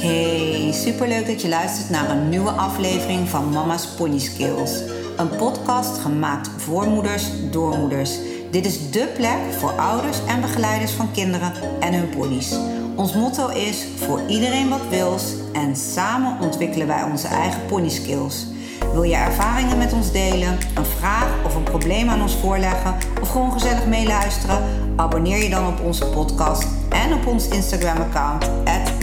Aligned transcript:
Hey, 0.00 0.72
superleuk 0.72 1.26
dat 1.26 1.42
je 1.42 1.48
luistert 1.48 1.90
naar 1.90 2.10
een 2.10 2.28
nieuwe 2.28 2.50
aflevering 2.50 3.28
van 3.28 3.50
Mama's 3.50 3.86
Pony 3.86 4.18
Skills. 4.18 4.82
Een 5.16 5.28
podcast 5.28 5.98
gemaakt 5.98 6.50
voor 6.56 6.86
moeders, 6.86 7.24
door 7.50 7.78
moeders. 7.78 8.18
Dit 8.50 8.66
is 8.66 8.90
dé 8.90 9.06
plek 9.16 9.38
voor 9.58 9.70
ouders 9.72 10.16
en 10.26 10.40
begeleiders 10.40 10.92
van 10.92 11.12
kinderen 11.12 11.52
en 11.80 11.94
hun 11.94 12.08
ponies. 12.08 12.56
Ons 12.96 13.14
motto 13.14 13.48
is 13.48 13.86
voor 13.96 14.20
iedereen 14.28 14.68
wat 14.68 14.88
wils 14.88 15.34
en 15.52 15.76
samen 15.76 16.40
ontwikkelen 16.40 16.86
wij 16.86 17.02
onze 17.02 17.28
eigen 17.28 17.66
pony 17.66 17.88
skills. 17.88 18.46
Wil 18.92 19.02
je 19.02 19.16
ervaringen 19.16 19.78
met 19.78 19.92
ons 19.92 20.12
delen, 20.12 20.58
een 20.74 20.84
vraag 20.84 21.44
of 21.44 21.54
een 21.54 21.62
probleem 21.62 22.08
aan 22.08 22.22
ons 22.22 22.36
voorleggen 22.36 22.94
of 23.20 23.28
gewoon 23.28 23.52
gezellig 23.52 23.86
meeluisteren? 23.86 24.64
Abonneer 24.96 25.42
je 25.42 25.50
dan 25.50 25.66
op 25.66 25.80
onze 25.80 26.06
podcast 26.06 26.66
en 26.88 27.12
op 27.12 27.26
ons 27.26 27.48
Instagram-account 27.48 28.50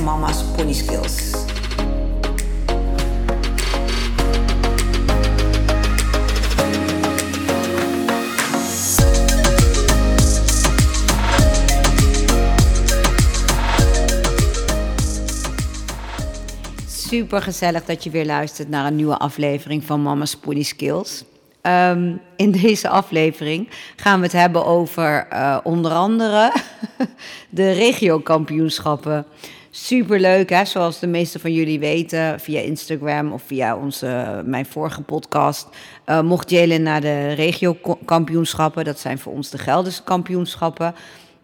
Mama's 0.04 0.44
Super 17.07 17.42
gezellig 17.42 17.86
dat 17.86 18.04
je 18.04 18.10
weer 18.10 18.25
luistert 18.25 18.70
naar 18.70 18.86
een 18.86 18.96
nieuwe 18.96 19.18
aflevering 19.18 19.84
van 19.84 20.02
Mama's 20.02 20.36
Pony 20.36 20.64
Skills. 20.64 21.24
Ehm, 21.61 22.16
in 22.36 22.52
deze 22.52 22.89
aflevering 22.89 23.70
gaan 23.96 24.20
we 24.20 24.25
het 24.25 24.36
hebben 24.36 24.66
over 24.66 25.28
uh, 25.33 25.57
onder 25.64 25.92
andere 25.92 26.54
de 27.50 27.71
regiokampioenschappen. 27.71 29.25
Super 29.70 30.20
leuk, 30.20 30.50
hè? 30.50 30.66
zoals 30.66 31.00
de 31.00 31.07
meeste 31.07 31.39
van 31.39 31.54
jullie 31.54 31.80
weten, 31.80 32.39
via 32.39 32.59
Instagram 32.59 33.31
of 33.31 33.42
via 33.45 33.75
onze, 33.75 34.42
mijn 34.45 34.66
vorige 34.66 35.02
podcast. 35.02 35.67
Uh, 36.05 36.22
mocht 36.22 36.50
Jelen 36.50 36.81
naar 36.81 37.02
de 37.02 37.31
regiokampioenschappen. 37.31 38.85
Dat 38.85 39.00
zijn 39.00 39.19
voor 39.19 39.33
ons 39.33 39.50
de 39.50 39.58
Gelderse 39.58 40.03
kampioenschappen. 40.03 40.95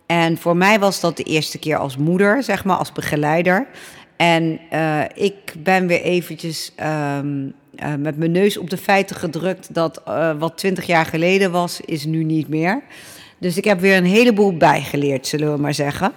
En 0.06 0.38
voor 0.38 0.58
mij 0.58 0.80
was 0.80 1.00
dat 1.00 1.18
de 1.18 1.24
eerste 1.24 1.58
keer 1.58 1.78
als 1.78 1.98
moeder, 1.98 2.44
zeg 2.44 2.64
maar, 2.64 2.78
als 2.78 2.92
begeleider. 2.92 3.68
En 4.16 4.60
uh, 4.74 5.02
ik 5.14 5.54
ben 5.58 5.88
weer 5.88 6.02
eventjes 6.02 6.72
um, 7.18 7.54
uh, 7.84 7.94
met 8.00 8.18
mijn 8.18 8.32
neus 8.32 8.58
op 8.58 8.70
de 8.70 8.78
feiten 8.78 9.16
gedrukt 9.16 9.74
dat 9.74 10.02
uh, 10.08 10.32
wat 10.40 10.58
twintig 10.58 10.86
jaar 10.86 11.06
geleden 11.06 11.52
was, 11.52 11.82
is 11.82 12.06
nu 12.06 12.24
niet 12.24 12.48
meer. 12.48 12.82
Dus 13.38 13.58
ik 13.58 13.64
heb 13.64 13.80
weer 13.80 13.98
een 13.98 14.06
heleboel 14.06 14.58
bijgeleerd, 14.58 15.28
zullen 15.28 15.54
we 15.54 15.62
maar 15.62 15.74
zeggen. 15.74 16.12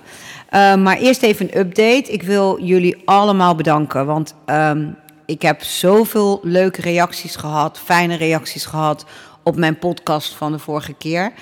Maar 0.50 0.98
eerst 0.98 1.22
even 1.22 1.47
een 1.47 1.58
update. 1.58 2.12
Ik 2.12 2.22
wil 2.22 2.64
jullie 2.64 3.02
allemaal 3.05 3.55
bedanken, 3.55 4.06
want 4.06 4.34
um, 4.47 4.97
ik 5.24 5.42
heb 5.42 5.62
zoveel 5.62 6.41
leuke 6.42 6.80
reacties 6.80 7.36
gehad, 7.36 7.78
fijne 7.78 8.17
reacties 8.17 8.67
gehad 8.67 9.05
op 9.42 9.56
mijn 9.56 9.78
podcast 9.78 10.34
van 10.34 10.52
de 10.52 10.58
vorige 10.58 10.94
keer. 10.94 11.33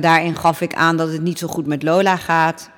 daarin 0.00 0.36
gaf 0.36 0.60
ik 0.60 0.74
aan 0.74 0.96
dat 0.96 1.12
het 1.12 1.22
niet 1.22 1.38
zo 1.38 1.46
goed 1.46 1.66
met 1.66 1.82
Lola 1.82 2.16
gaat, 2.16 2.70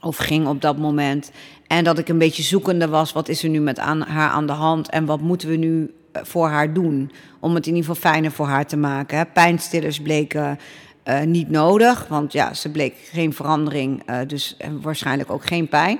of 0.00 0.16
ging 0.16 0.46
op 0.46 0.60
dat 0.60 0.76
moment. 0.76 1.30
En 1.74 1.84
dat 1.84 1.98
ik 1.98 2.08
een 2.08 2.18
beetje 2.18 2.42
zoekende 2.42 2.88
was, 2.88 3.12
wat 3.12 3.28
is 3.28 3.42
er 3.42 3.48
nu 3.48 3.60
met 3.60 3.78
aan, 3.78 4.00
haar 4.00 4.30
aan 4.30 4.46
de 4.46 4.52
hand 4.52 4.90
en 4.90 5.04
wat 5.04 5.20
moeten 5.20 5.48
we 5.48 5.56
nu 5.56 5.94
eh, 6.12 6.22
voor 6.24 6.48
haar 6.48 6.72
doen? 6.72 7.10
Om 7.40 7.54
het 7.54 7.66
in 7.66 7.74
ieder 7.74 7.88
geval 7.90 8.10
fijner 8.10 8.30
voor 8.30 8.46
haar 8.46 8.66
te 8.66 8.76
maken. 8.76 9.18
Hè. 9.18 9.24
Pijnstillers 9.26 10.00
bleken 10.00 10.58
uh, 11.04 11.20
niet 11.20 11.50
nodig, 11.50 12.06
want 12.08 12.32
ja, 12.32 12.54
ze 12.54 12.70
bleek 12.70 12.94
geen 13.12 13.32
verandering, 13.32 14.10
uh, 14.10 14.16
dus 14.26 14.56
waarschijnlijk 14.82 15.30
ook 15.30 15.46
geen 15.46 15.68
pijn. 15.68 15.98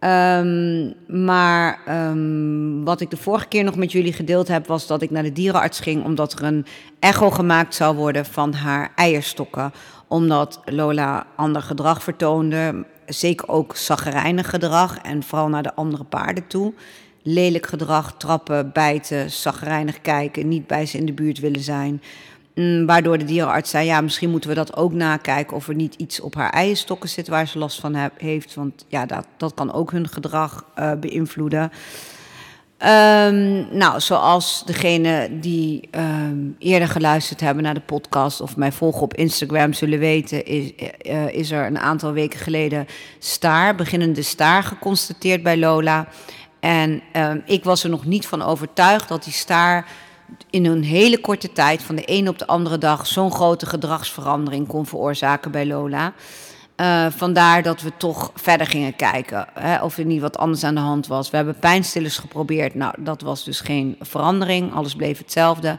Um, 0.00 0.94
maar 1.24 1.78
um, 2.10 2.84
wat 2.84 3.00
ik 3.00 3.10
de 3.10 3.16
vorige 3.16 3.48
keer 3.48 3.64
nog 3.64 3.76
met 3.76 3.92
jullie 3.92 4.12
gedeeld 4.12 4.48
heb, 4.48 4.66
was 4.66 4.86
dat 4.86 5.02
ik 5.02 5.10
naar 5.10 5.22
de 5.22 5.32
dierenarts 5.32 5.80
ging 5.80 6.04
omdat 6.04 6.32
er 6.32 6.44
een 6.44 6.66
echo 6.98 7.30
gemaakt 7.30 7.74
zou 7.74 7.96
worden 7.96 8.24
van 8.24 8.52
haar 8.52 8.92
eierstokken. 8.94 9.72
Omdat 10.06 10.60
Lola 10.64 11.26
ander 11.36 11.62
gedrag 11.62 12.02
vertoonde, 12.02 12.84
zeker 13.08 13.48
ook 13.48 13.76
zaggerijnig 13.76 14.50
gedrag 14.50 14.98
en 14.98 15.22
vooral 15.22 15.48
naar 15.48 15.62
de 15.62 15.74
andere 15.74 16.04
paarden 16.04 16.46
toe. 16.46 16.72
Lelijk 17.22 17.66
gedrag, 17.66 18.14
trappen, 18.16 18.72
bijten, 18.72 19.30
zaggerijnig 19.30 20.00
kijken, 20.00 20.48
niet 20.48 20.66
bij 20.66 20.86
ze 20.86 20.98
in 20.98 21.06
de 21.06 21.12
buurt 21.12 21.38
willen 21.38 21.60
zijn. 21.60 22.02
Mm, 22.54 22.86
waardoor 22.86 23.18
de 23.18 23.24
dierenarts 23.24 23.70
zei, 23.70 23.86
ja, 23.86 24.00
misschien 24.00 24.30
moeten 24.30 24.50
we 24.50 24.56
dat 24.56 24.76
ook 24.76 24.92
nakijken 24.92 25.56
of 25.56 25.68
er 25.68 25.74
niet 25.74 25.94
iets 25.94 26.20
op 26.20 26.34
haar 26.34 26.50
eierstokken 26.50 27.08
zit 27.08 27.28
waar 27.28 27.48
ze 27.48 27.58
last 27.58 27.80
van 27.80 28.10
heeft. 28.18 28.54
Want 28.54 28.84
ja, 28.88 29.06
dat, 29.06 29.26
dat 29.36 29.54
kan 29.54 29.72
ook 29.72 29.90
hun 29.90 30.08
gedrag 30.08 30.64
uh, 30.78 30.92
beïnvloeden. 30.92 31.72
Um, 32.82 33.76
nou, 33.76 34.00
zoals 34.00 34.62
degene 34.66 35.28
die 35.40 35.88
um, 35.90 36.56
eerder 36.58 36.88
geluisterd 36.88 37.40
hebben 37.40 37.62
naar 37.62 37.74
de 37.74 37.80
podcast 37.80 38.40
of 38.40 38.56
mij 38.56 38.72
volgen 38.72 39.02
op 39.02 39.14
Instagram 39.14 39.72
zullen 39.72 39.98
weten, 39.98 40.44
is, 40.44 40.72
uh, 41.02 41.28
is 41.28 41.50
er 41.50 41.66
een 41.66 41.78
aantal 41.78 42.12
weken 42.12 42.38
geleden 42.38 42.86
staar, 43.18 43.74
beginnende 43.74 44.22
staar 44.22 44.62
geconstateerd 44.62 45.42
bij 45.42 45.56
Lola. 45.56 46.08
En 46.60 47.02
um, 47.12 47.42
ik 47.46 47.64
was 47.64 47.84
er 47.84 47.90
nog 47.90 48.04
niet 48.04 48.26
van 48.26 48.42
overtuigd 48.42 49.08
dat 49.08 49.24
die 49.24 49.32
staar 49.32 49.86
in 50.50 50.66
een 50.66 50.84
hele 50.84 51.20
korte 51.20 51.52
tijd, 51.52 51.82
van 51.82 51.94
de 51.94 52.02
een 52.06 52.28
op 52.28 52.38
de 52.38 52.46
andere 52.46 52.78
dag, 52.78 53.06
zo'n 53.06 53.32
grote 53.32 53.66
gedragsverandering 53.66 54.66
kon 54.66 54.86
veroorzaken 54.86 55.50
bij 55.50 55.66
Lola. 55.66 56.12
Uh, 56.80 57.06
vandaar 57.10 57.62
dat 57.62 57.80
we 57.80 57.92
toch 57.96 58.30
verder 58.34 58.66
gingen 58.66 58.96
kijken 58.96 59.46
hè, 59.54 59.82
of 59.82 59.98
er 59.98 60.04
niet 60.04 60.20
wat 60.20 60.38
anders 60.38 60.64
aan 60.64 60.74
de 60.74 60.80
hand 60.80 61.06
was. 61.06 61.30
We 61.30 61.36
hebben 61.36 61.58
pijnstillers 61.58 62.18
geprobeerd. 62.18 62.74
Nou, 62.74 62.94
dat 62.98 63.20
was 63.20 63.44
dus 63.44 63.60
geen 63.60 63.96
verandering. 64.00 64.74
Alles 64.74 64.94
bleef 64.94 65.18
hetzelfde. 65.18 65.78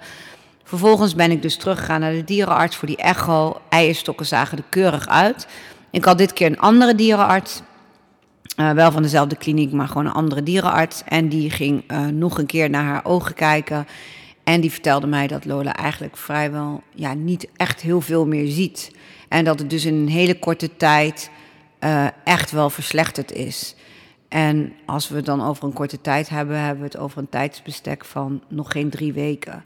Vervolgens 0.64 1.16
ben 1.16 1.32
ik 1.32 1.42
dus 1.42 1.58
teruggegaan 1.58 2.00
naar 2.00 2.12
de 2.12 2.24
dierenarts 2.24 2.76
voor 2.76 2.88
die 2.88 2.98
echo. 2.98 3.62
Eierstokken 3.70 4.26
zagen 4.26 4.58
er 4.58 4.64
keurig 4.70 5.08
uit. 5.08 5.48
Ik 5.92 6.06
had 6.06 6.18
dit 6.18 6.34
keer 6.34 6.48
een 6.48 6.60
andere 6.60 6.96
dierenarts. 6.96 7.62
Uh, 8.58 8.72
wel 8.72 8.92
van 8.92 9.02
dezelfde 9.02 9.36
kliniek, 9.36 9.72
maar 9.72 9.88
gewoon 9.88 10.06
een 10.06 10.12
andere 10.12 10.44
dierenarts. 10.44 11.04
En 11.06 11.30
die 11.30 11.50
ging 11.50 11.84
uh, 11.92 12.06
nog 12.06 12.38
een 12.38 12.46
keer 12.46 12.70
naar 12.70 12.84
haar 12.84 13.06
ogen 13.06 13.34
kijken. 13.34 13.88
En 14.44 14.62
die 14.62 14.72
vertelde 14.72 15.08
mij 15.08 15.28
dat 15.28 15.46
Lola 15.46 15.76
eigenlijk 15.76 16.18
vrijwel 16.18 16.84
ja, 16.96 17.14
niet 17.14 17.48
echt 17.56 17.82
heel 17.82 18.02
veel 18.02 18.26
meer 18.26 18.48
ziet. 18.48 18.92
En 19.30 19.46
dat 19.46 19.60
het 19.60 19.70
dus 19.70 19.86
in 19.86 19.94
een 19.94 20.10
hele 20.10 20.40
korte 20.40 20.78
tijd 20.78 21.30
uh, 21.84 22.08
echt 22.24 22.52
wel 22.52 22.70
verslechterd 22.70 23.32
is. 23.32 23.76
En 24.28 24.74
als 24.86 25.10
we 25.10 25.16
het 25.16 25.26
dan 25.26 25.44
over 25.44 25.64
een 25.64 25.74
korte 25.74 26.02
tijd 26.02 26.30
hebben, 26.30 26.60
hebben 26.60 26.80
we 26.80 26.90
het 26.90 26.98
over 26.98 27.18
een 27.18 27.30
tijdsbestek 27.30 28.06
van 28.06 28.44
nog 28.48 28.72
geen 28.72 28.90
drie 28.90 29.14
weken. 29.14 29.64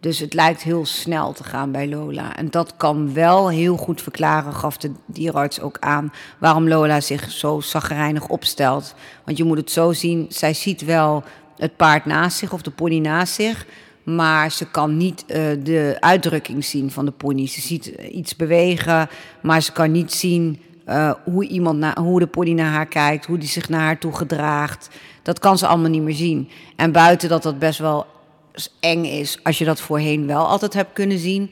Dus 0.00 0.18
het 0.18 0.34
lijkt 0.34 0.62
heel 0.62 0.86
snel 0.86 1.32
te 1.32 1.44
gaan 1.44 1.72
bij 1.72 1.88
Lola. 1.88 2.36
En 2.36 2.50
dat 2.50 2.76
kan 2.76 3.14
wel 3.14 3.50
heel 3.50 3.76
goed 3.76 4.02
verklaren, 4.02 4.52
gaf 4.52 4.76
de 4.76 4.92
dierarts 5.06 5.60
ook 5.60 5.76
aan, 5.80 6.12
waarom 6.38 6.68
Lola 6.68 7.00
zich 7.00 7.30
zo 7.30 7.60
zagrijnig 7.60 8.28
opstelt. 8.28 8.94
Want 9.24 9.38
je 9.38 9.44
moet 9.44 9.56
het 9.56 9.70
zo 9.70 9.92
zien, 9.92 10.26
zij 10.28 10.54
ziet 10.54 10.84
wel 10.84 11.24
het 11.56 11.76
paard 11.76 12.04
naast 12.04 12.38
zich 12.38 12.52
of 12.52 12.62
de 12.62 12.70
pony 12.70 12.98
naast 12.98 13.34
zich. 13.34 13.66
Maar 14.02 14.52
ze 14.52 14.70
kan 14.70 14.96
niet 14.96 15.24
uh, 15.26 15.36
de 15.62 15.96
uitdrukking 16.00 16.64
zien 16.64 16.90
van 16.90 17.04
de 17.04 17.10
pony. 17.10 17.46
Ze 17.46 17.60
ziet 17.60 17.86
iets 18.10 18.36
bewegen, 18.36 19.08
maar 19.42 19.62
ze 19.62 19.72
kan 19.72 19.92
niet 19.92 20.12
zien 20.12 20.60
uh, 20.88 21.12
hoe, 21.24 21.46
iemand 21.46 21.98
hoe 21.98 22.18
de 22.18 22.26
pony 22.26 22.52
naar 22.52 22.72
haar 22.72 22.86
kijkt, 22.86 23.26
hoe 23.26 23.38
die 23.38 23.48
zich 23.48 23.68
naar 23.68 23.80
haar 23.80 23.98
toe 23.98 24.12
gedraagt. 24.12 24.88
Dat 25.22 25.38
kan 25.38 25.58
ze 25.58 25.66
allemaal 25.66 25.90
niet 25.90 26.02
meer 26.02 26.14
zien. 26.14 26.48
En 26.76 26.92
buiten 26.92 27.28
dat 27.28 27.42
dat 27.42 27.58
best 27.58 27.78
wel 27.78 28.06
eng 28.80 29.04
is, 29.04 29.38
als 29.42 29.58
je 29.58 29.64
dat 29.64 29.80
voorheen 29.80 30.26
wel 30.26 30.46
altijd 30.46 30.74
hebt 30.74 30.92
kunnen 30.92 31.18
zien, 31.18 31.50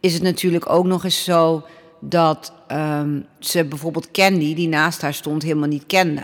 is 0.00 0.14
het 0.14 0.22
natuurlijk 0.22 0.70
ook 0.70 0.86
nog 0.86 1.04
eens 1.04 1.24
zo 1.24 1.64
dat 2.00 2.52
um, 2.72 3.26
ze 3.38 3.64
bijvoorbeeld 3.64 4.10
Candy, 4.10 4.54
die 4.54 4.68
naast 4.68 5.02
haar 5.02 5.14
stond, 5.14 5.42
helemaal 5.42 5.68
niet 5.68 5.86
kende. 5.86 6.22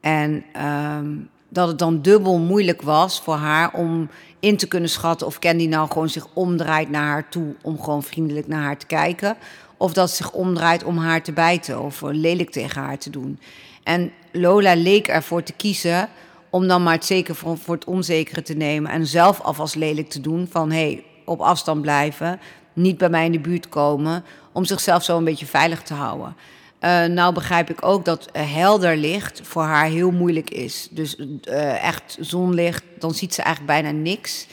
En 0.00 0.44
um, 0.66 1.28
dat 1.50 1.68
het 1.68 1.78
dan 1.78 2.02
dubbel 2.02 2.38
moeilijk 2.38 2.82
was 2.82 3.20
voor 3.20 3.34
haar 3.34 3.72
om 3.72 4.08
in 4.40 4.56
te 4.56 4.68
kunnen 4.68 4.90
schatten 4.90 5.26
of 5.26 5.38
Candy 5.38 5.66
nou 5.66 5.90
gewoon 5.90 6.08
zich 6.08 6.26
omdraait 6.32 6.90
naar 6.90 7.06
haar 7.06 7.28
toe 7.28 7.54
om 7.62 7.80
gewoon 7.82 8.02
vriendelijk 8.02 8.46
naar 8.46 8.62
haar 8.62 8.78
te 8.78 8.86
kijken. 8.86 9.36
Of 9.76 9.92
dat 9.92 10.10
ze 10.10 10.16
zich 10.16 10.32
omdraait 10.32 10.84
om 10.84 10.98
haar 10.98 11.22
te 11.22 11.32
bijten 11.32 11.80
of 11.80 12.00
lelijk 12.00 12.50
tegen 12.50 12.82
haar 12.82 12.98
te 12.98 13.10
doen. 13.10 13.38
En 13.82 14.12
Lola 14.32 14.74
leek 14.74 15.08
ervoor 15.08 15.42
te 15.42 15.52
kiezen 15.52 16.08
om 16.50 16.68
dan 16.68 16.82
maar 16.82 16.94
het 16.94 17.04
zeker 17.04 17.34
voor, 17.34 17.58
het 17.66 17.84
onzekere 17.84 18.42
te 18.42 18.54
nemen 18.54 18.90
en 18.90 19.06
zelf 19.06 19.40
alvast 19.40 19.74
lelijk 19.74 20.08
te 20.08 20.20
doen 20.20 20.48
van 20.50 20.70
hé, 20.70 20.76
hey, 20.76 21.04
op 21.24 21.40
afstand 21.40 21.82
blijven, 21.82 22.40
niet 22.72 22.98
bij 22.98 23.08
mij 23.08 23.24
in 23.24 23.32
de 23.32 23.40
buurt 23.40 23.68
komen, 23.68 24.24
om 24.52 24.64
zichzelf 24.64 25.04
zo 25.04 25.16
een 25.16 25.24
beetje 25.24 25.46
veilig 25.46 25.82
te 25.82 25.94
houden. 25.94 26.36
Uh, 26.80 27.04
nou 27.04 27.34
begrijp 27.34 27.70
ik 27.70 27.84
ook 27.84 28.04
dat 28.04 28.28
uh, 28.32 28.52
helder 28.52 28.96
licht 28.96 29.40
voor 29.44 29.62
haar 29.62 29.86
heel 29.86 30.10
moeilijk 30.10 30.50
is. 30.50 30.88
Dus 30.90 31.16
uh, 31.16 31.84
echt 31.84 32.16
zonlicht, 32.20 32.82
dan 32.98 33.14
ziet 33.14 33.34
ze 33.34 33.42
eigenlijk 33.42 33.80
bijna 33.80 33.98
niks. 33.98 34.46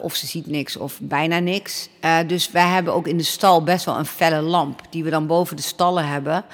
of 0.00 0.14
ze 0.14 0.26
ziet 0.26 0.46
niks 0.46 0.76
of 0.76 0.98
bijna 1.00 1.38
niks. 1.38 1.88
dus 2.26 2.50
wij 2.50 2.66
hebben 2.66 2.94
ook 2.94 3.06
in 3.06 3.16
de 3.16 3.22
stal 3.22 3.62
best 3.62 3.84
wel 3.84 3.98
een 3.98 4.06
felle 4.06 4.40
lamp... 4.40 4.80
die 4.90 5.04
we 5.04 5.10
dan 5.10 5.26
boven 5.26 5.56
de 5.56 5.62
stallen 5.62 6.08
hebben... 6.08 6.44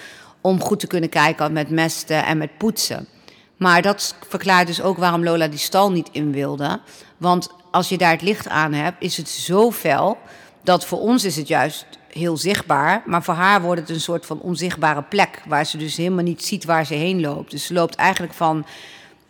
om 0.41 0.61
goed 0.61 0.81
te 0.81 0.87
kunnen 0.87 1.09
kijken 1.09 1.53
met 1.53 1.71
mesten 1.71 2.25
en 2.25 2.38
met 2.38 2.59
poetsen. 2.59 3.09
Maar 3.56 3.82
dat 3.82 4.14
verklaart 4.29 4.67
dus 4.67 4.82
ook 4.82 4.99
waarom 4.99 5.25
Lola 5.25 5.49
die 5.49 5.59
stal 5.59 5.93
niet 5.93 6.09
in 6.12 6.32
wilde. 6.32 6.81
Want 7.17 7.49
als 7.71 7.88
je 7.88 7.99
daar 7.99 8.11
het 8.12 8.23
licht 8.23 8.49
aan 8.49 8.73
hebt, 8.73 8.97
is 8.99 9.17
het 9.17 9.29
zo 9.29 9.71
fel 9.71 10.19
dat 10.62 10.87
voor 10.87 11.00
ons 11.00 11.25
is 11.25 11.37
het 11.37 11.49
juist 11.49 11.87
heel 12.08 12.37
zichtbaar. 12.37 13.02
Maar 13.06 13.22
voor 13.22 13.34
haar 13.34 13.62
wordt 13.62 13.81
het 13.81 13.90
een 13.90 14.00
soort 14.00 14.26
van 14.26 14.40
onzichtbare 14.40 15.02
plek. 15.02 15.43
Waar 15.46 15.66
ze 15.66 15.76
dus 15.76 15.96
helemaal 15.96 16.25
niet 16.25 16.44
ziet 16.44 16.64
waar 16.64 16.87
ze 16.87 16.94
heen 16.94 17.20
loopt. 17.20 17.50
Dus 17.50 17.66
ze 17.66 17.72
loopt 17.72 17.94
eigenlijk 17.94 18.34
van 18.34 18.66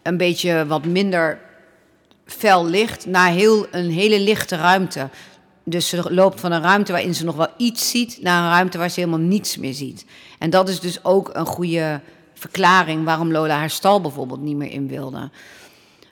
een 0.03 0.17
beetje 0.17 0.67
wat 0.67 0.85
minder 0.85 1.39
fel 2.27 2.67
licht 2.67 3.07
naar 3.07 3.31
heel, 3.31 3.67
een 3.71 3.91
hele 3.91 4.21
lichte 4.21 4.57
ruimte. 4.57 5.09
Dus 5.65 5.89
ze 5.89 6.15
loopt 6.15 6.41
van 6.41 6.53
een 6.53 6.63
ruimte 6.63 6.93
waarin 6.93 7.15
ze 7.15 7.25
nog 7.25 7.37
wel 7.37 7.49
iets 7.57 7.91
ziet 7.91 8.19
naar 8.23 8.43
een 8.43 8.51
ruimte 8.51 8.79
waar 8.79 8.91
ze 8.91 9.01
helemaal 9.01 9.27
niets 9.27 9.57
meer 9.57 9.75
ziet. 9.75 10.05
En 10.39 10.51
dat 10.51 10.69
is 10.69 10.81
dus 10.81 11.05
ook 11.05 11.31
een 11.33 11.47
goede 11.47 12.01
verklaring 12.35 13.05
waarom 13.05 13.33
Lola 13.33 13.57
haar 13.57 13.71
stal 13.71 14.01
bijvoorbeeld 14.01 14.41
niet 14.41 14.57
meer 14.57 14.71
in 14.71 14.89
wilde. 14.89 15.31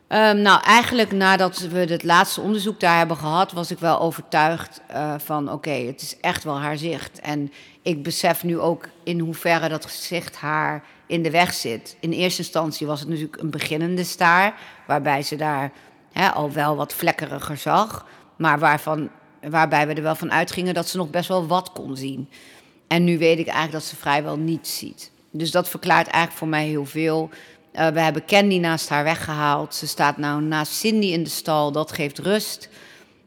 Ehm, 0.08 0.42
nou, 0.42 0.62
eigenlijk 0.62 1.12
nadat 1.12 1.58
we 1.58 1.78
het 1.78 2.02
laatste 2.02 2.40
onderzoek 2.40 2.80
daar 2.80 2.98
hebben 2.98 3.16
gehad, 3.16 3.52
was 3.52 3.70
ik 3.70 3.78
wel 3.78 4.00
overtuigd 4.00 4.80
uh, 4.90 5.14
van 5.18 5.52
oké, 5.52 5.70
het 5.70 6.02
is 6.02 6.16
echt 6.20 6.44
wel 6.44 6.60
haar 6.60 6.76
zicht. 6.76 7.20
En 7.20 7.52
ik 7.82 8.02
besef 8.02 8.44
nu 8.44 8.58
ook 8.58 8.88
in 9.04 9.18
hoeverre 9.18 9.68
dat 9.68 9.86
gezicht 9.86 10.36
haar 10.36 10.84
in 11.06 11.22
de 11.22 11.30
weg 11.30 11.54
zit. 11.54 11.96
In 12.00 12.12
eerste 12.12 12.42
instantie 12.42 12.86
was 12.86 13.00
het 13.00 13.08
natuurlijk 13.08 13.42
een 13.42 13.50
beginnende 13.50 14.04
staar, 14.04 14.54
waarbij 14.86 15.22
ze 15.22 15.36
daar 15.36 15.72
al 16.34 16.52
wel 16.52 16.76
wat 16.76 16.94
vlekkeriger 16.94 17.56
zag, 17.56 18.06
maar 18.36 18.58
waarvan, 18.58 19.10
waarbij 19.48 19.86
we 19.86 19.94
er 19.94 20.02
wel 20.02 20.14
van 20.14 20.32
uitgingen 20.32 20.74
dat 20.74 20.88
ze 20.88 20.96
nog 20.96 21.10
best 21.10 21.28
wel 21.28 21.46
wat 21.46 21.72
kon 21.72 21.96
zien. 21.96 22.28
En 22.86 23.04
nu 23.04 23.18
weet 23.18 23.38
ik 23.38 23.46
eigenlijk 23.46 23.72
dat 23.72 23.84
ze 23.84 23.96
vrijwel 23.96 24.36
niets 24.36 24.78
ziet. 24.78 25.10
Dus 25.30 25.50
dat 25.50 25.68
verklaart 25.68 26.06
eigenlijk 26.06 26.36
voor 26.36 26.48
mij 26.48 26.66
heel 26.66 26.86
veel. 26.86 27.30
Uh, 27.76 27.86
we 27.86 28.00
hebben 28.00 28.24
Candy 28.24 28.58
naast 28.58 28.88
haar 28.88 29.04
weggehaald. 29.04 29.74
Ze 29.74 29.86
staat 29.86 30.16
nou 30.16 30.42
naast 30.42 30.72
Cindy 30.72 31.06
in 31.06 31.22
de 31.22 31.30
stal. 31.30 31.72
Dat 31.72 31.92
geeft 31.92 32.18
rust. 32.18 32.68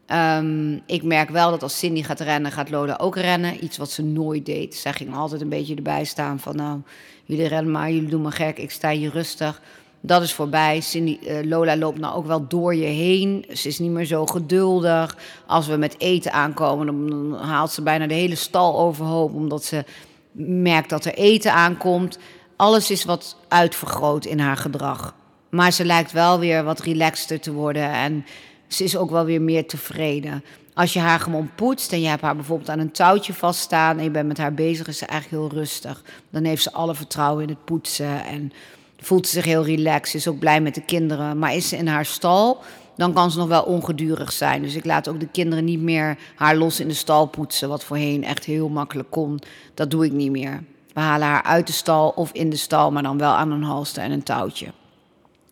Um, 0.08 0.82
ik 0.86 1.04
merk 1.04 1.30
wel 1.30 1.50
dat 1.50 1.64
als 1.64 1.80
Cindy 1.80 2.04
gaat 2.04 2.20
rennen, 2.20 2.52
gaat 2.52 2.70
Lola 2.70 2.98
ook 3.02 3.16
rennen. 3.16 3.64
Iets 3.64 3.78
wat 3.78 3.92
ze 3.92 4.04
nooit 4.04 4.46
deed. 4.46 4.76
Zij 4.76 4.94
ging 4.94 5.16
altijd 5.16 5.42
een 5.42 5.50
beetje 5.50 5.76
erbij 5.76 6.04
staan 6.04 6.40
van... 6.40 6.56
nou, 6.56 6.80
jullie 7.26 7.48
rennen 7.48 7.72
maar, 7.72 7.92
jullie 7.92 8.10
doen 8.10 8.22
maar 8.22 8.32
gek. 8.32 8.58
Ik 8.58 8.72
sta 8.72 8.90
hier 8.90 9.12
rustig. 9.12 9.62
Dat 10.02 10.22
is 10.22 10.34
voorbij. 10.34 10.80
Cindy, 10.82 11.20
uh, 11.22 11.44
Lola 11.44 11.78
loopt 11.78 12.00
nou 12.00 12.16
ook 12.16 12.26
wel 12.26 12.48
door 12.48 12.76
je 12.76 12.86
heen. 12.86 13.46
Ze 13.54 13.68
is 13.68 13.80
niet 13.80 13.92
meer 13.92 14.06
zo 14.06 14.26
geduldig. 14.26 15.18
Als 15.46 15.68
we 15.68 15.76
met 15.76 16.00
eten 16.00 16.32
aankomen, 16.32 16.86
dan 16.86 17.34
haalt 17.42 17.72
ze 17.72 17.82
bijna 17.82 18.08
de 18.08 18.14
hele 18.14 18.36
stal 18.36 18.80
overhoop... 18.80 19.34
omdat 19.34 19.64
ze 19.64 19.84
merkt 20.32 20.90
dat 20.90 21.06
er 21.06 21.14
eten 21.14 21.54
aankomt. 21.54 22.18
Alles 22.60 22.92
is 22.92 23.06
wat 23.06 23.36
uitvergroot 23.48 24.26
in 24.26 24.40
haar 24.40 24.58
gedrag. 24.58 25.14
Maar 25.50 25.72
ze 25.72 25.86
lijkt 25.86 26.12
wel 26.12 26.40
weer 26.40 26.64
wat 26.64 26.80
relaxter 26.80 27.40
te 27.40 27.52
worden 27.52 27.92
en 27.92 28.26
ze 28.68 28.84
is 28.84 28.98
ook 28.98 29.10
wel 29.10 29.26
weer 29.26 29.42
meer 29.42 29.68
tevreden. 29.68 30.44
Als 30.74 30.94
je 30.94 31.00
haar 31.00 31.20
gewoon 31.20 31.52
poetst 31.56 31.92
en 31.92 32.02
je 32.02 32.08
hebt 32.08 32.22
haar 32.22 32.36
bijvoorbeeld 32.36 32.70
aan 32.70 32.80
een 32.80 32.92
touwtje 32.92 33.34
vaststaan 33.34 33.98
en 33.98 34.04
je 34.04 34.10
bent 34.10 34.28
met 34.28 34.38
haar 34.38 34.54
bezig, 34.54 34.88
is 34.88 34.98
ze 34.98 35.06
eigenlijk 35.06 35.44
heel 35.44 35.60
rustig. 35.60 36.04
Dan 36.30 36.44
heeft 36.44 36.64
ze 36.64 36.72
alle 36.72 36.96
vertrouwen 36.96 37.44
in 37.44 37.50
het 37.50 37.66
poetsen 37.66 38.26
en 38.26 38.52
voelt 38.98 39.28
ze 39.28 39.34
zich 39.34 39.46
heel 39.46 39.66
relaxed, 39.66 40.16
is 40.16 40.28
ook 40.28 40.40
blij 40.40 40.62
met 40.62 40.76
de 40.76 40.86
kinderen. 40.86 41.40
Maar 41.40 41.56
is 41.56 41.70
ze 41.70 41.78
in 41.78 41.88
haar 41.88 42.06
stal, 42.06 42.62
dan 42.96 43.14
kan 43.14 43.32
ze 43.32 43.38
nog 43.38 43.48
wel 43.48 43.64
ongedurig 43.64 44.32
zijn. 44.32 44.62
Dus 44.62 44.76
ik 44.76 44.86
laat 44.86 45.08
ook 45.08 45.20
de 45.20 45.30
kinderen 45.32 45.66
niet 45.66 45.82
meer 45.82 46.18
haar 46.36 46.56
los 46.56 46.80
in 46.80 46.88
de 46.88 46.94
stal 46.94 47.26
poetsen, 47.26 47.70
wat 47.70 47.84
voorheen 47.84 48.24
echt 48.24 48.46
heel 48.46 48.70
makkelijk 48.70 49.10
kon. 49.10 49.40
Dat 49.74 49.92
doe 49.92 50.06
ik 50.06 50.12
niet 50.12 50.32
meer. 50.32 50.64
We 50.94 51.00
halen 51.00 51.28
haar 51.28 51.44
uit 51.44 51.68
de 51.68 51.74
stal 51.74 52.10
of 52.10 52.32
in 52.32 52.50
de 52.50 52.56
stal, 52.56 52.92
maar 52.92 53.04
dan 53.04 53.18
wel 53.18 53.32
aan 53.32 53.52
een 53.52 53.64
halster 53.64 54.04
en 54.04 54.12
een 54.12 54.24
touwtje. 54.24 54.68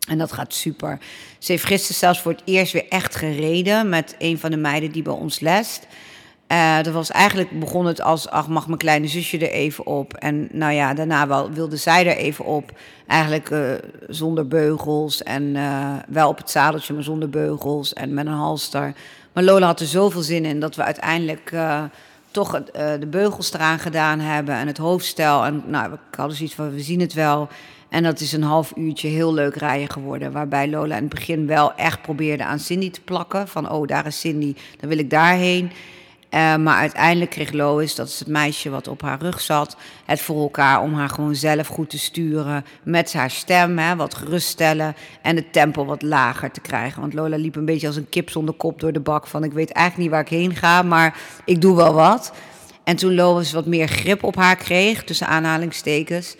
En 0.08 0.18
dat 0.18 0.32
gaat 0.32 0.54
super. 0.54 0.98
Ze 1.38 1.52
heeft 1.52 1.64
gisteren 1.64 1.96
zelfs 1.96 2.20
voor 2.20 2.32
het 2.32 2.42
eerst 2.44 2.72
weer 2.72 2.88
echt 2.88 3.16
gereden 3.16 3.88
met 3.88 4.14
een 4.18 4.38
van 4.38 4.50
de 4.50 4.56
meiden 4.56 4.92
die 4.92 5.02
bij 5.02 5.12
ons 5.12 5.40
lest. 5.40 5.86
Uh, 6.52 6.82
dat 6.82 6.92
was 6.92 7.10
eigenlijk 7.10 7.60
begon 7.60 7.86
het 7.86 8.00
als, 8.00 8.28
ach, 8.28 8.48
mag 8.48 8.66
mijn 8.66 8.78
kleine 8.78 9.06
zusje 9.06 9.38
er 9.38 9.50
even 9.50 9.86
op? 9.86 10.14
En 10.14 10.48
nou 10.52 10.72
ja, 10.72 10.94
daarna 10.94 11.26
wel, 11.26 11.50
wilde 11.50 11.76
zij 11.76 12.06
er 12.06 12.16
even 12.16 12.44
op. 12.44 12.72
Eigenlijk 13.06 13.50
uh, 13.50 13.72
zonder 14.06 14.48
beugels 14.48 15.22
en 15.22 15.42
uh, 15.42 15.94
wel 16.08 16.28
op 16.28 16.36
het 16.36 16.50
zadeltje, 16.50 16.94
maar 16.94 17.02
zonder 17.02 17.30
beugels 17.30 17.92
en 17.92 18.14
met 18.14 18.26
een 18.26 18.32
halster. 18.32 18.92
Maar 19.32 19.44
Lola 19.44 19.66
had 19.66 19.80
er 19.80 19.86
zoveel 19.86 20.22
zin 20.22 20.44
in 20.44 20.60
dat 20.60 20.76
we 20.76 20.82
uiteindelijk 20.82 21.52
toch 22.30 22.62
de 22.72 23.06
beugels 23.10 23.52
eraan 23.52 23.78
gedaan 23.78 24.20
hebben 24.20 24.54
en 24.54 24.66
het 24.66 24.78
hoofdstel. 24.78 25.44
En 25.44 25.62
nou, 25.66 25.90
we 25.90 25.98
hadden 26.16 26.36
zoiets 26.36 26.54
van, 26.54 26.70
we 26.70 26.80
zien 26.80 27.00
het 27.00 27.12
wel. 27.12 27.48
En 27.88 28.02
dat 28.02 28.20
is 28.20 28.32
een 28.32 28.42
half 28.42 28.72
uurtje 28.76 29.08
heel 29.08 29.34
leuk 29.34 29.56
rijden 29.56 29.90
geworden. 29.90 30.32
Waarbij 30.32 30.68
Lola 30.68 30.96
in 30.96 31.02
het 31.02 31.14
begin 31.14 31.46
wel 31.46 31.74
echt 31.74 32.02
probeerde 32.02 32.44
aan 32.44 32.58
Cindy 32.58 32.90
te 32.90 33.00
plakken. 33.00 33.48
Van, 33.48 33.70
oh, 33.70 33.86
daar 33.86 34.06
is 34.06 34.20
Cindy, 34.20 34.54
dan 34.80 34.88
wil 34.88 34.98
ik 34.98 35.10
daarheen. 35.10 35.70
Uh, 36.34 36.56
maar 36.56 36.76
uiteindelijk 36.76 37.30
kreeg 37.30 37.52
Lois, 37.52 37.94
dat 37.94 38.08
is 38.08 38.18
het 38.18 38.28
meisje 38.28 38.70
wat 38.70 38.88
op 38.88 39.02
haar 39.02 39.20
rug 39.20 39.40
zat, 39.40 39.76
het 40.04 40.20
voor 40.20 40.40
elkaar 40.40 40.82
om 40.82 40.94
haar 40.94 41.08
gewoon 41.08 41.34
zelf 41.34 41.66
goed 41.66 41.90
te 41.90 41.98
sturen. 41.98 42.64
Met 42.82 43.12
haar 43.12 43.30
stem, 43.30 43.78
hè, 43.78 43.96
wat 43.96 44.14
geruststellen 44.14 44.96
en 45.22 45.36
het 45.36 45.52
tempo 45.52 45.84
wat 45.84 46.02
lager 46.02 46.50
te 46.50 46.60
krijgen. 46.60 47.00
Want 47.00 47.14
Lola 47.14 47.36
liep 47.36 47.56
een 47.56 47.64
beetje 47.64 47.86
als 47.86 47.96
een 47.96 48.08
kip 48.08 48.30
zonder 48.30 48.54
kop 48.54 48.80
door 48.80 48.92
de 48.92 49.00
bak 49.00 49.26
van 49.26 49.44
ik 49.44 49.52
weet 49.52 49.70
eigenlijk 49.70 50.02
niet 50.02 50.16
waar 50.16 50.32
ik 50.32 50.38
heen 50.38 50.56
ga, 50.56 50.82
maar 50.82 51.18
ik 51.44 51.60
doe 51.60 51.76
wel 51.76 51.92
wat. 51.94 52.32
En 52.84 52.96
toen 52.96 53.14
Lois 53.14 53.52
wat 53.52 53.66
meer 53.66 53.88
grip 53.88 54.22
op 54.22 54.36
haar 54.36 54.56
kreeg, 54.56 55.04
tussen 55.04 55.26
aanhalingstekens, 55.26 56.36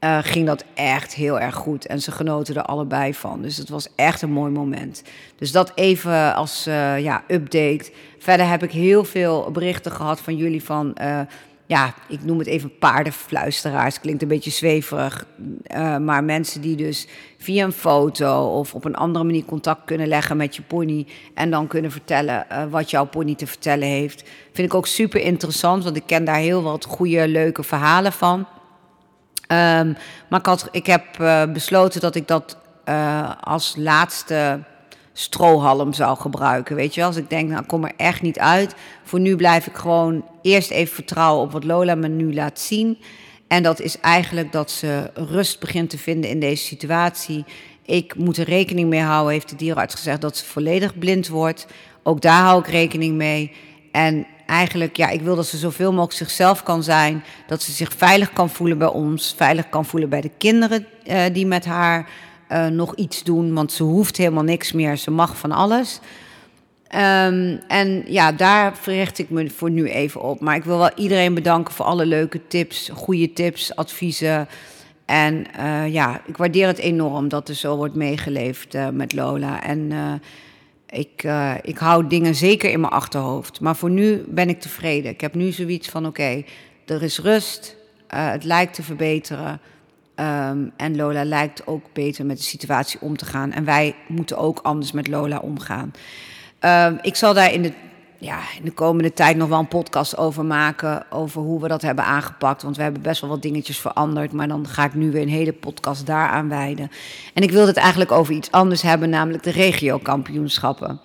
uh, 0.00 0.18
ging 0.20 0.46
dat 0.46 0.64
echt 0.74 1.14
heel 1.14 1.40
erg 1.40 1.54
goed. 1.54 1.86
En 1.86 2.00
ze 2.00 2.12
genoten 2.12 2.54
er 2.54 2.62
allebei 2.62 3.14
van. 3.14 3.42
Dus 3.42 3.56
het 3.56 3.68
was 3.68 3.88
echt 3.94 4.22
een 4.22 4.30
mooi 4.30 4.52
moment. 4.52 5.02
Dus 5.36 5.52
dat 5.52 5.72
even 5.74 6.34
als 6.34 6.66
uh, 6.66 7.00
ja, 7.00 7.24
update. 7.28 7.90
Verder 8.18 8.48
heb 8.48 8.62
ik 8.62 8.70
heel 8.70 9.04
veel 9.04 9.50
berichten 9.50 9.92
gehad 9.92 10.20
van 10.20 10.36
jullie 10.36 10.64
van... 10.64 10.96
Uh, 11.00 11.20
ja, 11.66 11.94
ik 12.08 12.24
noem 12.24 12.38
het 12.38 12.46
even 12.46 12.78
paardenfluisteraars. 12.78 14.00
Klinkt 14.00 14.22
een 14.22 14.28
beetje 14.28 14.50
zweverig. 14.50 15.26
maar 16.00 16.24
mensen 16.24 16.60
die 16.60 16.76
dus 16.76 17.06
via 17.38 17.64
een 17.64 17.72
foto 17.72 18.58
of 18.58 18.74
op 18.74 18.84
een 18.84 18.94
andere 18.94 19.24
manier 19.24 19.44
contact 19.44 19.84
kunnen 19.84 20.06
leggen 20.06 20.36
met 20.36 20.56
je 20.56 20.62
pony. 20.62 21.06
En 21.34 21.50
dan 21.50 21.66
kunnen 21.66 21.90
vertellen 21.90 22.46
wat 22.70 22.90
jouw 22.90 23.04
pony 23.04 23.34
te 23.34 23.46
vertellen 23.46 23.88
heeft. 23.88 24.22
Vind 24.52 24.68
ik 24.68 24.74
ook 24.74 24.86
super 24.86 25.20
interessant, 25.20 25.84
want 25.84 25.96
ik 25.96 26.06
ken 26.06 26.24
daar 26.24 26.36
heel 26.36 26.62
wat 26.62 26.84
goede, 26.84 27.28
leuke 27.28 27.62
verhalen 27.62 28.12
van. 28.12 28.46
Um, 29.52 29.96
maar 30.28 30.38
ik, 30.38 30.46
had, 30.46 30.68
ik 30.70 30.86
heb 30.86 31.04
uh, 31.20 31.42
besloten 31.52 32.00
dat 32.00 32.14
ik 32.14 32.28
dat 32.28 32.56
uh, 32.88 33.32
als 33.40 33.74
laatste 33.76 34.60
strohalm 35.12 35.92
zou 35.92 36.18
gebruiken. 36.18 36.76
Weet 36.76 36.94
je 36.94 37.00
wel, 37.00 37.08
als 37.08 37.18
ik 37.18 37.30
denk, 37.30 37.50
nou, 37.50 37.64
kom 37.66 37.84
er 37.84 37.92
echt 37.96 38.22
niet 38.22 38.38
uit. 38.38 38.74
Voor 39.04 39.20
nu 39.20 39.36
blijf 39.36 39.66
ik 39.66 39.76
gewoon 39.76 40.24
eerst 40.42 40.70
even 40.70 40.94
vertrouwen 40.94 41.44
op 41.44 41.52
wat 41.52 41.64
Lola 41.64 41.94
me 41.94 42.08
nu 42.08 42.34
laat 42.34 42.60
zien. 42.60 42.98
En 43.48 43.62
dat 43.62 43.80
is 43.80 44.00
eigenlijk 44.00 44.52
dat 44.52 44.70
ze 44.70 45.10
rust 45.14 45.60
begint 45.60 45.90
te 45.90 45.98
vinden 45.98 46.30
in 46.30 46.40
deze 46.40 46.64
situatie. 46.64 47.44
Ik 47.82 48.16
moet 48.16 48.36
er 48.36 48.44
rekening 48.44 48.88
mee 48.88 49.00
houden, 49.00 49.32
heeft 49.32 49.48
de 49.48 49.56
dierenarts 49.56 49.94
gezegd, 49.94 50.20
dat 50.20 50.36
ze 50.36 50.44
volledig 50.44 50.98
blind 50.98 51.28
wordt. 51.28 51.66
Ook 52.02 52.20
daar 52.20 52.42
hou 52.42 52.60
ik 52.60 52.66
rekening 52.66 53.16
mee. 53.16 53.52
En 53.92 54.26
eigenlijk, 54.48 54.96
ja, 54.96 55.08
ik 55.08 55.20
wil 55.20 55.36
dat 55.36 55.46
ze 55.46 55.56
zoveel 55.56 55.90
mogelijk 55.90 56.16
zichzelf 56.16 56.62
kan 56.62 56.82
zijn. 56.82 57.24
Dat 57.46 57.62
ze 57.62 57.72
zich 57.72 57.92
veilig 57.96 58.32
kan 58.32 58.50
voelen 58.50 58.78
bij 58.78 58.88
ons, 58.88 59.34
veilig 59.36 59.68
kan 59.68 59.84
voelen 59.84 60.08
bij 60.08 60.20
de 60.20 60.30
kinderen 60.38 60.86
uh, 61.06 61.22
die 61.32 61.46
met 61.46 61.64
haar 61.64 62.08
uh, 62.52 62.66
nog 62.66 62.94
iets 62.94 63.22
doen. 63.22 63.54
Want 63.54 63.72
ze 63.72 63.82
hoeft 63.82 64.16
helemaal 64.16 64.42
niks 64.42 64.72
meer, 64.72 64.96
ze 64.96 65.10
mag 65.10 65.36
van 65.36 65.52
alles. 65.52 66.00
Um, 66.94 67.60
en 67.68 68.04
ja, 68.06 68.32
daar 68.32 68.76
verricht 68.76 69.18
ik 69.18 69.30
me 69.30 69.50
voor 69.50 69.70
nu 69.70 69.88
even 69.88 70.22
op. 70.22 70.40
Maar 70.40 70.56
ik 70.56 70.64
wil 70.64 70.78
wel 70.78 70.94
iedereen 70.94 71.34
bedanken 71.34 71.74
voor 71.74 71.84
alle 71.84 72.06
leuke 72.06 72.46
tips, 72.46 72.90
goede 72.94 73.32
tips, 73.32 73.76
adviezen. 73.76 74.48
En 75.04 75.46
uh, 75.60 75.92
ja, 75.92 76.20
ik 76.26 76.36
waardeer 76.36 76.66
het 76.66 76.78
enorm 76.78 77.28
dat 77.28 77.48
er 77.48 77.54
zo 77.54 77.76
wordt 77.76 77.94
meegeleefd 77.94 78.76
met 78.92 79.12
Lola. 79.12 79.62
En 79.62 79.92
ik, 80.90 81.22
uh, 81.24 81.54
ik 81.62 81.78
hou 81.78 82.06
dingen 82.06 82.34
zeker 82.34 82.70
in 82.70 82.80
mijn 82.80 82.92
achterhoofd. 82.92 83.60
Maar 83.60 83.76
voor 83.76 83.90
nu 83.90 84.24
ben 84.28 84.48
ik 84.48 84.60
tevreden. 84.60 85.10
Ik 85.10 85.20
heb 85.20 85.34
nu 85.34 85.52
zoiets 85.52 85.88
van: 85.88 86.06
oké, 86.06 86.44
er 86.86 87.02
is 87.02 87.18
rust. 87.18 87.76
Uh, 88.14 88.30
het 88.30 88.44
lijkt 88.44 88.74
te 88.74 88.82
verbeteren. 88.82 89.60
Um, 90.20 90.72
en 90.76 90.96
Lola 90.96 91.24
lijkt 91.24 91.66
ook 91.66 91.84
beter 91.92 92.26
met 92.26 92.36
de 92.36 92.42
situatie 92.42 93.00
om 93.00 93.16
te 93.16 93.24
gaan. 93.24 93.52
En 93.52 93.64
wij 93.64 93.94
moeten 94.06 94.38
ook 94.38 94.60
anders 94.62 94.92
met 94.92 95.08
Lola 95.08 95.38
omgaan. 95.38 95.92
Um, 96.60 96.98
ik 97.02 97.16
zal 97.16 97.34
daar 97.34 97.52
in 97.52 97.62
de 97.62 97.72
ja, 98.18 98.38
in 98.58 98.64
de 98.64 98.72
komende 98.72 99.12
tijd 99.12 99.36
nog 99.36 99.48
wel 99.48 99.58
een 99.58 99.68
podcast 99.68 100.16
over 100.16 100.44
maken. 100.44 101.06
Over 101.10 101.42
hoe 101.42 101.60
we 101.60 101.68
dat 101.68 101.82
hebben 101.82 102.04
aangepakt. 102.04 102.62
Want 102.62 102.76
we 102.76 102.82
hebben 102.82 103.02
best 103.02 103.20
wel 103.20 103.30
wat 103.30 103.42
dingetjes 103.42 103.78
veranderd. 103.78 104.32
Maar 104.32 104.48
dan 104.48 104.66
ga 104.66 104.84
ik 104.84 104.94
nu 104.94 105.10
weer 105.10 105.22
een 105.22 105.28
hele 105.28 105.52
podcast 105.52 106.06
daaraan 106.06 106.48
wijden. 106.48 106.90
En 107.34 107.42
ik 107.42 107.50
wilde 107.50 107.66
het 107.68 107.76
eigenlijk 107.76 108.12
over 108.12 108.34
iets 108.34 108.50
anders 108.50 108.82
hebben, 108.82 109.10
namelijk 109.10 109.42
de 109.42 109.50
regio-kampioenschappen. 109.50 111.00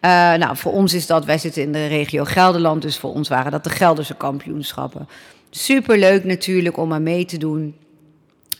Uh, 0.00 0.10
nou, 0.34 0.56
voor 0.56 0.72
ons 0.72 0.94
is 0.94 1.06
dat, 1.06 1.24
wij 1.24 1.38
zitten 1.38 1.62
in 1.62 1.72
de 1.72 1.86
regio 1.86 2.24
Gelderland, 2.24 2.82
dus 2.82 2.98
voor 2.98 3.12
ons 3.12 3.28
waren 3.28 3.52
dat 3.52 3.64
de 3.64 3.70
Gelderse 3.70 4.14
kampioenschappen. 4.14 5.08
Superleuk 5.50 6.24
natuurlijk 6.24 6.76
om 6.76 6.92
aan 6.92 7.02
mee 7.02 7.24
te 7.24 7.38
doen. 7.38 7.76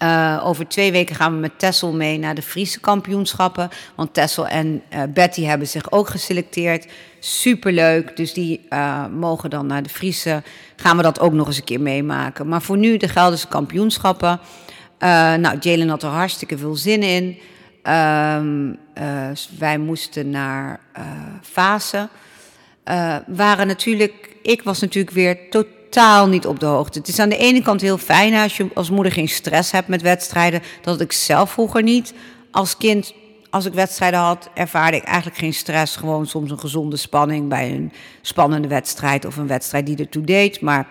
Uh, 0.03 0.41
over 0.45 0.69
twee 0.69 0.93
weken 0.93 1.17
gaan 1.17 1.33
we 1.33 1.39
met 1.39 1.59
Tessel 1.59 1.93
mee 1.93 2.19
naar 2.19 2.35
de 2.35 2.43
Friese 2.43 2.81
kampioenschappen. 2.81 3.69
Want 3.95 4.15
Tessel 4.15 4.47
en 4.47 4.83
uh, 4.95 5.03
Betty 5.09 5.45
hebben 5.45 5.69
zich 5.69 5.93
ook 5.93 6.09
geselecteerd. 6.09 6.87
Superleuk. 7.19 8.17
Dus 8.17 8.33
die 8.33 8.67
uh, 8.71 9.07
mogen 9.07 9.51
dan 9.51 9.67
naar 9.67 9.83
de 9.83 9.89
Friese. 9.89 10.43
Gaan 10.77 10.97
we 10.97 11.03
dat 11.03 11.21
ook 11.21 11.33
nog 11.33 11.47
eens 11.47 11.57
een 11.57 11.65
keer 11.65 11.81
meemaken. 11.81 12.49
Maar 12.49 12.63
voor 12.63 12.77
nu 12.77 12.97
de 12.97 13.09
Gelderse 13.09 13.49
kampioenschappen. 13.49 14.41
nou, 15.39 15.59
Jalen 15.61 15.89
had 15.89 16.03
er 16.03 16.09
hartstikke 16.09 16.59
veel 16.59 16.77
zin 16.77 17.03
in. 17.03 17.39
Ehm, 17.83 18.73
wij 19.59 19.79
moesten 19.79 20.31
naar 20.31 20.81
Fase. 21.43 22.09
waren 23.27 23.67
natuurlijk, 23.67 24.37
ik 24.43 24.63
was 24.63 24.81
natuurlijk 24.81 25.15
weer 25.15 25.51
totaal 25.51 25.79
totaal 25.91 26.29
niet 26.29 26.47
op 26.47 26.61
de 26.61 26.67
hoogte. 26.67 26.99
Het 26.99 27.09
is 27.09 27.19
aan 27.19 27.29
de 27.29 27.37
ene 27.37 27.63
kant 27.63 27.81
heel 27.81 27.99
fijn 27.99 28.35
als 28.35 28.57
je 28.57 28.69
als 28.75 28.91
moeder 28.91 29.13
geen 29.13 29.29
stress 29.29 29.71
hebt 29.71 29.89
met 29.89 30.03
wedstrijden. 30.03 30.61
Dat 30.61 30.93
had 30.93 31.01
ik 31.01 31.13
zelf 31.13 31.51
vroeger 31.51 31.83
niet. 31.83 32.15
Als 32.51 32.77
kind, 32.77 33.15
als 33.51 33.65
ik 33.65 33.73
wedstrijden 33.73 34.21
had, 34.21 34.51
ervaarde 34.55 34.97
ik 34.97 35.03
eigenlijk 35.03 35.39
geen 35.39 35.55
stress. 35.55 35.97
Gewoon 35.97 36.27
soms 36.27 36.51
een 36.51 36.59
gezonde 36.59 36.97
spanning 36.97 37.49
bij 37.49 37.71
een 37.71 37.93
spannende 38.23 38.69
wedstrijd 38.69 39.25
of 39.25 39.37
een 39.37 39.47
wedstrijd 39.47 39.87
die 39.87 39.97
ertoe 39.97 40.25
deed. 40.25 40.61
Maar 40.61 40.87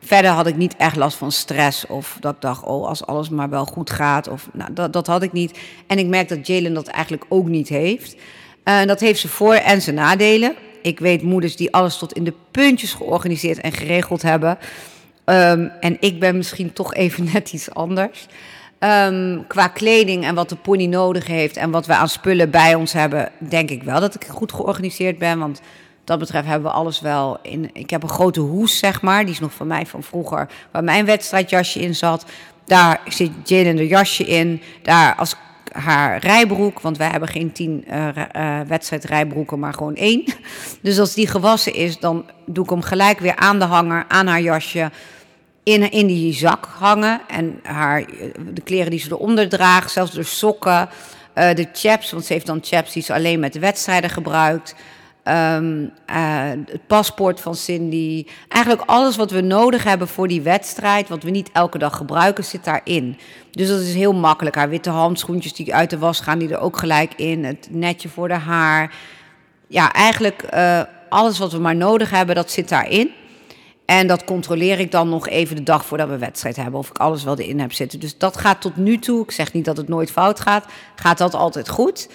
verder 0.00 0.30
had 0.30 0.46
ik 0.46 0.56
niet 0.56 0.76
echt 0.76 0.96
last 0.96 1.16
van 1.16 1.32
stress. 1.32 1.86
Of 1.86 2.16
dat 2.20 2.34
ik 2.34 2.40
dacht, 2.40 2.64
oh, 2.64 2.88
als 2.88 3.06
alles 3.06 3.28
maar 3.28 3.50
wel 3.50 3.64
goed 3.64 3.90
gaat. 3.90 4.28
Of, 4.28 4.48
nou, 4.52 4.72
dat, 4.72 4.92
dat 4.92 5.06
had 5.06 5.22
ik 5.22 5.32
niet. 5.32 5.58
En 5.86 5.98
ik 5.98 6.06
merk 6.06 6.28
dat 6.28 6.46
Jalen 6.46 6.74
dat 6.74 6.86
eigenlijk 6.86 7.24
ook 7.28 7.46
niet 7.46 7.68
heeft. 7.68 8.16
Uh, 8.64 8.84
dat 8.84 9.00
heeft 9.00 9.20
ze 9.20 9.28
voor- 9.28 9.54
en 9.54 9.82
zijn 9.82 9.96
nadelen 9.96 10.54
ik 10.84 10.98
weet 10.98 11.22
moeders 11.22 11.56
die 11.56 11.72
alles 11.72 11.98
tot 11.98 12.12
in 12.12 12.24
de 12.24 12.34
puntjes 12.50 12.92
georganiseerd 12.92 13.60
en 13.60 13.72
geregeld 13.72 14.22
hebben. 14.22 14.58
Um, 15.24 15.72
en 15.80 15.96
ik 16.00 16.20
ben 16.20 16.36
misschien 16.36 16.72
toch 16.72 16.94
even 16.94 17.28
net 17.32 17.52
iets 17.52 17.74
anders. 17.74 18.26
Um, 18.78 19.46
qua 19.46 19.68
kleding 19.68 20.24
en 20.24 20.34
wat 20.34 20.48
de 20.48 20.56
pony 20.56 20.86
nodig 20.86 21.26
heeft 21.26 21.56
en 21.56 21.70
wat 21.70 21.86
we 21.86 21.94
aan 21.94 22.08
spullen 22.08 22.50
bij 22.50 22.74
ons 22.74 22.92
hebben, 22.92 23.30
denk 23.38 23.70
ik 23.70 23.82
wel 23.82 24.00
dat 24.00 24.14
ik 24.14 24.24
goed 24.24 24.52
georganiseerd 24.52 25.18
ben. 25.18 25.38
Want 25.38 25.60
dat 26.04 26.18
betreft 26.18 26.46
hebben 26.46 26.70
we 26.70 26.76
alles 26.76 27.00
wel 27.00 27.38
in. 27.42 27.70
Ik 27.72 27.90
heb 27.90 28.02
een 28.02 28.08
grote 28.08 28.40
hoes, 28.40 28.78
zeg 28.78 29.02
maar. 29.02 29.24
Die 29.24 29.34
is 29.34 29.40
nog 29.40 29.52
van 29.52 29.66
mij 29.66 29.86
van 29.86 30.02
vroeger, 30.02 30.48
waar 30.70 30.84
mijn 30.84 31.04
wedstrijdjasje 31.04 31.80
in 31.80 31.94
zat. 31.94 32.24
Daar 32.64 33.00
zit 33.08 33.30
Jane 33.44 33.68
een 33.68 33.86
jasje 33.86 34.24
in. 34.24 34.62
Daar 34.82 35.14
als 35.14 35.36
haar 35.74 36.18
rijbroek, 36.18 36.80
want 36.80 36.96
wij 36.96 37.08
hebben 37.08 37.28
geen 37.28 37.52
tien 37.52 37.84
uh, 37.90 38.60
wedstrijdrijbroeken, 38.66 39.58
maar 39.58 39.74
gewoon 39.74 39.94
één. 39.94 40.24
Dus 40.82 40.98
als 40.98 41.14
die 41.14 41.26
gewassen 41.26 41.74
is, 41.74 41.98
dan 41.98 42.24
doe 42.46 42.64
ik 42.64 42.70
hem 42.70 42.82
gelijk 42.82 43.18
weer 43.18 43.36
aan 43.36 43.58
de 43.58 43.64
hanger, 43.64 44.04
aan 44.08 44.26
haar 44.26 44.40
jasje, 44.40 44.90
in, 45.62 45.90
in 45.90 46.06
die 46.06 46.32
zak 46.32 46.68
hangen. 46.78 47.20
En 47.28 47.60
haar, 47.62 48.04
de 48.52 48.60
kleren 48.64 48.90
die 48.90 49.00
ze 49.00 49.10
eronder 49.10 49.48
draagt, 49.48 49.90
zelfs 49.90 50.12
de 50.12 50.22
sokken, 50.22 50.88
de 51.34 51.68
chaps, 51.72 52.10
want 52.10 52.24
ze 52.24 52.32
heeft 52.32 52.46
dan 52.46 52.58
chaps 52.62 52.92
die 52.92 53.02
ze 53.02 53.14
alleen 53.14 53.40
met 53.40 53.52
de 53.52 53.58
wedstrijden 53.58 54.10
gebruikt. 54.10 54.74
Um, 55.28 55.92
uh, 56.10 56.50
het 56.66 56.86
paspoort 56.86 57.40
van 57.40 57.54
Cindy. 57.54 58.26
Eigenlijk 58.48 58.90
alles 58.90 59.16
wat 59.16 59.30
we 59.30 59.40
nodig 59.40 59.84
hebben 59.84 60.08
voor 60.08 60.28
die 60.28 60.42
wedstrijd, 60.42 61.08
wat 61.08 61.22
we 61.22 61.30
niet 61.30 61.50
elke 61.52 61.78
dag 61.78 61.96
gebruiken, 61.96 62.44
zit 62.44 62.64
daarin. 62.64 63.18
Dus 63.50 63.68
dat 63.68 63.80
is 63.80 63.94
heel 63.94 64.12
makkelijk. 64.12 64.56
Haar 64.56 64.68
witte 64.68 64.90
handschoentjes 64.90 65.52
die 65.52 65.74
uit 65.74 65.90
de 65.90 65.98
was 65.98 66.20
gaan, 66.20 66.38
die 66.38 66.48
er 66.48 66.58
ook 66.58 66.76
gelijk 66.76 67.14
in. 67.14 67.44
Het 67.44 67.68
netje 67.70 68.08
voor 68.08 68.28
de 68.28 68.34
haar. 68.34 68.94
Ja, 69.66 69.92
eigenlijk 69.92 70.44
uh, 70.54 70.80
alles 71.08 71.38
wat 71.38 71.52
we 71.52 71.58
maar 71.58 71.76
nodig 71.76 72.10
hebben, 72.10 72.34
dat 72.34 72.50
zit 72.50 72.68
daarin. 72.68 73.10
En 73.84 74.06
dat 74.06 74.24
controleer 74.24 74.78
ik 74.78 74.90
dan 74.90 75.08
nog 75.08 75.28
even 75.28 75.56
de 75.56 75.62
dag 75.62 75.86
voordat 75.86 76.08
we 76.08 76.18
wedstrijd 76.18 76.56
hebben. 76.56 76.80
Of 76.80 76.88
ik 76.88 76.98
alles 76.98 77.24
wel 77.24 77.38
erin 77.38 77.60
heb 77.60 77.72
zitten. 77.72 78.00
Dus 78.00 78.18
dat 78.18 78.36
gaat 78.36 78.60
tot 78.60 78.76
nu 78.76 78.98
toe. 78.98 79.22
Ik 79.22 79.30
zeg 79.30 79.52
niet 79.52 79.64
dat 79.64 79.76
het 79.76 79.88
nooit 79.88 80.10
fout 80.10 80.40
gaat. 80.40 80.66
Gaat 80.94 81.18
dat 81.18 81.34
altijd 81.34 81.68
goed. 81.68 82.08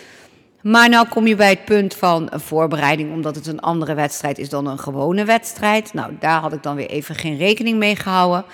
Maar 0.62 0.90
nou 0.90 1.08
kom 1.08 1.28
je 1.28 1.36
bij 1.36 1.50
het 1.50 1.66
punt 1.66 1.96
van 1.96 2.28
een 2.30 2.40
voorbereiding, 2.40 3.14
omdat 3.14 3.36
het 3.36 3.48
een 3.48 3.60
andere 3.60 3.94
wedstrijd 3.94 4.38
is 4.38 4.50
dan 4.50 4.68
een 4.68 4.80
gewone 4.80 5.26
wedstrijd. 5.26 5.94
Nou, 5.94 6.14
daar 6.20 6.42
had 6.42 6.54
ik 6.54 6.64
dan 6.64 6.76
weer 6.76 6.90
even 6.90 7.16
geen 7.16 7.38
rekening 7.38 7.78
mee 7.78 7.96
gehouden. 7.96 8.46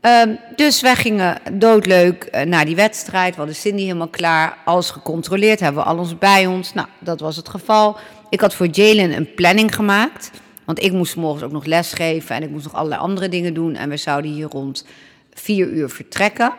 Um, 0.00 0.38
dus 0.56 0.80
wij 0.80 0.96
gingen 0.96 1.38
doodleuk 1.52 2.28
uh, 2.32 2.42
naar 2.42 2.64
die 2.64 2.76
wedstrijd. 2.76 3.30
We 3.30 3.36
hadden 3.36 3.54
Cindy 3.54 3.82
helemaal 3.82 4.08
klaar, 4.08 4.58
alles 4.64 4.90
gecontroleerd, 4.90 5.60
hebben 5.60 5.82
we 5.82 5.88
alles 5.88 6.18
bij 6.18 6.46
ons. 6.46 6.74
Nou, 6.74 6.88
dat 6.98 7.20
was 7.20 7.36
het 7.36 7.48
geval. 7.48 7.96
Ik 8.30 8.40
had 8.40 8.54
voor 8.54 8.66
Jalen 8.66 9.16
een 9.16 9.34
planning 9.34 9.74
gemaakt, 9.74 10.30
want 10.64 10.82
ik 10.82 10.92
moest 10.92 11.16
morgens 11.16 11.42
ook 11.42 11.52
nog 11.52 11.64
lesgeven 11.64 12.36
en 12.36 12.42
ik 12.42 12.50
moest 12.50 12.64
nog 12.64 12.74
allerlei 12.74 13.00
andere 13.00 13.28
dingen 13.28 13.54
doen. 13.54 13.74
En 13.74 13.88
we 13.88 13.96
zouden 13.96 14.30
hier 14.30 14.48
rond 14.48 14.86
vier 15.34 15.68
uur 15.68 15.88
vertrekken. 15.88 16.52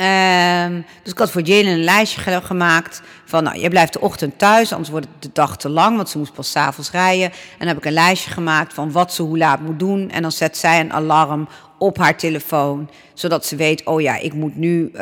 Um, 0.00 0.84
dus 1.02 1.12
ik 1.12 1.18
had 1.18 1.30
voor 1.30 1.42
Jalen 1.42 1.72
een 1.72 1.84
lijstje 1.84 2.40
gemaakt 2.40 3.02
van, 3.24 3.44
nou, 3.44 3.58
je 3.58 3.68
blijft 3.68 3.92
de 3.92 4.00
ochtend 4.00 4.38
thuis, 4.38 4.72
anders 4.72 4.90
wordt 4.90 5.06
de 5.18 5.30
dag 5.32 5.56
te 5.56 5.68
lang, 5.68 5.96
want 5.96 6.08
ze 6.08 6.18
moest 6.18 6.32
pas 6.32 6.50
s'avonds 6.50 6.90
rijden. 6.90 7.30
En 7.30 7.58
dan 7.58 7.68
heb 7.68 7.76
ik 7.76 7.84
een 7.84 7.92
lijstje 7.92 8.30
gemaakt 8.30 8.74
van 8.74 8.92
wat 8.92 9.14
ze 9.14 9.22
hoe 9.22 9.38
laat 9.38 9.60
moet 9.60 9.78
doen. 9.78 10.10
En 10.10 10.22
dan 10.22 10.32
zet 10.32 10.56
zij 10.56 10.80
een 10.80 10.92
alarm 10.92 11.48
op 11.78 11.98
haar 11.98 12.16
telefoon, 12.16 12.90
zodat 13.14 13.46
ze 13.46 13.56
weet, 13.56 13.84
oh 13.84 14.00
ja, 14.00 14.16
ik 14.16 14.32
moet 14.32 14.56
nu 14.56 14.90
uh, 14.94 15.00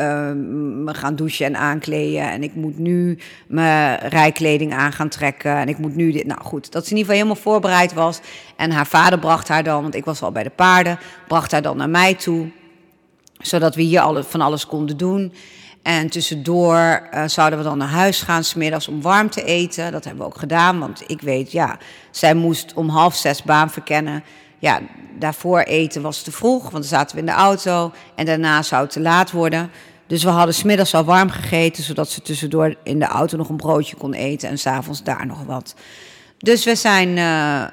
me 0.84 0.94
gaan 0.94 1.16
douchen 1.16 1.46
en 1.46 1.56
aankleden. 1.56 2.30
En 2.30 2.42
ik 2.42 2.54
moet 2.54 2.78
nu 2.78 3.18
mijn 3.46 3.98
rijkleding 3.98 4.74
aan 4.74 4.92
gaan 4.92 5.08
trekken. 5.08 5.56
En 5.56 5.68
ik 5.68 5.78
moet 5.78 5.96
nu 5.96 6.12
dit, 6.12 6.26
nou 6.26 6.40
goed, 6.42 6.72
dat 6.72 6.86
ze 6.86 6.90
in 6.90 6.96
ieder 6.96 7.12
geval 7.12 7.26
helemaal 7.26 7.52
voorbereid 7.52 7.92
was. 7.92 8.20
En 8.56 8.70
haar 8.70 8.86
vader 8.86 9.18
bracht 9.18 9.48
haar 9.48 9.62
dan, 9.62 9.82
want 9.82 9.94
ik 9.94 10.04
was 10.04 10.22
al 10.22 10.32
bij 10.32 10.42
de 10.42 10.50
paarden, 10.50 10.98
bracht 11.28 11.52
haar 11.52 11.62
dan 11.62 11.76
naar 11.76 11.90
mij 11.90 12.14
toe 12.14 12.48
zodat 13.38 13.74
we 13.74 13.82
hier 13.82 14.00
alle, 14.00 14.24
van 14.24 14.40
alles 14.40 14.66
konden 14.66 14.96
doen. 14.96 15.32
En 15.82 16.10
tussendoor 16.10 17.08
uh, 17.14 17.22
zouden 17.26 17.58
we 17.58 17.64
dan 17.64 17.78
naar 17.78 17.88
huis 17.88 18.22
gaan, 18.22 18.44
smiddags 18.44 18.88
om 18.88 19.02
warm 19.02 19.30
te 19.30 19.44
eten. 19.44 19.92
Dat 19.92 20.04
hebben 20.04 20.22
we 20.22 20.28
ook 20.28 20.38
gedaan, 20.38 20.78
want 20.78 21.02
ik 21.06 21.20
weet, 21.20 21.52
ja, 21.52 21.78
zij 22.10 22.34
moest 22.34 22.72
om 22.74 22.88
half 22.88 23.14
zes 23.14 23.42
baan 23.42 23.70
verkennen. 23.70 24.24
Ja, 24.58 24.80
daarvoor 25.18 25.60
eten 25.60 26.02
was 26.02 26.22
te 26.22 26.32
vroeg, 26.32 26.62
want 26.62 26.72
dan 26.72 26.82
zaten 26.82 27.14
we 27.14 27.20
in 27.20 27.26
de 27.26 27.32
auto. 27.32 27.92
En 28.14 28.26
daarna 28.26 28.62
zou 28.62 28.82
het 28.82 28.92
te 28.92 29.00
laat 29.00 29.30
worden. 29.30 29.70
Dus 30.06 30.22
we 30.22 30.30
hadden 30.30 30.54
smiddags 30.54 30.94
al 30.94 31.04
warm 31.04 31.30
gegeten, 31.30 31.82
zodat 31.82 32.10
ze 32.10 32.22
tussendoor 32.22 32.74
in 32.82 32.98
de 32.98 33.04
auto 33.06 33.36
nog 33.36 33.48
een 33.48 33.56
broodje 33.56 33.96
kon 33.96 34.14
eten. 34.14 34.48
En 34.48 34.58
s'avonds 34.58 35.02
daar 35.02 35.26
nog 35.26 35.44
wat. 35.44 35.74
Dus 36.46 36.64
we 36.64 36.74
zijn 36.74 37.16
uh, 37.16 37.64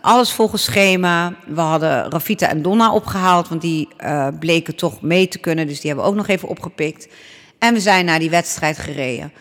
alles 0.00 0.32
volgens 0.32 0.64
schema. 0.64 1.34
We 1.46 1.60
hadden 1.60 2.10
Rafita 2.10 2.48
en 2.48 2.62
Donna 2.62 2.92
opgehaald, 2.92 3.48
want 3.48 3.60
die 3.60 3.88
uh, 4.00 4.28
bleken 4.38 4.76
toch 4.76 5.00
mee 5.00 5.28
te 5.28 5.38
kunnen. 5.38 5.66
Dus 5.66 5.80
die 5.80 5.86
hebben 5.86 6.04
we 6.04 6.10
ook 6.10 6.16
nog 6.16 6.28
even 6.28 6.48
opgepikt. 6.48 7.08
En 7.58 7.74
we 7.74 7.80
zijn 7.80 8.04
naar 8.04 8.18
die 8.18 8.30
wedstrijd 8.30 8.78
gereden. 8.78 9.32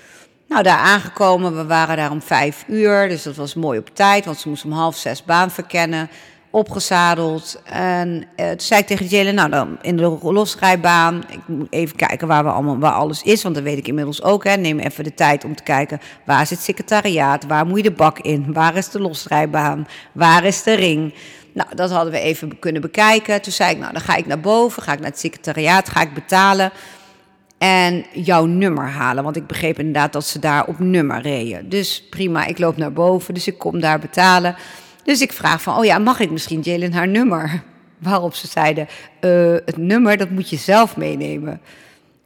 Nou, 0.48 0.64
daar 0.64 0.78
aangekomen, 0.78 1.56
we 1.56 1.66
waren 1.66 1.98
daar 1.98 2.12
om 2.12 2.22
vijf 2.22 2.64
uur. 2.68 3.10
Dus 3.10 3.24
dat 3.24 3.36
was 3.36 3.54
mooi 3.54 3.80
op 3.80 3.90
tijd, 3.94 4.26
want 4.26 4.40
ze 4.40 4.50
moest 4.50 4.66
om 4.66 4.72
half 4.72 4.96
zes 4.96 5.24
baan 5.24 5.52
verkennen 5.52 6.10
opgezadeld. 6.52 7.62
En 7.66 8.26
uh, 8.36 8.50
toen 8.50 8.60
zei 8.60 8.82
ik 8.82 8.88
tegen 8.88 9.06
Jelen, 9.06 9.36
nou 9.36 9.50
dan 9.50 9.78
in 9.82 9.98
de 9.98 10.18
losrijbaan, 10.22 11.24
ik 11.30 11.40
moet 11.48 11.68
even 11.70 11.96
kijken 11.96 12.28
waar, 12.28 12.44
we 12.44 12.50
allemaal, 12.50 12.80
waar 12.80 12.92
alles 12.92 13.24
is, 13.24 13.44
want 13.44 13.56
dat 13.56 13.64
weet 13.64 13.78
ik 13.78 13.88
inmiddels 13.88 14.24
ook. 14.24 14.44
Hè. 14.44 14.56
Neem 14.56 14.80
even 14.80 15.04
de 15.04 15.14
tijd 15.14 15.46
om 15.46 15.56
te 15.56 15.64
kijken, 15.64 16.00
waar 16.26 16.42
is 16.42 16.50
het 16.50 16.62
secretariaat, 16.62 17.46
waar 17.46 17.66
moet 17.66 17.78
je 17.78 17.84
de 17.84 17.92
bak 17.92 18.20
in, 18.20 18.54
waar 18.54 18.76
is 18.76 18.90
de 18.90 19.02
losrijbaan, 19.02 19.88
waar 20.12 20.44
is 20.44 20.64
de 20.64 20.74
ring. 20.74 21.14
Nou, 21.54 21.76
dat 21.76 21.92
hadden 21.92 22.14
we 22.14 22.20
even 22.20 22.60
kunnen 22.60 22.82
bekijken. 22.82 23.42
Toen 23.42 23.54
zei 23.54 23.72
ik, 23.72 23.78
nou 23.78 23.94
dan 23.94 24.02
ga 24.02 24.16
ik 24.16 24.26
naar 24.26 24.40
boven, 24.40 24.84
ga 24.84 24.94
ik 24.94 25.00
naar 25.00 25.10
het 25.10 25.20
secretariaat, 25.20 25.90
ga 25.90 26.02
ik 26.02 26.14
betalen 26.14 26.72
en 27.62 28.06
jouw 28.14 28.46
nummer 28.46 28.90
halen. 28.90 29.24
Want 29.24 29.36
ik 29.36 29.48
begreep 29.48 29.80
inderdaad 29.80 30.14
dat 30.14 30.26
ze 30.26 30.40
daar 30.40 30.66
op 30.66 30.80
nummer 30.80 31.22
reden. 31.22 31.70
Dus 31.70 32.08
prima, 32.10 32.46
ik 32.46 32.60
loop 32.60 32.78
naar 32.78 32.94
boven, 32.94 33.34
dus 33.34 33.48
ik 33.48 33.58
kom 33.58 33.80
daar 33.80 34.00
betalen. 34.00 34.56
Dus 35.04 35.22
ik 35.22 35.34
vraag 35.34 35.62
van, 35.62 35.78
oh 35.78 35.86
ja, 35.86 35.98
mag 35.98 36.20
ik 36.20 36.32
misschien 36.32 36.62
Jalen 36.62 36.94
haar 36.94 37.08
nummer? 37.08 37.64
Waarop 37.98 38.36
ze 38.36 38.48
zeiden, 38.48 38.88
uh, 39.22 39.56
het 39.66 39.78
nummer, 39.78 40.18
dat 40.18 40.30
moet 40.30 40.50
je 40.50 40.58
zelf 40.58 40.98
meenemen. 40.98 41.62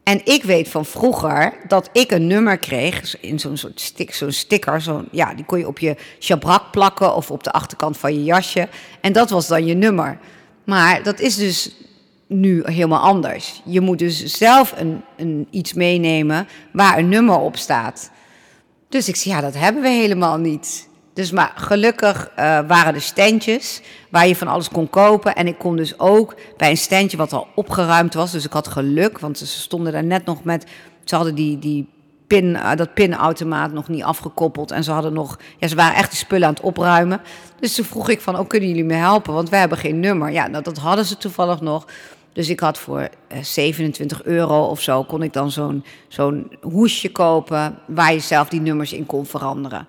En 0.03 0.21
ik 0.23 0.43
weet 0.43 0.67
van 0.69 0.85
vroeger 0.85 1.53
dat 1.67 1.89
ik 1.93 2.11
een 2.11 2.27
nummer 2.27 2.57
kreeg 2.57 3.19
in 3.21 3.39
zo'n 3.39 3.57
soort 3.57 3.81
stick, 3.81 4.13
zo'n 4.13 4.31
sticker. 4.31 4.81
Zo 4.81 5.03
ja, 5.11 5.33
die 5.33 5.45
kon 5.45 5.59
je 5.59 5.67
op 5.67 5.79
je 5.79 5.95
chabrak 6.19 6.71
plakken 6.71 7.15
of 7.15 7.31
op 7.31 7.43
de 7.43 7.51
achterkant 7.51 7.97
van 7.97 8.13
je 8.13 8.23
jasje. 8.23 8.67
En 9.01 9.13
dat 9.13 9.29
was 9.29 9.47
dan 9.47 9.65
je 9.65 9.73
nummer. 9.73 10.17
Maar 10.63 11.03
dat 11.03 11.19
is 11.19 11.35
dus 11.35 11.75
nu 12.27 12.61
helemaal 12.65 13.01
anders. 13.01 13.61
Je 13.65 13.81
moet 13.81 13.99
dus 13.99 14.23
zelf 14.23 14.73
een, 14.77 15.01
een, 15.17 15.47
iets 15.49 15.73
meenemen 15.73 16.47
waar 16.71 16.97
een 16.97 17.09
nummer 17.09 17.37
op 17.37 17.57
staat. 17.57 18.11
Dus 18.89 19.07
ik 19.07 19.15
zei, 19.15 19.35
ja, 19.35 19.41
dat 19.41 19.53
hebben 19.53 19.81
we 19.81 19.89
helemaal 19.89 20.37
niet. 20.37 20.87
Dus 21.15 21.31
maar 21.31 21.51
gelukkig 21.55 22.29
uh, 22.29 22.35
waren 22.67 22.93
er 22.93 23.01
standjes 23.01 23.81
waar 24.09 24.27
je 24.27 24.35
van 24.35 24.47
alles 24.47 24.69
kon 24.69 24.89
kopen. 24.89 25.35
En 25.35 25.47
ik 25.47 25.57
kon 25.57 25.75
dus 25.75 25.99
ook 25.99 26.35
bij 26.57 26.69
een 26.69 26.77
standje 26.77 27.17
wat 27.17 27.33
al 27.33 27.47
opgeruimd 27.55 28.13
was. 28.13 28.31
Dus 28.31 28.45
ik 28.45 28.53
had 28.53 28.67
geluk, 28.67 29.19
want 29.19 29.37
ze 29.37 29.45
stonden 29.45 29.93
daar 29.93 30.03
net 30.03 30.25
nog 30.25 30.43
met... 30.43 30.65
Ze 31.03 31.15
hadden 31.15 31.35
die, 31.35 31.59
die 31.59 31.87
pin, 32.27 32.45
uh, 32.45 32.75
dat 32.75 32.93
pinautomaat 32.93 33.71
nog 33.71 33.87
niet 33.87 34.03
afgekoppeld. 34.03 34.71
En 34.71 34.83
ze 34.83 34.91
hadden 34.91 35.13
nog... 35.13 35.39
Ja, 35.57 35.67
ze 35.67 35.75
waren 35.75 35.95
echt 35.95 36.09
die 36.09 36.19
spullen 36.19 36.47
aan 36.47 36.53
het 36.53 36.63
opruimen. 36.63 37.21
Dus 37.59 37.75
toen 37.75 37.85
vroeg 37.85 38.09
ik 38.09 38.21
van, 38.21 38.39
oh, 38.39 38.47
kunnen 38.47 38.69
jullie 38.69 38.83
me 38.83 38.93
helpen? 38.93 39.33
Want 39.33 39.49
wij 39.49 39.59
hebben 39.59 39.77
geen 39.77 39.99
nummer. 39.99 40.31
Ja, 40.31 40.47
nou, 40.47 40.63
dat 40.63 40.77
hadden 40.77 41.05
ze 41.05 41.17
toevallig 41.17 41.61
nog. 41.61 41.87
Dus 42.33 42.49
ik 42.49 42.59
had 42.59 42.77
voor 42.77 43.09
27 43.41 44.23
euro 44.23 44.65
of 44.65 44.81
zo 44.81 45.03
kon 45.03 45.23
ik 45.23 45.33
dan 45.33 45.51
zo'n 45.51 45.85
zo'n 46.07 46.51
hoesje 46.61 47.11
kopen 47.11 47.79
waar 47.87 48.13
je 48.13 48.19
zelf 48.19 48.49
die 48.49 48.61
nummers 48.61 48.93
in 48.93 49.05
kon 49.05 49.25
veranderen. 49.25 49.87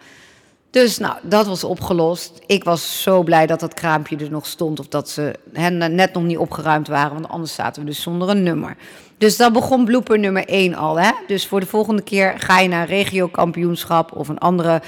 Dus 0.70 0.99
nou, 0.99 1.14
dat 1.23 1.46
was 1.46 1.64
opgelost. 1.64 2.40
Ik 2.46 2.64
was 2.64 3.02
zo 3.02 3.23
blij 3.23 3.46
dat 3.46 3.61
dat 3.61 3.75
kraampje 3.75 4.16
er 4.16 4.30
nog 4.30 4.46
stond. 4.46 4.80
Of 4.80 4.88
dat 4.88 5.08
ze 5.08 5.35
hen 5.52 5.94
net 5.94 6.12
nog 6.12 6.23
niet 6.23 6.38
opgeruimd 6.38 6.88
waren. 6.88 7.12
Want 7.12 7.28
anders 7.28 7.54
zaten 7.54 7.82
we 7.82 7.88
dus 7.88 8.02
zonder 8.02 8.28
een 8.28 8.42
nummer. 8.42 8.76
Dus 9.18 9.37
dat 9.37 9.52
begon 9.52 9.85
blooper 9.85 10.18
nummer 10.18 10.44
1 10.49 10.75
al. 10.75 11.00
Hè? 11.00 11.11
Dus 11.26 11.46
voor 11.46 11.61
de 11.61 11.66
volgende 11.66 12.02
keer 12.02 12.35
ga 12.38 12.61
je 12.61 12.68
naar 12.68 12.80
een 12.80 12.87
regiokampioenschap 12.87 14.12
of 14.12 14.28
een 14.28 14.38
andere 14.38 14.82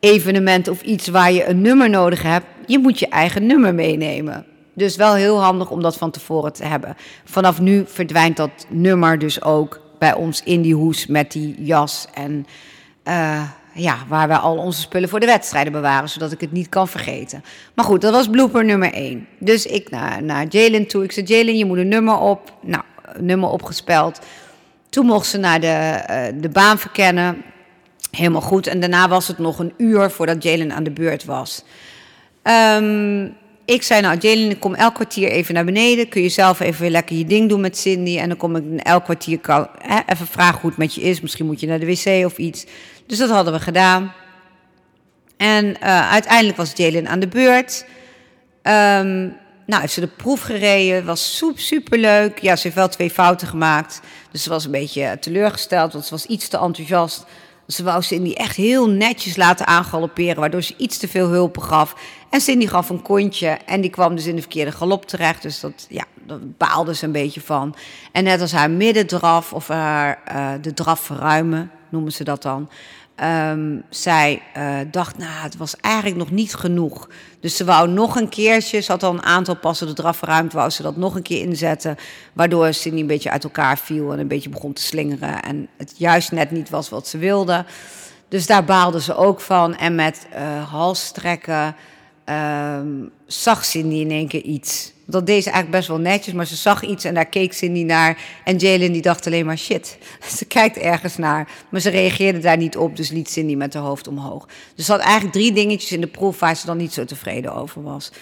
evenement 0.00 0.68
of 0.68 0.82
iets 0.82 1.08
waar 1.08 1.32
je 1.32 1.46
een 1.46 1.60
nummer 1.60 1.90
nodig 1.90 2.22
hebt. 2.22 2.46
Je 2.66 2.78
moet 2.78 2.98
je 2.98 3.08
eigen 3.08 3.46
nummer 3.46 3.74
meenemen. 3.74 4.46
Dus 4.74 4.96
wel 4.96 5.14
heel 5.14 5.42
handig 5.42 5.70
om 5.70 5.82
dat 5.82 5.96
van 5.96 6.10
tevoren 6.10 6.52
te 6.52 6.64
hebben. 6.64 6.96
Vanaf 7.24 7.60
nu 7.60 7.84
verdwijnt 7.86 8.36
dat 8.36 8.66
nummer 8.68 9.18
dus 9.18 9.42
ook 9.42 9.80
bij 9.98 10.14
ons 10.14 10.42
in 10.42 10.62
die 10.62 10.74
hoes 10.74 11.06
met 11.06 11.32
die 11.32 11.54
jas 11.64 12.06
en... 12.14 12.46
Uh, 13.04 13.42
ja, 13.80 13.98
waar 14.08 14.28
we 14.28 14.36
al 14.36 14.56
onze 14.56 14.80
spullen 14.80 15.08
voor 15.08 15.20
de 15.20 15.26
wedstrijden 15.26 15.72
bewaren, 15.72 16.08
zodat 16.08 16.32
ik 16.32 16.40
het 16.40 16.52
niet 16.52 16.68
kan 16.68 16.88
vergeten. 16.88 17.44
Maar 17.74 17.84
goed, 17.84 18.00
dat 18.00 18.12
was 18.12 18.28
blooper 18.28 18.64
nummer 18.64 18.92
1. 18.92 19.26
Dus 19.38 19.66
ik 19.66 19.90
naar, 19.90 20.22
naar 20.22 20.46
Jalen 20.48 20.86
toe. 20.86 21.04
Ik 21.04 21.12
zei, 21.12 21.26
Jalen, 21.26 21.56
je 21.56 21.64
moet 21.64 21.78
een 21.78 21.88
nummer 21.88 22.18
op. 22.18 22.52
Nou, 22.62 22.82
nummer 23.18 23.48
opgespeld. 23.48 24.18
Toen 24.88 25.06
mocht 25.06 25.26
ze 25.26 25.38
naar 25.38 25.60
de, 25.60 26.02
uh, 26.10 26.40
de 26.42 26.48
baan 26.48 26.78
verkennen. 26.78 27.42
Helemaal 28.10 28.40
goed. 28.40 28.66
En 28.66 28.80
daarna 28.80 29.08
was 29.08 29.28
het 29.28 29.38
nog 29.38 29.58
een 29.58 29.72
uur 29.76 30.10
voordat 30.10 30.42
Jalen 30.42 30.72
aan 30.72 30.84
de 30.84 30.90
beurt 30.90 31.24
was. 31.24 31.64
Um, 32.42 33.36
ik 33.64 33.82
zei, 33.82 34.00
nou 34.00 34.18
Jalen, 34.18 34.50
ik 34.50 34.60
kom 34.60 34.74
elk 34.74 34.94
kwartier 34.94 35.30
even 35.30 35.54
naar 35.54 35.64
beneden. 35.64 36.08
Kun 36.08 36.22
je 36.22 36.28
zelf 36.28 36.60
even 36.60 36.80
weer 36.80 36.90
lekker 36.90 37.16
je 37.16 37.24
ding 37.24 37.48
doen 37.48 37.60
met 37.60 37.76
Cindy. 37.76 38.18
En 38.18 38.28
dan 38.28 38.36
kom 38.36 38.56
ik 38.56 38.80
elk 38.82 39.04
kwartier 39.04 39.38
hè, 39.78 40.00
even 40.06 40.26
vragen 40.26 40.60
hoe 40.60 40.70
het 40.70 40.78
met 40.78 40.94
je 40.94 41.00
is. 41.00 41.20
Misschien 41.20 41.46
moet 41.46 41.60
je 41.60 41.66
naar 41.66 41.78
de 41.78 41.86
wc 41.86 42.24
of 42.24 42.38
iets. 42.38 42.66
Dus 43.10 43.18
dat 43.18 43.30
hadden 43.30 43.52
we 43.52 43.60
gedaan. 43.60 44.12
En 45.36 45.66
uh, 45.66 46.10
uiteindelijk 46.10 46.56
was 46.56 46.72
Jalen 46.74 47.08
aan 47.08 47.20
de 47.20 47.28
beurt. 47.28 47.84
Um, 48.62 49.36
nou, 49.66 49.80
heeft 49.80 49.92
ze 49.92 50.00
de 50.00 50.06
proef 50.06 50.40
gereden. 50.40 51.04
Was 51.04 51.36
soep, 51.36 51.58
superleuk. 51.58 52.38
Ja, 52.38 52.56
ze 52.56 52.62
heeft 52.62 52.74
wel 52.74 52.88
twee 52.88 53.10
fouten 53.10 53.48
gemaakt. 53.48 54.00
Dus 54.30 54.42
ze 54.42 54.48
was 54.48 54.64
een 54.64 54.70
beetje 54.70 55.16
teleurgesteld, 55.20 55.92
want 55.92 56.04
ze 56.04 56.10
was 56.10 56.26
iets 56.26 56.48
te 56.48 56.58
enthousiast. 56.58 57.24
Ze 57.66 57.82
wou 57.82 58.02
Cindy 58.02 58.32
echt 58.32 58.56
heel 58.56 58.88
netjes 58.88 59.36
laten 59.36 59.66
aangalopperen, 59.66 60.40
waardoor 60.40 60.62
ze 60.62 60.74
iets 60.76 60.98
te 60.98 61.08
veel 61.08 61.28
hulp 61.28 61.58
gaf. 61.58 61.94
En 62.30 62.40
Cindy 62.40 62.66
gaf 62.66 62.88
een 62.88 63.02
kontje 63.02 63.58
en 63.66 63.80
die 63.80 63.90
kwam 63.90 64.14
dus 64.14 64.26
in 64.26 64.34
de 64.34 64.40
verkeerde 64.40 64.72
galop 64.72 65.06
terecht. 65.06 65.42
Dus 65.42 65.60
dat, 65.60 65.86
ja, 65.88 66.04
daar 66.26 66.38
baalde 66.42 66.94
ze 66.94 67.04
een 67.04 67.12
beetje 67.12 67.40
van. 67.40 67.74
En 68.12 68.24
net 68.24 68.40
als 68.40 68.52
haar 68.52 68.70
middendraf, 68.70 69.52
of 69.52 69.68
haar, 69.68 70.22
uh, 70.32 70.52
de 70.60 70.74
draf 70.74 71.00
verruimen, 71.00 71.70
noemen 71.88 72.12
ze 72.12 72.24
dat 72.24 72.42
dan. 72.42 72.68
Um, 73.22 73.82
zij 73.90 74.42
uh, 74.56 74.78
dacht, 74.90 75.18
nou, 75.18 75.42
het 75.42 75.56
was 75.56 75.76
eigenlijk 75.76 76.16
nog 76.16 76.30
niet 76.30 76.54
genoeg. 76.54 77.08
Dus 77.40 77.56
ze 77.56 77.64
wou 77.64 77.88
nog 77.88 78.16
een 78.16 78.28
keertje, 78.28 78.80
ze 78.80 78.92
had 78.92 79.02
al 79.02 79.12
een 79.12 79.22
aantal 79.22 79.56
passen 79.56 79.86
de 79.86 79.92
draf 79.92 80.16
verruimd, 80.16 80.52
wou 80.52 80.70
ze 80.70 80.82
dat 80.82 80.96
nog 80.96 81.14
een 81.14 81.22
keer 81.22 81.42
inzetten. 81.42 81.96
Waardoor 82.32 82.74
Cindy 82.74 83.00
een 83.00 83.06
beetje 83.06 83.30
uit 83.30 83.44
elkaar 83.44 83.78
viel 83.78 84.12
en 84.12 84.18
een 84.18 84.28
beetje 84.28 84.48
begon 84.48 84.72
te 84.72 84.82
slingeren. 84.82 85.42
En 85.42 85.68
het 85.76 85.92
juist 85.96 86.32
net 86.32 86.50
niet 86.50 86.70
was 86.70 86.88
wat 86.88 87.08
ze 87.08 87.18
wilde. 87.18 87.64
Dus 88.28 88.46
daar 88.46 88.64
baalde 88.64 89.00
ze 89.00 89.14
ook 89.14 89.40
van. 89.40 89.76
En 89.76 89.94
met 89.94 90.26
uh, 90.34 90.70
halsstrekken 90.70 91.74
um, 92.30 93.10
zag 93.26 93.64
Cindy 93.64 93.94
in 93.94 94.10
één 94.10 94.28
keer 94.28 94.42
iets. 94.42 94.92
Dat 95.04 95.26
deed 95.26 95.42
ze 95.42 95.50
eigenlijk 95.50 95.76
best 95.76 95.88
wel 95.88 95.98
netjes, 95.98 96.34
maar 96.34 96.46
ze 96.46 96.56
zag 96.56 96.82
iets 96.82 97.04
en 97.04 97.14
daar 97.14 97.26
keek 97.26 97.52
Cindy 97.52 97.82
naar. 97.82 98.18
En 98.44 98.56
Jalen 98.56 98.92
die 98.92 99.02
dacht 99.02 99.26
alleen 99.26 99.46
maar 99.46 99.58
shit. 99.58 99.98
Ze 100.38 100.44
kijkt 100.44 100.76
ergens 100.76 101.16
naar, 101.16 101.48
maar 101.68 101.80
ze 101.80 101.90
reageerde 101.90 102.38
daar 102.38 102.56
niet 102.56 102.76
op, 102.76 102.96
dus 102.96 103.10
liet 103.10 103.30
Cindy 103.30 103.54
met 103.54 103.74
haar 103.74 103.82
hoofd 103.82 104.08
omhoog. 104.08 104.48
Dus 104.74 104.86
ze 104.86 104.92
had 104.92 105.00
eigenlijk 105.00 105.32
drie 105.32 105.52
dingetjes 105.52 105.92
in 105.92 106.00
de 106.00 106.06
proef 106.06 106.38
waar 106.38 106.56
ze 106.56 106.66
dan 106.66 106.76
niet 106.76 106.92
zo 106.92 107.04
tevreden 107.04 107.54
over 107.54 107.82
was. 107.82 108.12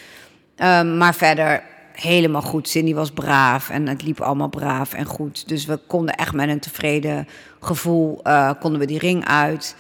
Um, 0.56 0.96
maar 0.96 1.14
verder 1.14 1.62
helemaal 1.92 2.42
goed. 2.42 2.68
Cindy 2.68 2.94
was 2.94 3.11
braaf 3.11 3.70
en 3.70 3.88
het 3.88 4.02
liep 4.02 4.20
allemaal 4.20 4.48
braaf 4.48 4.92
en 4.92 5.04
goed. 5.04 5.48
Dus 5.48 5.64
we 5.64 5.76
konden 5.87 6.14
echt 6.14 6.32
met 6.32 6.48
een 6.48 6.61
tevreden 6.61 7.28
gevoel 7.61 8.20
uh, 8.24 8.50
konden 8.61 8.80
we 8.80 8.87
die 8.87 8.98
ring 8.98 9.24
uit. 9.24 9.76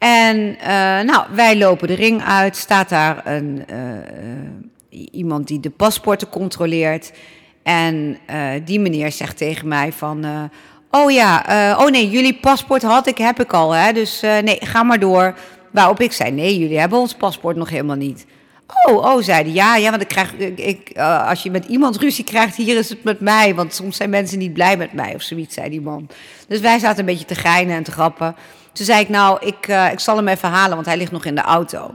En 0.00 0.36
uh, 0.36 0.66
nou, 1.00 1.24
wij 1.34 1.56
lopen 1.58 1.88
de 1.88 1.94
ring 1.94 2.22
uit. 2.22 2.56
Staat 2.56 2.88
daar 2.88 3.26
een, 3.26 3.64
uh, 3.72 5.06
iemand 5.10 5.46
die 5.46 5.60
de 5.60 5.70
paspoorten 5.70 6.28
controleert. 6.28 7.12
En 7.62 8.18
uh, 8.30 8.50
die 8.64 8.80
meneer 8.80 9.12
zegt 9.12 9.36
tegen 9.36 9.68
mij 9.68 9.92
van... 9.92 10.50
oh 10.90 11.10
ja, 11.10 11.44
oh 11.78 11.90
nee, 11.90 12.10
jullie 12.10 12.38
paspoort 12.40 12.82
had 12.82 13.06
ik, 13.06 13.18
heb 13.18 13.40
ik 13.40 13.52
al. 13.52 13.70
Hè? 13.70 13.92
Dus 13.92 14.20
nee, 14.20 14.58
ga 14.60 14.82
maar 14.82 14.98
door. 14.98 15.34
Waarop 15.70 16.00
ik 16.00 16.12
zei, 16.12 16.30
nee, 16.30 16.58
jullie 16.58 16.78
hebben 16.78 16.98
ons 16.98 17.14
paspoort 17.14 17.56
nog 17.56 17.70
helemaal 17.70 17.96
niet. 17.96 18.26
Oh, 18.86 18.96
oh, 18.96 19.22
zei 19.22 19.42
hij. 19.42 19.52
Ja, 19.52 19.76
ja, 19.76 19.90
want 19.90 20.02
ik 20.02 20.08
krijg, 20.08 20.32
ik, 20.54 20.98
als 20.98 21.42
je 21.42 21.50
met 21.50 21.64
iemand 21.64 21.96
ruzie 21.96 22.24
krijgt, 22.24 22.56
hier 22.56 22.76
is 22.76 22.88
het 22.88 23.04
met 23.04 23.20
mij. 23.20 23.54
Want 23.54 23.74
soms 23.74 23.96
zijn 23.96 24.10
mensen 24.10 24.38
niet 24.38 24.52
blij 24.52 24.76
met 24.76 24.92
mij 24.92 25.14
of 25.14 25.22
zoiets, 25.22 25.54
zei 25.54 25.70
die 25.70 25.80
man. 25.80 26.08
Dus 26.48 26.60
wij 26.60 26.78
zaten 26.78 26.98
een 26.98 27.04
beetje 27.04 27.24
te 27.24 27.34
geinen 27.34 27.76
en 27.76 27.82
te 27.82 27.92
grappen. 27.92 28.36
Toen 28.72 28.84
zei 28.84 29.00
ik, 29.00 29.08
nou, 29.08 29.46
ik, 29.46 29.68
uh, 29.68 29.92
ik 29.92 30.00
zal 30.00 30.16
hem 30.16 30.28
even 30.28 30.48
halen, 30.48 30.74
want 30.74 30.86
hij 30.86 30.96
ligt 30.96 31.12
nog 31.12 31.24
in 31.24 31.34
de 31.34 31.40
auto. 31.40 31.94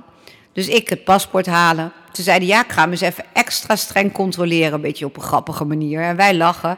Dus 0.53 0.67
ik 0.67 0.89
het 0.89 1.03
paspoort 1.03 1.45
halen. 1.45 1.91
Toen 2.11 2.23
zei 2.23 2.37
hij, 2.37 2.47
ja, 2.47 2.63
ik 2.63 2.71
ga 2.71 2.81
hem 2.81 2.91
eens 2.91 3.01
even 3.01 3.25
extra 3.33 3.75
streng 3.75 4.11
controleren. 4.11 4.73
Een 4.73 4.81
beetje 4.81 5.05
op 5.05 5.15
een 5.15 5.23
grappige 5.23 5.65
manier. 5.65 6.01
En 6.01 6.15
wij 6.15 6.35
lachen. 6.35 6.77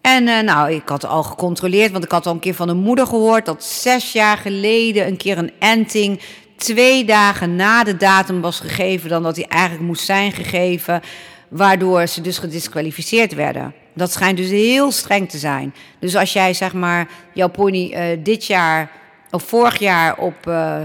En 0.00 0.26
uh, 0.26 0.40
nou, 0.40 0.72
ik 0.72 0.88
had 0.88 1.04
al 1.04 1.22
gecontroleerd, 1.22 1.92
want 1.92 2.04
ik 2.04 2.10
had 2.10 2.26
al 2.26 2.32
een 2.32 2.38
keer 2.38 2.54
van 2.54 2.68
een 2.68 2.76
moeder 2.76 3.06
gehoord... 3.06 3.46
dat 3.46 3.64
zes 3.64 4.12
jaar 4.12 4.36
geleden 4.36 5.06
een 5.06 5.16
keer 5.16 5.38
een 5.38 5.52
enting 5.58 6.20
twee 6.56 7.04
dagen 7.04 7.56
na 7.56 7.84
de 7.84 7.96
datum 7.96 8.40
was 8.40 8.60
gegeven... 8.60 9.08
dan 9.08 9.22
dat 9.22 9.36
hij 9.36 9.46
eigenlijk 9.48 9.82
moest 9.82 10.04
zijn 10.04 10.32
gegeven... 10.32 11.00
waardoor 11.48 12.06
ze 12.06 12.20
dus 12.20 12.38
gedisqualificeerd 12.38 13.34
werden. 13.34 13.74
Dat 13.94 14.12
schijnt 14.12 14.36
dus 14.36 14.50
heel 14.50 14.92
streng 14.92 15.30
te 15.30 15.38
zijn. 15.38 15.74
Dus 15.98 16.16
als 16.16 16.32
jij 16.32 16.54
zeg 16.54 16.72
maar 16.72 17.08
jouw 17.32 17.48
pony 17.48 17.94
uh, 17.94 18.18
dit 18.24 18.46
jaar 18.46 18.90
of 19.34 19.42
vorig 19.42 19.78
jaar 19.78 20.18
op 20.18 20.34
uh, 20.48 20.80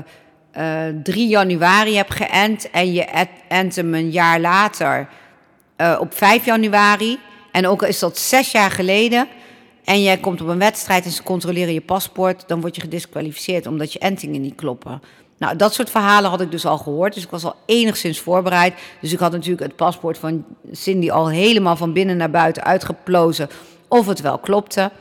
uh, 0.57 0.83
3 1.03 1.27
januari 1.27 1.95
hebt 1.95 2.13
geënt 2.13 2.69
en 2.69 2.93
je 2.93 3.05
ent 3.47 3.75
hem 3.75 3.93
een 3.93 4.09
jaar 4.09 4.39
later 4.39 5.07
op 5.99 6.13
5 6.13 6.45
januari. 6.45 7.19
En 7.51 7.67
ook 7.67 7.83
is 7.83 7.99
dat 7.99 8.17
zes 8.17 8.51
jaar 8.51 8.71
geleden. 8.71 9.27
En 9.83 10.03
jij 10.03 10.17
komt 10.17 10.41
op 10.41 10.47
een 10.47 10.59
wedstrijd 10.59 11.05
en 11.05 11.11
ze 11.11 11.23
controleren 11.23 11.73
je 11.73 11.81
paspoort, 11.81 12.43
dan 12.47 12.61
word 12.61 12.75
je 12.75 12.81
gedisqualificeerd 12.81 13.67
omdat 13.67 13.93
je 13.93 13.99
entingen 13.99 14.41
niet 14.41 14.55
kloppen. 14.55 15.01
Nou, 15.37 15.55
dat 15.55 15.73
soort 15.73 15.89
verhalen 15.89 16.29
had 16.29 16.41
ik 16.41 16.51
dus 16.51 16.65
al 16.65 16.77
gehoord. 16.77 17.13
Dus 17.13 17.23
ik 17.23 17.29
was 17.29 17.43
al 17.43 17.55
enigszins 17.65 18.19
voorbereid. 18.19 18.73
Dus 19.01 19.13
ik 19.13 19.19
had 19.19 19.31
natuurlijk 19.31 19.61
het 19.61 19.75
paspoort 19.75 20.17
van 20.17 20.45
Cindy 20.71 21.11
al 21.11 21.29
helemaal 21.29 21.75
van 21.75 21.93
binnen 21.93 22.17
naar 22.17 22.29
buiten 22.29 22.63
uitgeplozen 22.63 23.49
of 23.87 24.07
het 24.07 24.21
wel 24.21 24.37
klopte. 24.37 24.91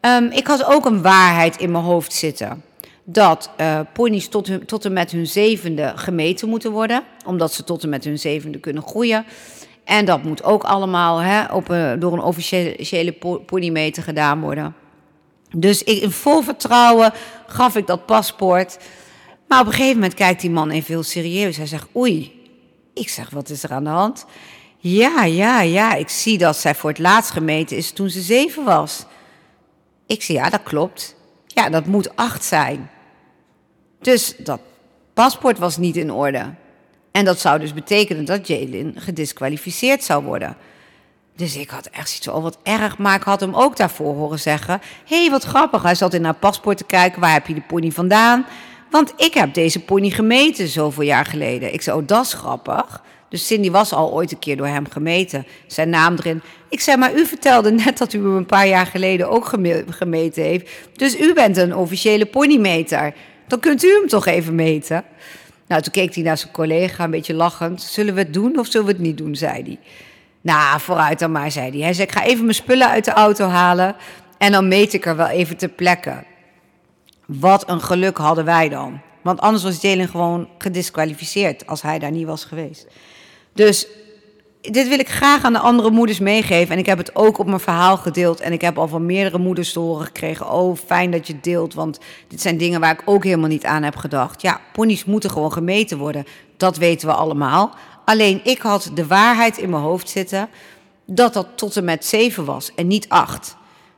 Um, 0.00 0.30
ik 0.30 0.46
had 0.46 0.64
ook 0.64 0.84
een 0.84 1.02
waarheid 1.02 1.56
in 1.56 1.70
mijn 1.70 1.84
hoofd 1.84 2.12
zitten 2.12 2.62
dat 3.10 3.50
uh, 3.60 3.80
ponies 3.92 4.28
tot, 4.28 4.68
tot 4.68 4.84
en 4.84 4.92
met 4.92 5.10
hun 5.10 5.26
zevende 5.26 5.92
gemeten 5.94 6.48
moeten 6.48 6.70
worden, 6.70 7.02
omdat 7.26 7.52
ze 7.52 7.64
tot 7.64 7.82
en 7.82 7.88
met 7.88 8.04
hun 8.04 8.18
zevende 8.18 8.58
kunnen 8.58 8.82
groeien. 8.82 9.24
En 9.84 10.04
dat 10.04 10.22
moet 10.22 10.44
ook 10.44 10.64
allemaal 10.64 11.18
hè, 11.18 11.44
op 11.44 11.66
door 11.98 12.12
een 12.12 12.22
officiële 12.22 13.12
ponymeter 13.46 14.02
gedaan 14.02 14.40
worden. 14.40 14.74
Dus 15.56 15.82
ik, 15.82 16.02
in 16.02 16.10
vol 16.10 16.42
vertrouwen 16.42 17.12
gaf 17.46 17.76
ik 17.76 17.86
dat 17.86 18.06
paspoort. 18.06 18.78
Maar 19.46 19.60
op 19.60 19.66
een 19.66 19.72
gegeven 19.72 19.94
moment 19.94 20.14
kijkt 20.14 20.40
die 20.40 20.50
man 20.50 20.70
even 20.70 20.86
heel 20.86 21.02
serieus. 21.02 21.56
Hij 21.56 21.66
zegt, 21.66 21.88
oei. 21.96 22.36
Ik 22.94 23.08
zeg, 23.08 23.30
wat 23.30 23.48
is 23.48 23.62
er 23.62 23.72
aan 23.72 23.84
de 23.84 23.90
hand? 23.90 24.26
Ja, 24.78 25.24
ja, 25.24 25.60
ja, 25.60 25.94
ik 25.94 26.08
zie 26.08 26.38
dat 26.38 26.56
zij 26.56 26.74
voor 26.74 26.90
het 26.90 26.98
laatst 26.98 27.30
gemeten 27.30 27.76
is 27.76 27.90
toen 27.90 28.10
ze 28.10 28.20
zeven 28.20 28.64
was. 28.64 29.04
Ik 30.06 30.22
zeg, 30.22 30.36
ja, 30.36 30.50
dat 30.50 30.62
klopt. 30.62 31.16
Ja, 31.46 31.68
dat 31.68 31.86
moet 31.86 32.16
acht 32.16 32.44
zijn. 32.44 32.90
Dus 34.00 34.34
dat 34.36 34.60
paspoort 35.14 35.58
was 35.58 35.76
niet 35.76 35.96
in 35.96 36.12
orde. 36.12 36.54
En 37.10 37.24
dat 37.24 37.40
zou 37.40 37.58
dus 37.58 37.74
betekenen 37.74 38.24
dat 38.24 38.46
Jalen 38.46 38.94
gedisqualificeerd 38.96 40.04
zou 40.04 40.24
worden. 40.24 40.56
Dus 41.36 41.56
ik 41.56 41.70
had 41.70 41.86
echt 41.86 42.08
zoiets 42.08 42.26
van, 42.26 42.34
oh, 42.34 42.42
wat 42.42 42.58
erg. 42.62 42.98
Maar 42.98 43.16
ik 43.16 43.22
had 43.22 43.40
hem 43.40 43.54
ook 43.54 43.76
daarvoor 43.76 44.14
horen 44.14 44.38
zeggen... 44.38 44.80
hé, 45.04 45.20
hey, 45.20 45.30
wat 45.30 45.44
grappig. 45.44 45.82
Hij 45.82 45.94
zat 45.94 46.14
in 46.14 46.24
haar 46.24 46.34
paspoort 46.34 46.76
te 46.76 46.84
kijken. 46.84 47.20
Waar 47.20 47.32
heb 47.32 47.46
je 47.46 47.54
de 47.54 47.60
pony 47.60 47.90
vandaan? 47.90 48.46
Want 48.90 49.12
ik 49.16 49.34
heb 49.34 49.54
deze 49.54 49.80
pony 49.80 50.10
gemeten 50.10 50.68
zoveel 50.68 51.02
jaar 51.02 51.24
geleden. 51.24 51.72
Ik 51.72 51.82
zei, 51.82 51.98
oh, 51.98 52.06
dat 52.06 52.24
is 52.24 52.32
grappig. 52.32 53.02
Dus 53.28 53.46
Cindy 53.46 53.70
was 53.70 53.92
al 53.92 54.12
ooit 54.12 54.32
een 54.32 54.38
keer 54.38 54.56
door 54.56 54.66
hem 54.66 54.86
gemeten. 54.90 55.46
Zijn 55.66 55.90
naam 55.90 56.14
erin. 56.16 56.42
Ik 56.68 56.80
zei, 56.80 56.96
maar 56.96 57.14
u 57.14 57.26
vertelde 57.26 57.70
net 57.70 57.98
dat 57.98 58.12
u 58.12 58.18
hem 58.18 58.36
een 58.36 58.46
paar 58.46 58.68
jaar 58.68 58.86
geleden 58.86 59.28
ook 59.28 59.52
gemeten 59.88 60.42
heeft. 60.42 60.70
Dus 60.92 61.20
u 61.20 61.34
bent 61.34 61.56
een 61.56 61.76
officiële 61.76 62.26
ponymeter. 62.26 63.14
Dan 63.48 63.60
kunt 63.60 63.84
u 63.84 63.92
hem 63.92 64.08
toch 64.08 64.26
even 64.26 64.54
meten? 64.54 65.04
Nou, 65.66 65.82
toen 65.82 65.92
keek 65.92 66.14
hij 66.14 66.24
naar 66.24 66.38
zijn 66.38 66.52
collega, 66.52 67.04
een 67.04 67.10
beetje 67.10 67.34
lachend. 67.34 67.82
Zullen 67.82 68.14
we 68.14 68.20
het 68.20 68.32
doen 68.32 68.58
of 68.58 68.66
zullen 68.66 68.86
we 68.86 68.92
het 68.92 69.02
niet 69.02 69.18
doen, 69.18 69.36
zei 69.36 69.62
hij. 69.62 69.78
Nou, 70.40 70.80
vooruit 70.80 71.18
dan 71.18 71.32
maar, 71.32 71.50
zei 71.50 71.70
hij. 71.70 71.80
Hij 71.80 71.92
zei, 71.92 72.06
ik 72.06 72.12
ga 72.12 72.24
even 72.24 72.42
mijn 72.42 72.54
spullen 72.54 72.88
uit 72.88 73.04
de 73.04 73.10
auto 73.10 73.46
halen 73.46 73.96
en 74.38 74.52
dan 74.52 74.68
meet 74.68 74.92
ik 74.92 75.06
er 75.06 75.16
wel 75.16 75.26
even 75.26 75.56
ter 75.56 75.68
plekke. 75.68 76.24
Wat 77.26 77.68
een 77.68 77.80
geluk 77.80 78.16
hadden 78.16 78.44
wij 78.44 78.68
dan. 78.68 79.00
Want 79.22 79.40
anders 79.40 79.62
was 79.62 79.80
Jalen 79.80 80.08
gewoon 80.08 80.48
gedisqualificeerd 80.58 81.66
als 81.66 81.82
hij 81.82 81.98
daar 81.98 82.10
niet 82.10 82.26
was 82.26 82.44
geweest. 82.44 82.86
Dus 83.52 83.86
dit 84.60 84.88
wil 84.88 84.98
ik 84.98 85.08
graag 85.08 85.44
aan 85.44 85.52
de 85.52 85.58
andere 85.58 85.90
moeders 85.90 86.18
meegeven. 86.18 86.72
En 86.72 86.78
ik 86.78 86.86
heb 86.86 86.98
het 86.98 87.16
ook 87.16 87.38
op 87.38 87.46
mijn 87.46 87.60
verhaal 87.60 87.96
gedeeld. 87.96 88.40
En 88.40 88.52
ik 88.52 88.60
heb 88.60 88.78
al 88.78 88.88
van 88.88 89.06
meerdere 89.06 89.38
moeders 89.38 89.72
te 89.72 89.78
horen 89.78 90.06
gekregen. 90.06 90.50
Oh, 90.50 90.76
fijn 90.84 91.10
dat 91.10 91.26
je 91.26 91.32
het 91.32 91.44
deelt. 91.44 91.74
Want 91.74 91.98
dit 92.28 92.40
zijn 92.40 92.56
dingen 92.56 92.80
waar 92.80 92.92
ik 92.92 93.02
ook 93.04 93.24
helemaal 93.24 93.48
niet 93.48 93.64
aan 93.64 93.82
heb 93.82 93.96
gedacht. 93.96 94.42
Ja, 94.42 94.60
ponies 94.72 95.04
moeten 95.04 95.30
gewoon 95.30 95.52
gemeten 95.52 95.98
worden. 95.98 96.26
Dat 96.56 96.76
weten 96.76 97.08
we 97.08 97.14
allemaal. 97.14 97.74
Alleen 98.04 98.40
ik 98.44 98.58
had 98.60 98.90
de 98.94 99.06
waarheid 99.06 99.58
in 99.58 99.70
mijn 99.70 99.82
hoofd 99.82 100.08
zitten. 100.08 100.48
Dat 101.06 101.34
dat 101.34 101.46
tot 101.54 101.76
en 101.76 101.84
met 101.84 102.04
zeven 102.04 102.44
was 102.44 102.70
en 102.74 102.86
niet 102.86 103.08
acht. 103.08 103.56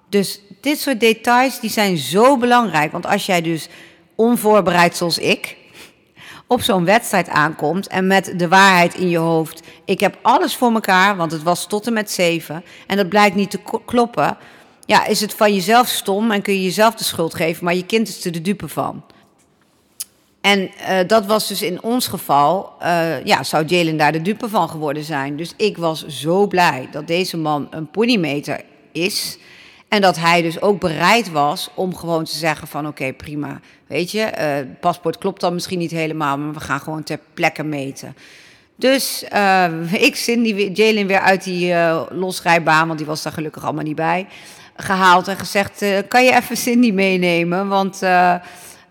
Dus 0.09 0.41
dit 0.61 0.79
soort 0.79 1.01
details 1.01 1.61
die 1.61 1.71
zijn 1.71 1.97
zo 1.97 2.37
belangrijk. 2.37 2.93
Want 2.93 3.07
als 3.07 3.27
jij 3.27 3.43
dus 3.43 3.69
onvoorbereid 4.15 4.97
zoals 4.97 5.19
ik 5.19 5.57
op 6.51 6.63
zo'n 6.63 6.85
wedstrijd 6.85 7.29
aankomt 7.29 7.87
en 7.87 8.07
met 8.07 8.33
de 8.37 8.49
waarheid 8.49 8.95
in 8.95 9.09
je 9.09 9.19
hoofd. 9.19 9.63
Ik 9.85 10.01
heb 10.01 10.19
alles 10.23 10.57
voor 10.57 10.73
elkaar, 10.73 11.17
want 11.17 11.33
het 11.33 11.43
was 11.43 11.67
tot 11.67 11.87
en 11.87 11.93
met 11.93 12.11
zeven. 12.11 12.65
En 12.87 12.97
dat 12.97 13.09
blijkt 13.09 13.37
niet 13.37 13.51
te 13.51 13.61
kloppen. 13.85 14.37
Ja, 14.85 15.07
is 15.07 15.21
het 15.21 15.35
van 15.35 15.55
jezelf 15.55 15.89
stom 15.89 16.31
en 16.31 16.43
kun 16.43 16.55
je 16.55 16.63
jezelf 16.63 16.95
de 16.95 17.05
schuld 17.05 17.35
geven, 17.35 17.65
maar 17.65 17.75
je 17.75 17.87
kind 17.87 18.09
is 18.09 18.25
er 18.25 18.33
de 18.33 18.41
dupe 18.41 18.69
van. 18.69 19.05
En 20.41 20.61
uh, 20.61 20.99
dat 21.07 21.27
was 21.27 21.49
dus 21.49 21.63
in 21.63 21.83
ons 21.83 22.07
geval, 22.07 22.73
uh, 22.83 23.25
ja, 23.25 23.43
zou 23.43 23.65
Jalen 23.67 23.97
daar 23.97 24.13
de 24.13 24.23
dupe 24.23 24.49
van 24.49 24.69
geworden 24.69 25.05
zijn. 25.05 25.37
Dus 25.37 25.55
ik 25.57 25.77
was 25.77 26.07
zo 26.07 26.47
blij 26.47 26.89
dat 26.91 27.07
deze 27.07 27.37
man 27.37 27.67
een 27.71 27.91
ponymeter 27.91 28.61
is. 28.93 29.39
En 29.91 30.01
dat 30.01 30.17
hij 30.17 30.43
dus 30.43 30.61
ook 30.61 30.81
bereid 30.81 31.31
was 31.31 31.71
om 31.75 31.97
gewoon 31.97 32.25
te 32.25 32.37
zeggen 32.37 32.69
van 32.69 32.87
oké, 32.87 33.13
prima. 33.13 33.61
Weet 33.87 34.11
je, 34.11 34.33
uh, 34.39 34.71
paspoort 34.81 35.19
klopt 35.19 35.41
dan 35.41 35.55
misschien 35.55 35.79
niet 35.79 35.91
helemaal, 35.91 36.39
maar 36.39 36.53
we 36.53 36.61
gaan 36.61 36.81
gewoon 36.81 37.03
ter 37.03 37.19
plekke 37.35 37.63
meten. 37.63 38.17
Dus 38.77 39.25
uh, 39.33 39.93
ik 40.09 40.17
Cindy 40.17 40.71
Jalen 40.73 41.07
weer 41.07 41.21
uit 41.21 41.45
die 41.45 41.73
uh, 41.73 42.03
losrijbaan, 42.11 42.87
want 42.87 42.99
die 42.99 43.07
was 43.07 43.23
daar 43.23 43.33
gelukkig 43.33 43.65
allemaal 43.65 43.85
niet 43.85 43.95
bij, 43.95 44.27
gehaald 44.77 45.29
en 45.29 45.37
gezegd, 45.37 45.85
kan 46.09 46.25
je 46.25 46.35
even 46.35 46.57
Cindy 46.67 46.91
meenemen? 46.91 47.69
Want, 47.69 48.03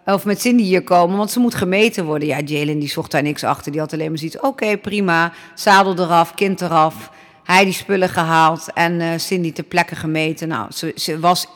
of 0.05 0.25
met 0.25 0.41
Cindy 0.41 0.63
hier 0.63 0.83
komen, 0.83 1.17
want 1.17 1.31
ze 1.31 1.39
moet 1.39 1.55
gemeten 1.55 2.05
worden. 2.05 2.27
Ja, 2.27 2.39
Jalen 2.39 2.79
die 2.79 2.89
zocht 2.89 3.11
daar 3.11 3.23
niks 3.23 3.43
achter, 3.43 3.71
die 3.71 3.81
had 3.81 3.93
alleen 3.93 4.09
maar 4.09 4.17
zoiets, 4.17 4.39
oké, 4.39 4.77
prima, 4.77 5.31
zadel 5.55 5.99
eraf, 5.99 6.33
kind 6.33 6.61
eraf 6.61 7.09
hij 7.51 7.63
die 7.63 7.73
spullen 7.73 8.09
gehaald 8.09 8.73
en 8.73 8.99
uh, 8.99 9.17
Cindy 9.17 9.51
ter 9.51 9.63
plekke 9.63 9.95
gemeten. 9.95 10.47
Nou, 10.47 10.71
ze, 10.95 11.19
was 11.19 11.47
1,25 11.47 11.51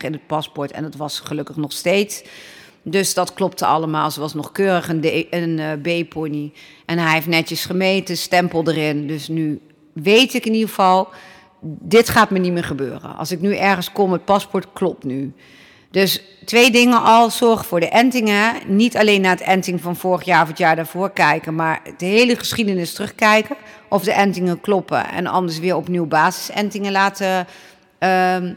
in 0.00 0.12
het 0.12 0.26
paspoort 0.26 0.70
en 0.70 0.82
dat 0.82 0.94
was 0.94 1.20
gelukkig 1.20 1.56
nog 1.56 1.72
steeds. 1.72 2.22
Dus 2.82 3.14
dat 3.14 3.34
klopte 3.34 3.66
allemaal. 3.66 4.10
Ze 4.10 4.20
was 4.20 4.34
nog 4.34 4.52
keurig 4.52 4.88
een, 4.88 5.58
uh, 5.58 5.72
B-pony. 5.72 6.52
En 6.86 6.98
hij 6.98 7.12
heeft 7.12 7.26
netjes 7.26 7.64
gemeten, 7.64 8.16
stempel 8.16 8.68
erin. 8.68 9.06
Dus 9.06 9.28
nu 9.28 9.60
weet 9.92 10.34
ik 10.34 10.46
in 10.46 10.52
ieder 10.52 10.68
geval, 10.68 11.08
dit 11.62 12.08
gaat 12.08 12.30
me 12.30 12.38
niet 12.38 12.52
meer 12.52 12.64
gebeuren. 12.64 13.16
Als 13.16 13.30
ik 13.30 13.40
nu 13.40 13.56
ergens 13.56 13.92
kom, 13.92 14.12
het 14.12 14.24
paspoort 14.24 14.66
klopt 14.72 15.04
nu. 15.04 15.32
Dus 15.92 16.22
twee 16.44 16.70
dingen 16.70 17.02
al. 17.02 17.30
Zorg 17.30 17.66
voor 17.66 17.80
de 17.80 17.88
entingen. 17.88 18.54
Niet 18.66 18.96
alleen 18.96 19.20
naar 19.20 19.36
het 19.36 19.40
enting 19.40 19.80
van 19.80 19.96
vorig 19.96 20.24
jaar 20.24 20.42
of 20.42 20.48
het 20.48 20.58
jaar 20.58 20.76
daarvoor 20.76 21.10
kijken, 21.10 21.54
maar 21.54 21.82
de 21.96 22.06
hele 22.06 22.36
geschiedenis 22.36 22.92
terugkijken. 22.92 23.56
Of 23.88 24.04
de 24.04 24.12
entingen 24.12 24.60
kloppen. 24.60 25.08
En 25.08 25.26
anders 25.26 25.58
weer 25.58 25.76
opnieuw 25.76 26.06
basisentingen 26.06 26.92
laten 26.92 27.46
uh, 28.00 28.36
uh, 28.36 28.52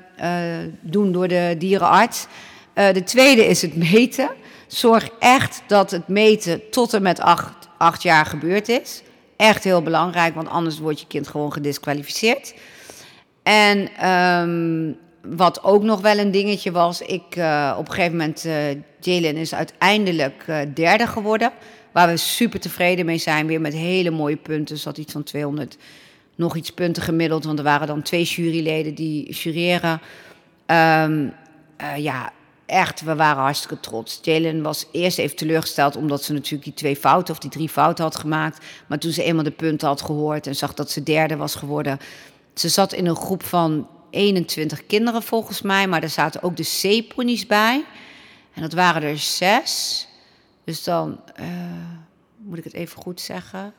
doen 0.82 1.12
door 1.12 1.28
de 1.28 1.56
dierenarts. 1.58 2.28
Uh, 2.76 2.94
de 2.94 3.04
tweede 3.04 3.46
is 3.46 3.62
het 3.62 3.76
meten. 3.76 4.30
Zorg 4.68 5.10
echt 5.20 5.62
dat 5.68 5.92
het 5.92 6.08
meten 6.08 6.70
tot 6.70 6.94
en 6.94 7.02
met 7.02 7.20
acht, 7.20 7.54
acht 7.78 8.04
jaar 8.04 8.26
gebeurd 8.26 8.70
is. 8.70 9.02
Echt 9.38 9.64
heel 9.64 9.82
belangrijk, 9.82 10.36
want 10.36 10.50
anders 10.50 10.80
wordt 10.80 11.00
je 11.00 11.08
kind 11.08 11.28
gewoon 11.28 11.54
gedisqualificeerd. 11.54 12.54
En 13.44 14.10
um, 14.10 14.98
wat 15.30 15.64
ook 15.64 15.84
nog 15.84 16.02
wel 16.02 16.18
een 16.18 16.32
dingetje 16.32 16.72
was, 16.72 17.02
ik 17.02 17.36
uh, 17.36 17.76
op 17.78 17.88
een 17.88 17.94
gegeven 17.94 18.18
moment, 18.18 18.46
uh, 18.46 18.54
Jalen 19.00 19.38
is 19.38 19.56
uiteindelijk 19.56 20.46
uh, 20.50 20.58
derde 20.74 21.08
geworden. 21.08 21.52
Waar 21.92 22.08
we 22.08 22.18
super 22.18 22.60
tevreden 22.60 23.06
mee 23.06 23.18
zijn, 23.18 23.48
weer 23.48 23.62
met 23.62 23.74
hele 23.74 24.10
mooie 24.10 24.36
punten. 24.36 24.78
Zat 24.78 24.98
iets 24.98 25.14
van 25.14 25.24
200 25.24 25.78
nog 26.36 26.56
iets 26.56 26.72
punten 26.72 27.04
gemiddeld, 27.04 27.44
want 27.44 27.58
er 27.58 27.64
waren 27.64 27.88
dan 27.88 28.02
twee 28.02 28.24
juryleden 28.24 28.96
die 28.96 29.32
jureren. 29.34 30.02
Um, 30.66 31.34
ja, 31.98 32.32
echt, 32.66 33.02
we 33.02 33.16
waren 33.16 33.44
hartstikke 33.44 33.80
trots. 33.80 34.20
Jalen 34.22 34.62
was 34.62 34.88
eerst 34.92 35.18
even 35.18 35.36
teleurgesteld 35.36 35.96
omdat 35.96 36.24
ze 36.24 36.34
natuurlijk 36.34 36.64
die 36.64 36.74
twee 36.74 36.96
fouten 36.96 37.34
of 37.34 37.40
die 37.40 37.50
drie 37.50 37.70
fouten 37.70 38.04
had 38.04 38.16
gemaakt. 38.16 38.66
Maar 38.88 39.00
toen 39.00 39.12
ze 39.12 39.24
eenmaal 39.24 39.44
de 39.44 39.52
punten 39.52 39.88
had 39.88 40.02
gehoord 40.02 40.48
en 40.48 40.56
zag 40.56 40.74
dat 40.74 40.92
ze 40.92 41.04
derde 41.04 41.36
was 41.36 41.56
geworden. 41.56 41.98
Ze 42.54 42.70
zat 42.70 42.94
in 42.94 43.06
een 43.06 43.16
groep 43.16 43.44
van 43.44 43.88
21 44.16 44.86
kinderen 44.86 45.24
volgens 45.24 45.62
mij, 45.62 45.88
maar 45.88 46.04
er 46.04 46.10
zaten 46.10 46.44
ook 46.44 46.58
de 46.58 46.64
zeeponies 46.64 47.46
bij. 47.46 47.86
En 48.54 48.62
dat 48.62 48.74
waren 48.74 49.04
er 49.04 49.18
zes. 49.18 50.08
Dus 50.64 50.84
dan 50.84 51.20
uh, 51.40 51.46
moet 52.38 52.58
ik 52.58 52.64
het 52.64 52.74
even 52.74 53.02
goed 53.02 53.22
zeggen. 53.22 53.74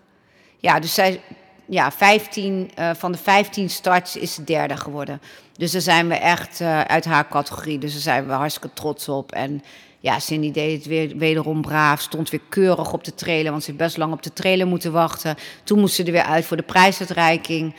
Ja, 0.58 0.80
dus 0.80 0.94
zij, 0.94 1.20
ja, 1.66 1.92
15, 1.92 2.70
uh, 2.78 2.90
van 2.94 3.12
de 3.12 3.18
15 3.18 3.70
starts 3.70 4.16
is 4.16 4.34
derde 4.34 4.76
geworden. 4.76 5.20
Dus 5.52 5.72
daar 5.72 5.80
zijn 5.80 6.08
we 6.08 6.14
echt 6.14 6.60
uh, 6.60 6.80
uit 6.80 7.04
haar 7.04 7.28
categorie. 7.28 7.78
Dus 7.78 7.92
daar 7.92 8.00
zijn 8.00 8.26
we 8.26 8.32
hartstikke 8.32 8.72
trots 8.72 9.08
op. 9.08 9.32
En 9.32 9.62
ja, 10.00 10.18
Cindy 10.18 10.50
deed 10.50 10.76
het 10.76 10.86
weer 10.86 11.16
wederom 11.16 11.60
braaf. 11.60 12.00
Stond 12.00 12.30
weer 12.30 12.40
keurig 12.48 12.92
op 12.92 13.04
de 13.04 13.14
trailer, 13.14 13.50
want 13.50 13.62
ze 13.62 13.70
heeft 13.70 13.82
best 13.82 13.96
lang 13.96 14.12
op 14.12 14.22
de 14.22 14.32
trailer 14.32 14.66
moeten 14.66 14.92
wachten. 14.92 15.36
Toen 15.64 15.78
moest 15.78 15.94
ze 15.94 16.04
er 16.04 16.12
weer 16.12 16.22
uit 16.22 16.44
voor 16.44 16.56
de 16.56 16.62
prijsuitreiking. 16.62 17.74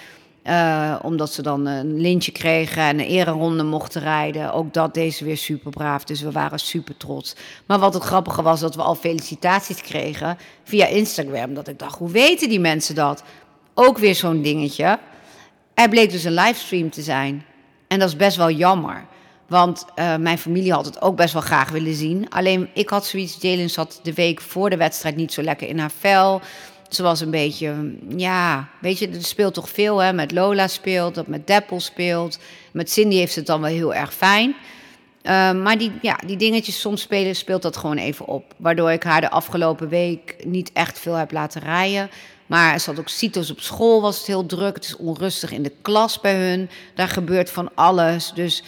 Uh, 0.50 0.96
omdat 1.02 1.34
ze 1.34 1.42
dan 1.42 1.66
een 1.66 2.00
lintje 2.00 2.32
kregen 2.32 2.82
en 2.82 3.00
een 3.00 3.06
ereronde 3.06 3.64
mochten 3.64 4.02
rijden. 4.02 4.54
Ook 4.54 4.74
dat 4.74 4.94
deze 4.94 5.26
weer 5.26 5.38
super 5.38 5.72
braaf. 5.72 6.04
Dus 6.04 6.22
we 6.22 6.32
waren 6.32 6.60
super 6.60 6.98
trots. 6.98 7.36
Maar 7.66 7.80
wat 7.80 7.94
het 7.94 8.04
grappige 8.04 8.42
was, 8.42 8.60
dat 8.60 8.76
we 8.76 8.82
al 8.82 8.96
felicitaties 8.96 9.82
kregen 9.82 10.38
via 10.64 10.86
Instagram. 10.86 11.54
Dat 11.54 11.68
ik 11.68 11.80
dacht, 11.80 11.98
hoe 11.98 12.12
weten 12.12 12.50
die 12.50 12.60
mensen 12.60 12.96
dat? 12.96 13.24
Ook 13.74 13.98
weer 13.98 14.16
zo'n 14.16 14.42
dingetje. 14.42 15.00
Er 15.74 15.90
bleek 15.90 16.12
dus 16.12 16.24
een 16.24 16.34
livestream 16.34 16.90
te 16.90 17.02
zijn. 17.02 17.46
En 17.88 18.00
dat 18.00 18.08
is 18.08 18.16
best 18.16 18.38
wel 18.38 18.52
jammer. 18.52 19.06
Want 19.48 19.86
uh, 19.96 20.16
mijn 20.16 20.38
familie 20.38 20.74
had 20.74 20.86
het 20.86 21.02
ook 21.02 21.16
best 21.16 21.34
wel 21.34 21.42
graag 21.42 21.70
willen 21.70 21.94
zien. 21.94 22.30
Alleen 22.30 22.70
ik 22.74 22.90
had 22.90 23.06
zoiets, 23.06 23.38
Jalen 23.40 23.70
zat 23.70 24.00
de 24.04 24.14
week 24.14 24.42
voor 24.42 24.70
de 24.70 24.78
wedstrijd 24.78 25.16
niet 25.16 25.34
zo 25.34 25.42
lekker 25.42 25.68
in 25.68 25.80
haar 25.80 25.92
vel. 26.00 26.42
Ze 26.90 27.04
was 27.04 27.22
een 27.22 27.32
beetje, 27.32 27.96
ja, 28.16 28.70
weet 28.82 29.00
je, 29.00 29.10
er 29.10 29.24
speelt 29.24 29.54
toch 29.54 29.70
veel, 29.70 29.98
hè? 29.98 30.14
Met 30.14 30.32
Lola 30.32 30.68
speelt, 30.68 31.16
dat 31.16 31.28
met 31.28 31.48
Deppel 31.48 31.80
speelt. 31.80 32.40
Met 32.72 32.92
Cindy 32.92 33.16
heeft 33.16 33.36
het 33.36 33.46
dan 33.46 33.62
wel 33.62 33.70
heel 33.72 33.94
erg 33.94 34.14
fijn. 34.14 34.56
Uh, 35.28 35.52
maar 35.52 35.78
die, 35.78 35.92
ja, 36.02 36.20
die 36.26 36.38
dingetjes 36.38 36.80
soms 36.80 37.02
spelen, 37.02 37.36
speelt 37.36 37.62
dat 37.62 37.78
gewoon 37.78 37.98
even 37.98 38.28
op. 38.28 38.54
Waardoor 38.58 38.92
ik 38.92 39.04
haar 39.04 39.22
de 39.22 39.30
afgelopen 39.30 39.90
week 39.90 40.36
niet 40.46 40.72
echt 40.74 41.00
veel 41.00 41.14
heb 41.14 41.32
laten 41.32 41.62
rijden. 41.62 42.10
Maar 42.46 42.80
ze 42.80 42.90
had 42.90 43.00
ook 43.00 43.10
CITO's 43.10 43.52
op 43.52 43.60
school, 43.60 44.02
was 44.02 44.18
het 44.18 44.28
heel 44.28 44.46
druk. 44.46 44.76
Het 44.76 44.86
is 44.86 44.96
onrustig 44.96 45.52
in 45.52 45.64
de 45.64 45.74
klas 45.82 46.22
bij 46.22 46.36
hun. 46.36 46.70
Daar 46.96 47.08
gebeurt 47.08 47.50
van 47.50 47.70
alles. 47.76 48.32
Dus 48.36 48.64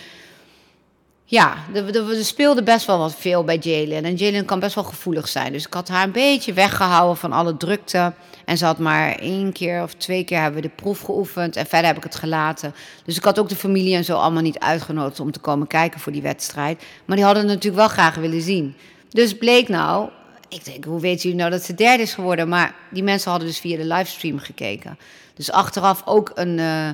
ja, 1.32 1.56
er, 1.74 2.26
speelde 2.26 2.64
best 2.64 2.86
wel 2.86 2.98
wat 2.98 3.16
veel 3.16 3.44
bij 3.44 3.58
Jalen. 3.58 4.04
En 4.04 4.16
Jalen 4.16 4.46
kan 4.46 4.60
best 4.60 4.76
wel 4.76 4.84
gevoelig 4.84 5.28
zijn. 5.28 5.52
Dus 5.52 5.66
ik 5.66 5.74
had 5.74 5.88
haar 5.88 6.04
een 6.04 6.12
beetje 6.12 6.54
weggehouden 6.54 7.18
van 7.18 7.32
alle 7.32 7.58
drukte. 7.58 8.14
En 8.46 8.58
ze 8.58 8.66
had 8.66 8.78
maar 8.78 9.16
één 9.16 9.52
keer 9.52 9.84
of 9.84 9.94
twee 9.94 10.24
keer 10.24 10.42
hebben 10.42 10.62
we 10.62 10.68
de 10.68 10.74
proef 10.76 11.02
geoefend. 11.02 11.56
En 11.56 11.66
verder 11.66 11.88
heb 11.88 11.98
ik 11.98 12.04
het 12.04 12.16
gelaten. 12.16 12.74
Dus 13.06 13.18
ik 13.18 13.24
had 13.24 13.40
ook 13.40 13.50
de 13.50 13.56
familie 13.56 13.96
en 13.96 14.04
zo 14.04 14.16
allemaal 14.16 14.42
niet 14.42 14.60
uitgenodigd 14.60 15.20
om 15.20 15.32
te 15.32 15.40
komen 15.40 15.68
kijken 15.68 16.00
voor 16.00 16.12
die 16.12 16.22
wedstrijd. 16.22 16.84
Maar 17.06 17.16
die 17.16 17.26
hadden 17.26 17.44
het 17.44 17.54
natuurlijk 17.54 17.82
wel 17.82 17.90
graag 17.90 18.16
willen 18.16 18.42
zien. 18.42 18.76
Dus 19.10 19.38
bleek 19.38 19.68
nou, 19.68 20.10
ik 20.48 20.66
denk, 20.66 20.84
hoe 20.84 21.00
weten 21.00 21.22
jullie 21.22 21.38
nou 21.38 21.52
dat 21.52 21.64
ze 21.64 21.74
derde 21.74 22.04
is 22.04 22.14
geworden? 22.14 22.50
Maar 22.50 22.76
die 22.92 23.04
mensen 23.04 23.30
hadden 23.32 23.48
dus 23.50 23.60
via 23.60 23.78
de 23.78 23.86
livestream 23.86 24.40
gekeken. 24.40 24.98
Dus 25.34 25.52
achteraf 25.52 26.02
ook 26.06 26.32
een, 26.36 26.58
uh, 26.58 26.90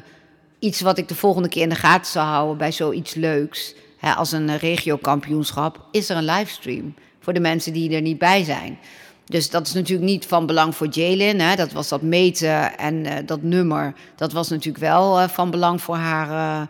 iets 0.59 0.81
wat 0.81 0.97
ik 0.97 1.07
de 1.07 1.15
volgende 1.15 1.49
keer 1.49 1.61
in 1.61 1.69
de 1.69 1.75
gaten 1.75 2.11
zou 2.11 2.27
houden 2.27 2.57
bij 2.57 2.71
zoiets 2.71 3.13
leuks 3.13 3.75
als 4.13 4.31
een 4.31 4.57
regiokampioenschap, 4.57 5.87
is 5.91 6.09
er 6.09 6.17
een 6.17 6.25
livestream 6.25 6.93
voor 7.19 7.33
de 7.33 7.39
mensen 7.39 7.73
die 7.73 7.95
er 7.95 8.01
niet 8.01 8.17
bij 8.17 8.43
zijn. 8.43 8.79
Dus 9.25 9.49
dat 9.49 9.67
is 9.67 9.73
natuurlijk 9.73 10.09
niet 10.09 10.25
van 10.25 10.45
belang 10.45 10.75
voor 10.75 10.87
Jalen. 10.87 11.39
Hè. 11.39 11.55
Dat 11.55 11.71
was 11.71 11.89
dat 11.89 12.01
meten 12.01 12.77
en 12.77 13.05
uh, 13.05 13.13
dat 13.25 13.41
nummer. 13.41 13.93
Dat 14.15 14.31
was 14.31 14.49
natuurlijk 14.49 14.83
wel 14.83 15.21
uh, 15.21 15.27
van 15.27 15.51
belang 15.51 15.81
voor 15.81 15.95
haar 15.95 16.67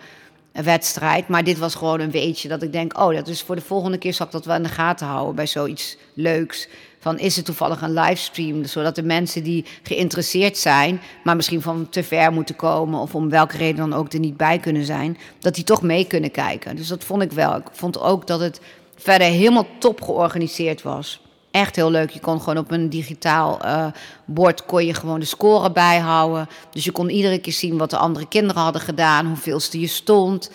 wedstrijd. 0.52 1.28
Maar 1.28 1.44
dit 1.44 1.58
was 1.58 1.76
gewoon 1.76 2.00
een 2.00 2.12
weetje 2.12 2.48
dat 2.48 2.62
ik 2.62 2.72
denk, 2.72 2.98
oh, 3.00 3.16
dat 3.16 3.28
is 3.28 3.42
voor 3.42 3.56
de 3.56 3.62
volgende 3.62 3.98
keer 3.98 4.14
zal 4.14 4.26
ik 4.26 4.32
dat 4.32 4.46
wel 4.46 4.56
in 4.56 4.64
de 4.64 4.70
gaten 4.70 5.08
houden 5.08 5.36
bij 5.36 5.48
zoiets 5.48 5.98
leuks. 6.14 6.68
Van 7.06 7.20
is 7.20 7.36
het 7.36 7.46
toevallig 7.46 7.82
een 7.82 7.94
livestream, 7.94 8.66
zodat 8.66 8.96
de 8.96 9.04
mensen 9.04 9.44
die 9.44 9.66
geïnteresseerd 9.84 10.58
zijn, 10.58 11.02
maar 11.24 11.36
misschien 11.36 11.62
van 11.62 11.90
te 11.90 12.04
ver 12.04 12.32
moeten 12.32 12.56
komen 12.56 13.00
of 13.00 13.16
om 13.16 13.30
welke 13.30 13.58
reden 13.58 13.90
dan 13.90 13.94
ook 13.94 14.14
er 14.14 14.20
niet 14.20 14.38
bij 14.38 14.60
kunnen 14.60 14.86
zijn, 14.86 15.18
dat 15.40 15.56
die 15.56 15.64
toch 15.64 15.82
mee 15.82 16.06
kunnen 16.06 16.32
kijken. 16.32 16.76
Dus 16.76 16.88
dat 16.88 17.04
vond 17.04 17.22
ik 17.22 17.32
wel. 17.32 17.56
Ik 17.56 17.68
vond 17.72 18.00
ook 18.00 18.28
dat 18.28 18.40
het 18.40 18.62
verder 18.96 19.28
helemaal 19.28 19.68
top 19.80 20.02
georganiseerd 20.02 20.82
was. 20.82 21.22
Echt 21.52 21.76
heel 21.76 21.92
leuk. 21.92 22.10
Je 22.10 22.20
kon 22.20 22.40
gewoon 22.40 22.58
op 22.58 22.72
een 22.72 22.90
digitaal 22.90 23.66
uh, 23.66 23.88
bord 24.26 24.66
kon 24.66 24.86
je 24.86 24.94
gewoon 24.94 25.20
de 25.20 25.26
score 25.26 25.72
bijhouden. 25.72 26.48
Dus 26.72 26.84
je 26.84 26.92
kon 26.92 27.10
iedere 27.10 27.40
keer 27.40 27.54
zien 27.54 27.78
wat 27.78 27.90
de 27.90 27.98
andere 27.98 28.28
kinderen 28.28 28.62
hadden 28.62 28.82
gedaan, 28.82 29.26
hoeveelste 29.26 29.80
je 29.80 29.88
stond. 29.88 30.52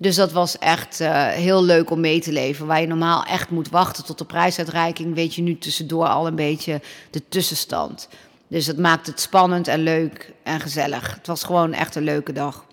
Dus 0.00 0.16
dat 0.16 0.32
was 0.32 0.58
echt 0.58 1.00
uh, 1.00 1.28
heel 1.28 1.64
leuk 1.64 1.90
om 1.90 2.00
mee 2.00 2.20
te 2.20 2.32
leven. 2.32 2.66
Waar 2.66 2.80
je 2.80 2.86
normaal 2.86 3.24
echt 3.24 3.50
moet 3.50 3.68
wachten 3.68 4.04
tot 4.04 4.18
de 4.18 4.24
prijsuitreiking, 4.24 5.14
weet 5.14 5.34
je 5.34 5.42
nu 5.42 5.58
tussendoor 5.58 6.06
al 6.06 6.26
een 6.26 6.34
beetje 6.34 6.80
de 7.10 7.22
tussenstand. 7.28 8.08
Dus 8.48 8.66
dat 8.66 8.76
maakt 8.76 9.06
het 9.06 9.20
spannend 9.20 9.68
en 9.68 9.82
leuk 9.82 10.32
en 10.42 10.60
gezellig. 10.60 11.14
Het 11.14 11.26
was 11.26 11.44
gewoon 11.44 11.72
echt 11.72 11.94
een 11.94 12.02
leuke 12.02 12.32
dag. 12.32 12.64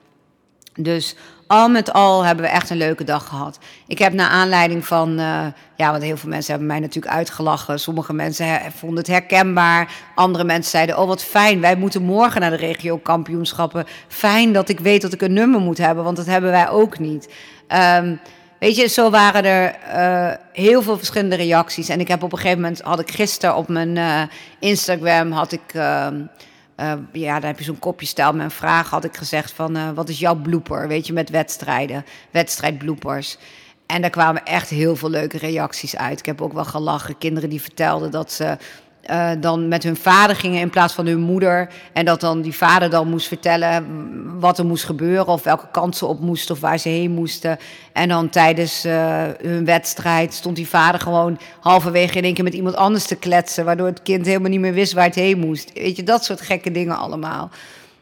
Dus 0.76 1.16
al 1.48 1.70
met 1.70 1.94
al 1.94 2.24
hebben 2.24 2.46
we 2.46 2.52
echt 2.52 2.70
een 2.70 2.78
leuke 2.78 3.04
dag 3.04 3.28
gehad. 3.28 3.60
Ik 3.88 4.00
heb 4.00 4.14
naar 4.14 4.30
aanleiding 4.30 4.86
van, 4.86 5.20
uh, 5.20 5.46
ja, 5.76 5.92
want 5.92 6.04
heel 6.04 6.18
veel 6.18 6.30
mensen 6.30 6.50
hebben 6.50 6.68
mij 6.68 6.80
natuurlijk 6.80 7.16
uitgelachen. 7.16 7.80
Sommige 7.80 8.14
mensen 8.14 8.60
vonden 8.76 8.98
het 8.98 9.08
herkenbaar. 9.08 9.92
Andere 10.16 10.44
mensen 10.44 10.72
zeiden, 10.72 10.98
oh 10.98 11.08
wat 11.08 11.24
fijn, 11.24 11.62
wij 11.62 11.76
moeten 11.76 12.02
morgen 12.02 12.42
naar 12.42 12.50
de 12.50 12.56
regio-kampioenschappen. 12.56 13.86
Fijn 14.08 14.54
dat 14.54 14.70
ik 14.70 14.80
weet 14.80 15.02
dat 15.02 15.14
ik 15.14 15.22
een 15.22 15.34
nummer 15.34 15.60
moet 15.60 15.78
hebben, 15.78 16.04
want 16.04 16.18
dat 16.18 16.26
hebben 16.26 16.52
wij 16.52 16.70
ook 16.70 17.00
niet. 17.00 17.34
Um, 18.00 18.20
weet 18.60 18.76
je, 18.76 18.88
zo 18.88 19.10
waren 19.10 19.44
er 19.44 19.76
uh, 19.96 20.36
heel 20.54 20.82
veel 20.82 20.98
verschillende 20.98 21.36
reacties. 21.36 21.90
En 21.90 22.00
ik 22.00 22.08
heb 22.08 22.24
op 22.24 22.32
een 22.32 22.38
gegeven 22.38 22.62
moment, 22.62 22.82
had 22.82 23.00
ik 23.00 23.12
gisteren 23.12 23.56
op 23.56 23.68
mijn 23.68 23.96
uh, 23.96 24.22
Instagram, 24.60 25.32
had 25.32 25.52
ik... 25.52 25.74
Uh, 25.74 26.08
uh, 26.78 26.94
ja, 27.12 27.40
dan 27.40 27.50
heb 27.50 27.58
je 27.58 27.64
zo'n 27.64 27.80
kopje 27.80 28.06
stel 28.06 28.36
een 28.40 28.52
vraag. 28.52 28.90
Had 28.90 29.04
ik 29.04 29.18
gezegd 29.18 29.52
van, 29.52 29.78
uh, 29.78 29.90
wat 29.92 30.10
is 30.10 30.20
jouw 30.20 30.36
blooper? 30.36 30.88
Weet 30.88 31.08
je, 31.08 31.14
met 31.14 31.30
wedstrijden, 31.30 32.06
wedstrijdbloopers. 32.32 33.38
En 33.86 34.02
daar 34.02 34.10
kwamen 34.10 34.46
echt 34.46 34.70
heel 34.70 34.96
veel 34.96 35.10
leuke 35.10 35.38
reacties 35.38 35.98
uit. 35.98 36.20
Ik 36.20 36.26
heb 36.26 36.42
ook 36.42 36.54
wel 36.54 36.66
gelachen. 36.66 37.18
Kinderen 37.18 37.50
die 37.50 37.62
vertelden 37.62 38.12
dat 38.12 38.32
ze 38.32 38.58
uh, 39.12 39.30
dan 39.40 39.68
met 39.68 39.84
hun 39.84 39.96
vader 39.96 40.36
gingen 40.36 40.62
in 40.62 40.70
plaats 40.70 40.94
van 40.94 41.06
hun 41.06 41.20
moeder. 41.20 41.70
En 41.94 42.06
dat 42.06 42.22
dan 42.22 42.42
die 42.42 42.56
vader 42.56 42.90
dan 42.90 43.10
moest 43.10 43.28
vertellen 43.28 43.86
wat 44.40 44.58
er 44.58 44.66
moest 44.66 44.86
gebeuren. 44.86 45.28
Of 45.28 45.44
welke 45.44 45.68
kant 45.72 45.98
ze 45.98 46.06
op 46.06 46.20
moesten 46.20 46.56
of 46.56 46.62
waar 46.62 46.78
ze 46.78 46.90
heen 46.90 47.12
moesten. 47.12 47.58
En 47.94 48.10
dan 48.10 48.30
tijdens 48.30 48.86
uh, 48.86 49.24
hun 49.42 49.66
wedstrijd 49.66 50.34
stond 50.34 50.56
die 50.56 50.68
vader 50.68 51.00
gewoon 51.00 51.40
halverwege 51.60 52.18
in 52.18 52.24
één 52.24 52.34
keer 52.34 52.44
met 52.44 52.54
iemand 52.54 52.76
anders 52.76 53.06
te 53.06 53.16
kletsen. 53.16 53.66
Waardoor 53.66 53.88
het 53.88 54.02
kind 54.02 54.26
helemaal 54.26 54.50
niet 54.50 54.60
meer 54.60 54.74
wist 54.74 54.94
waar 54.94 55.06
het 55.06 55.16
heen 55.16 55.40
moest. 55.40 55.72
Weet 55.74 55.96
je, 55.96 56.04
dat 56.04 56.26
soort 56.26 56.42
gekke 56.42 56.72
dingen 56.72 56.98
allemaal. 56.98 57.50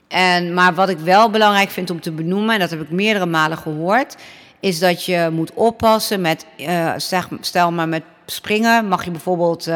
En, 0.08 0.54
maar 0.54 0.74
wat 0.74 0.90
ik 0.90 1.00
wel 1.00 1.30
belangrijk 1.30 1.70
vind 1.70 1.90
om 1.90 2.02
te 2.02 2.12
benoemen, 2.12 2.54
en 2.54 2.60
dat 2.60 2.70
heb 2.70 2.82
ik 2.82 2.90
meerdere 2.90 3.26
malen 3.26 3.58
gehoord, 3.58 4.16
is 4.60 4.80
dat 4.80 5.06
je 5.06 5.30
moet 5.32 5.54
oppassen 5.54 6.22
met, 6.22 6.46
uh, 6.58 6.94
stel 7.42 7.72
maar 7.72 7.90
met 7.90 8.04
springen, 8.26 8.88
mag 8.88 9.06
je 9.06 9.12
bijvoorbeeld 9.12 9.70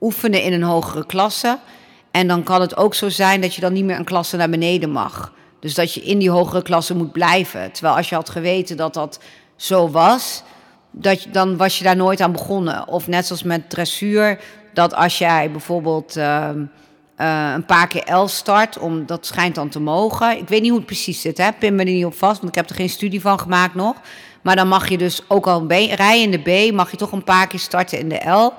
oefenen 0.00 0.42
in 0.42 0.52
een 0.52 0.62
hogere 0.62 1.06
klasse. 1.06 1.58
En 2.10 2.28
dan 2.28 2.42
kan 2.42 2.60
het 2.60 2.76
ook 2.76 2.94
zo 2.94 3.08
zijn 3.08 3.40
dat 3.40 3.54
je 3.54 3.60
dan 3.60 3.72
niet 3.72 3.84
meer 3.84 3.96
een 3.96 4.04
klasse 4.04 4.36
naar 4.36 4.50
beneden 4.50 4.90
mag. 4.90 5.32
Dus 5.60 5.74
dat 5.74 5.94
je 5.94 6.00
in 6.00 6.18
die 6.18 6.30
hogere 6.30 6.62
klasse 6.62 6.94
moet 6.94 7.12
blijven. 7.12 7.72
Terwijl 7.72 7.96
als 7.96 8.08
je 8.08 8.14
had 8.14 8.30
geweten 8.30 8.76
dat 8.76 8.94
dat 8.94 9.20
zo 9.56 9.90
was, 9.90 10.42
dat, 10.90 11.26
dan 11.32 11.56
was 11.56 11.78
je 11.78 11.84
daar 11.84 11.96
nooit 11.96 12.20
aan 12.20 12.32
begonnen. 12.32 12.88
Of 12.88 13.06
net 13.06 13.26
zoals 13.26 13.42
met 13.42 13.70
dressuur, 13.70 14.40
dat 14.74 14.94
als 14.94 15.18
jij 15.18 15.50
bijvoorbeeld 15.50 16.16
uh, 16.16 16.48
uh, 17.16 17.52
een 17.54 17.64
paar 17.64 17.86
keer 17.86 18.14
L 18.14 18.26
start, 18.26 18.78
om, 18.78 19.06
dat 19.06 19.26
schijnt 19.26 19.54
dan 19.54 19.68
te 19.68 19.80
mogen. 19.80 20.38
Ik 20.38 20.48
weet 20.48 20.60
niet 20.60 20.70
hoe 20.70 20.78
het 20.78 20.86
precies 20.86 21.20
zit, 21.20 21.38
hè? 21.38 21.52
pin 21.52 21.74
me 21.74 21.84
er 21.84 21.90
niet 21.90 22.04
op 22.04 22.14
vast, 22.14 22.36
want 22.40 22.48
ik 22.48 22.54
heb 22.54 22.70
er 22.70 22.76
geen 22.76 22.88
studie 22.88 23.20
van 23.20 23.38
gemaakt 23.38 23.74
nog. 23.74 23.96
Maar 24.42 24.56
dan 24.56 24.68
mag 24.68 24.88
je 24.88 24.98
dus 24.98 25.20
ook 25.28 25.46
al 25.46 25.66
rijden 25.68 26.22
in 26.22 26.30
de 26.30 26.68
B, 26.68 26.72
mag 26.74 26.90
je 26.90 26.96
toch 26.96 27.12
een 27.12 27.24
paar 27.24 27.46
keer 27.46 27.58
starten 27.58 27.98
in 27.98 28.08
de 28.08 28.30
L. 28.30 28.52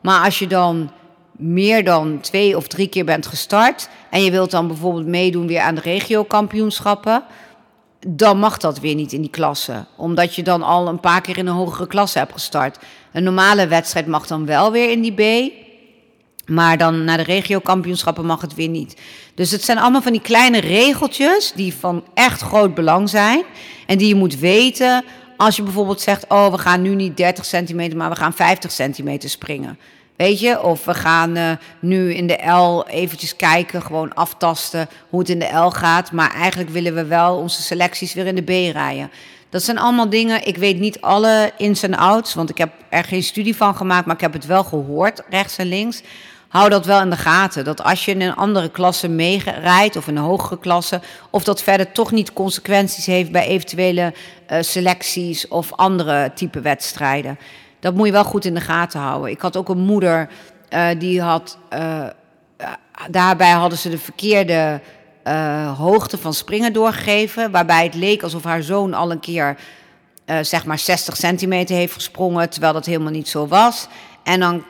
Maar 0.00 0.24
als 0.24 0.38
je 0.38 0.46
dan 0.46 0.90
meer 1.32 1.84
dan 1.84 2.20
twee 2.20 2.56
of 2.56 2.66
drie 2.66 2.88
keer 2.88 3.04
bent 3.04 3.26
gestart 3.26 3.88
en 4.10 4.24
je 4.24 4.30
wilt 4.30 4.50
dan 4.50 4.66
bijvoorbeeld 4.66 5.06
meedoen 5.06 5.46
weer 5.46 5.60
aan 5.60 5.74
de 5.74 5.80
regio-kampioenschappen, 5.80 7.24
dan 8.06 8.38
mag 8.38 8.58
dat 8.58 8.80
weer 8.80 8.94
niet 8.94 9.12
in 9.12 9.20
die 9.20 9.30
klasse. 9.30 9.86
Omdat 9.96 10.34
je 10.34 10.42
dan 10.42 10.62
al 10.62 10.88
een 10.88 11.00
paar 11.00 11.20
keer 11.20 11.38
in 11.38 11.46
een 11.46 11.54
hogere 11.54 11.86
klasse 11.86 12.18
hebt 12.18 12.32
gestart. 12.32 12.78
Een 13.12 13.22
normale 13.22 13.66
wedstrijd 13.66 14.06
mag 14.06 14.26
dan 14.26 14.46
wel 14.46 14.72
weer 14.72 14.90
in 14.90 15.00
die 15.00 15.12
B. 15.12 15.52
Maar 16.46 16.78
dan 16.78 17.04
naar 17.04 17.16
de 17.16 17.22
regio-kampioenschappen 17.22 18.26
mag 18.26 18.40
het 18.40 18.54
weer 18.54 18.68
niet. 18.68 19.00
Dus 19.34 19.50
het 19.50 19.64
zijn 19.64 19.78
allemaal 19.78 20.02
van 20.02 20.12
die 20.12 20.20
kleine 20.20 20.60
regeltjes 20.60 21.52
die 21.54 21.74
van 21.74 22.04
echt 22.14 22.40
groot 22.40 22.74
belang 22.74 23.08
zijn. 23.08 23.42
En 23.86 23.98
die 23.98 24.08
je 24.08 24.14
moet 24.14 24.38
weten 24.38 25.04
als 25.36 25.56
je 25.56 25.62
bijvoorbeeld 25.62 26.00
zegt: 26.00 26.24
Oh, 26.28 26.50
we 26.50 26.58
gaan 26.58 26.82
nu 26.82 26.94
niet 26.94 27.16
30 27.16 27.44
centimeter, 27.44 27.96
maar 27.96 28.10
we 28.10 28.16
gaan 28.16 28.32
50 28.32 28.72
centimeter 28.72 29.30
springen. 29.30 29.78
Weet 30.16 30.40
je, 30.40 30.62
of 30.62 30.84
we 30.84 30.94
gaan 30.94 31.36
uh, 31.36 31.50
nu 31.80 32.14
in 32.14 32.26
de 32.26 32.50
L 32.50 32.86
eventjes 32.86 33.36
kijken, 33.36 33.82
gewoon 33.82 34.14
aftasten 34.14 34.88
hoe 35.08 35.20
het 35.20 35.28
in 35.28 35.38
de 35.38 35.56
L 35.56 35.70
gaat. 35.70 36.12
Maar 36.12 36.34
eigenlijk 36.34 36.70
willen 36.70 36.94
we 36.94 37.04
wel 37.04 37.36
onze 37.36 37.62
selecties 37.62 38.14
weer 38.14 38.26
in 38.26 38.34
de 38.34 38.42
B 38.42 38.74
rijden. 38.74 39.10
Dat 39.48 39.62
zijn 39.62 39.78
allemaal 39.78 40.08
dingen, 40.08 40.46
ik 40.46 40.56
weet 40.56 40.78
niet 40.78 41.00
alle 41.00 41.52
ins 41.56 41.82
en 41.82 41.96
outs, 41.96 42.34
want 42.34 42.50
ik 42.50 42.58
heb 42.58 42.72
er 42.88 43.04
geen 43.04 43.22
studie 43.22 43.56
van 43.56 43.76
gemaakt, 43.76 44.06
maar 44.06 44.14
ik 44.14 44.20
heb 44.20 44.32
het 44.32 44.46
wel 44.46 44.64
gehoord, 44.64 45.22
rechts 45.30 45.58
en 45.58 45.66
links. 45.66 46.02
Hou 46.48 46.68
dat 46.68 46.86
wel 46.86 47.00
in 47.00 47.10
de 47.10 47.16
gaten. 47.16 47.64
Dat 47.64 47.82
als 47.82 48.04
je 48.04 48.10
in 48.10 48.20
een 48.20 48.34
andere 48.34 48.68
klasse 48.68 49.08
meerijdt 49.08 49.96
of 49.96 50.08
in 50.08 50.16
een 50.16 50.22
hogere 50.22 50.58
klasse, 50.58 51.00
of 51.30 51.44
dat 51.44 51.62
verder 51.62 51.92
toch 51.92 52.12
niet 52.12 52.32
consequenties 52.32 53.06
heeft 53.06 53.32
bij 53.32 53.46
eventuele 53.46 54.14
uh, 54.50 54.58
selecties 54.60 55.48
of 55.48 55.72
andere 55.72 56.32
type 56.34 56.60
wedstrijden. 56.60 57.38
Dat 57.80 57.94
moet 57.94 58.06
je 58.06 58.12
wel 58.12 58.24
goed 58.24 58.44
in 58.44 58.54
de 58.54 58.60
gaten 58.60 59.00
houden. 59.00 59.30
Ik 59.30 59.40
had 59.40 59.56
ook 59.56 59.68
een 59.68 59.78
moeder 59.78 60.28
uh, 60.70 60.88
die 60.98 61.22
had. 61.22 61.58
Uh, 61.74 62.06
daarbij 63.10 63.50
hadden 63.50 63.78
ze 63.78 63.88
de 63.90 63.98
verkeerde 63.98 64.80
hoogte 65.76 66.18
van 66.18 66.34
springen 66.34 66.72
doorgegeven. 66.72 67.50
Waarbij 67.50 67.84
het 67.84 67.94
leek 67.94 68.22
alsof 68.22 68.44
haar 68.44 68.62
zoon 68.62 68.94
al 68.94 69.10
een 69.10 69.20
keer. 69.20 69.56
zeg 70.40 70.64
maar 70.64 70.78
60 70.78 71.16
centimeter 71.16 71.76
heeft 71.76 71.92
gesprongen, 71.92 72.50
terwijl 72.50 72.72
dat 72.72 72.86
helemaal 72.86 73.12
niet 73.12 73.28
zo 73.28 73.46
was. 73.46 73.88
En 74.22 74.40
dan 74.40 74.64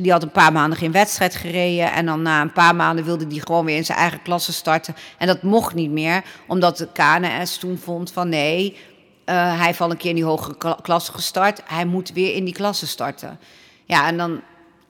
die 0.00 0.12
had 0.12 0.22
een 0.22 0.30
paar 0.30 0.52
maanden 0.52 0.78
geen 0.78 0.92
wedstrijd 0.92 1.34
gereden. 1.34 1.92
En 1.92 2.06
dan 2.06 2.22
na 2.22 2.40
een 2.40 2.52
paar 2.52 2.76
maanden 2.76 3.04
wilde 3.04 3.26
hij 3.28 3.38
gewoon 3.38 3.64
weer 3.64 3.76
in 3.76 3.84
zijn 3.84 3.98
eigen 3.98 4.22
klasse 4.22 4.52
starten. 4.52 4.94
En 5.18 5.26
dat 5.26 5.42
mocht 5.42 5.74
niet 5.74 5.90
meer, 5.90 6.24
omdat 6.46 6.76
de 6.76 6.88
KNS 6.92 7.56
toen 7.56 7.78
vond 7.78 8.12
van 8.12 8.28
nee, 8.28 8.76
uh, 9.26 9.60
hij 9.60 9.74
al 9.78 9.90
een 9.90 9.96
keer 9.96 10.10
in 10.10 10.16
die 10.16 10.24
hogere 10.24 10.76
klasse 10.82 11.12
gestart. 11.12 11.62
Hij 11.64 11.84
moet 11.84 12.12
weer 12.12 12.34
in 12.34 12.44
die 12.44 12.54
klasse 12.54 12.86
starten. 12.86 13.38
Ja, 13.84 14.06
en 14.06 14.16
dan 14.16 14.40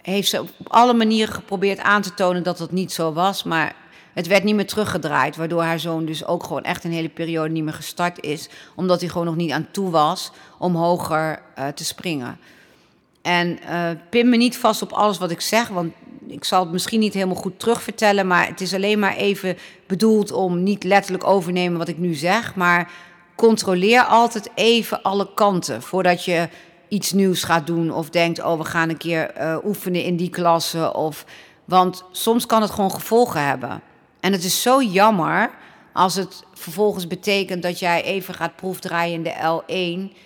heeft 0.03 0.29
ze 0.29 0.41
op 0.41 0.51
alle 0.65 0.95
manieren 0.95 1.35
geprobeerd 1.35 1.79
aan 1.79 2.03
te 2.03 2.15
tonen 2.15 2.43
dat 2.43 2.59
dat 2.59 2.73
niet 2.73 2.93
zo 2.93 3.13
was. 3.13 3.43
Maar 3.43 3.75
het 4.13 4.27
werd 4.27 4.45
niet 4.45 4.55
meer 4.55 4.67
teruggedraaid, 4.67 5.37
waardoor 5.37 5.63
haar 5.63 5.81
zoon 5.81 6.05
dus 6.05 6.25
ook 6.25 6.43
gewoon 6.45 6.63
echt 6.63 6.85
een 6.85 6.93
hele 6.93 7.09
periode 7.09 7.53
niet 7.53 7.65
meer 7.65 7.73
gestart 7.73 8.23
is. 8.23 8.49
Omdat 8.75 9.01
hij 9.01 9.09
gewoon 9.09 9.27
nog 9.27 9.37
niet 9.37 9.51
aan 9.51 9.69
toe 9.71 9.91
was 9.91 10.31
om 10.59 10.77
hoger 10.77 11.43
uh, 11.59 11.69
te 11.69 11.85
springen. 11.85 12.39
En 13.25 13.59
uh, 13.69 13.91
pin 14.11 14.29
me 14.29 14.37
niet 14.37 14.57
vast 14.57 14.83
op 14.83 14.93
alles 14.93 15.19
wat 15.19 15.31
ik 15.31 15.41
zeg, 15.41 15.69
want 15.69 15.93
ik 16.27 16.45
zal 16.45 16.61
het 16.61 16.73
misschien 16.73 17.01
niet 17.01 17.15
helemaal 17.15 17.35
goed 17.35 17.59
terugvertellen, 17.59 18.27
maar 18.27 18.47
het 18.47 18.61
is 18.61 18.75
alleen 18.75 18.99
maar 18.99 19.17
even 19.17 19.57
bedoeld 19.87 20.33
om 20.33 20.63
niet 20.63 20.85
letterlijk 20.85 21.27
overnemen 21.27 21.79
wat 21.79 21.89
ik 21.89 21.99
nu 21.99 22.15
zeg, 22.15 22.55
maar 22.55 22.91
controleer 23.37 24.03
altijd 24.03 24.51
even 24.55 25.03
alle 25.03 25.35
kanten 25.35 25.83
voordat 25.83 26.25
je 26.25 26.49
iets 26.89 27.13
nieuws 27.13 27.43
gaat 27.43 27.67
doen 27.67 27.91
of 27.91 28.11
denkt, 28.11 28.43
oh 28.43 28.59
we 28.59 28.65
gaan 28.65 28.89
een 28.89 28.97
keer 28.97 29.41
uh, 29.41 29.57
oefenen 29.65 30.05
in 30.05 30.17
die 30.17 30.31
klasse 30.31 30.95
of, 30.95 31.25
want 31.65 32.05
soms 32.11 32.47
kan 32.47 32.63
het 32.63 32.71
gewoon 32.71 32.93
gevolgen 32.93 33.47
hebben. 33.47 33.83
En 34.21 34.33
het 34.33 34.45
is 34.45 34.63
zo 34.63 34.83
jammer 34.83 35.51
als 35.93 36.15
het 36.15 36.43
vervolgens 36.55 37.07
betekent 37.07 37.63
dat 37.63 37.79
jij 37.79 38.03
even 38.03 38.35
gaat 38.35 38.57
proefdraaien 38.57 39.15
in 39.15 39.23
de 39.23 39.61
L1 40.11 40.17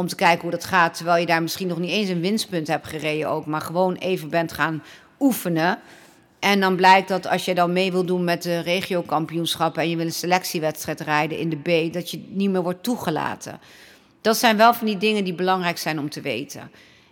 om 0.00 0.06
te 0.06 0.14
kijken 0.14 0.40
hoe 0.40 0.50
dat 0.50 0.64
gaat. 0.64 0.94
Terwijl 0.94 1.20
je 1.20 1.26
daar 1.26 1.42
misschien 1.42 1.68
nog 1.68 1.78
niet 1.78 1.90
eens 1.90 2.08
een 2.08 2.20
winstpunt 2.20 2.66
hebt 2.66 2.86
gereden 2.86 3.28
ook. 3.28 3.46
Maar 3.46 3.60
gewoon 3.60 3.94
even 3.94 4.28
bent 4.28 4.52
gaan 4.52 4.82
oefenen. 5.18 5.78
En 6.38 6.60
dan 6.60 6.76
blijkt 6.76 7.08
dat 7.08 7.26
als 7.26 7.44
je 7.44 7.54
dan 7.54 7.72
mee 7.72 7.92
wil 7.92 8.04
doen 8.04 8.24
met 8.24 8.42
de 8.42 8.58
regiokampioenschappen... 8.58 9.82
en 9.82 9.90
je 9.90 9.96
wil 9.96 10.06
een 10.06 10.12
selectiewedstrijd 10.12 11.00
rijden 11.00 11.38
in 11.38 11.48
de 11.48 11.88
B... 11.88 11.92
dat 11.92 12.10
je 12.10 12.24
niet 12.28 12.50
meer 12.50 12.62
wordt 12.62 12.82
toegelaten. 12.82 13.60
Dat 14.20 14.36
zijn 14.36 14.56
wel 14.56 14.74
van 14.74 14.86
die 14.86 14.96
dingen 14.96 15.24
die 15.24 15.34
belangrijk 15.34 15.78
zijn 15.78 15.98
om 15.98 16.10
te 16.10 16.20
weten. 16.20 16.70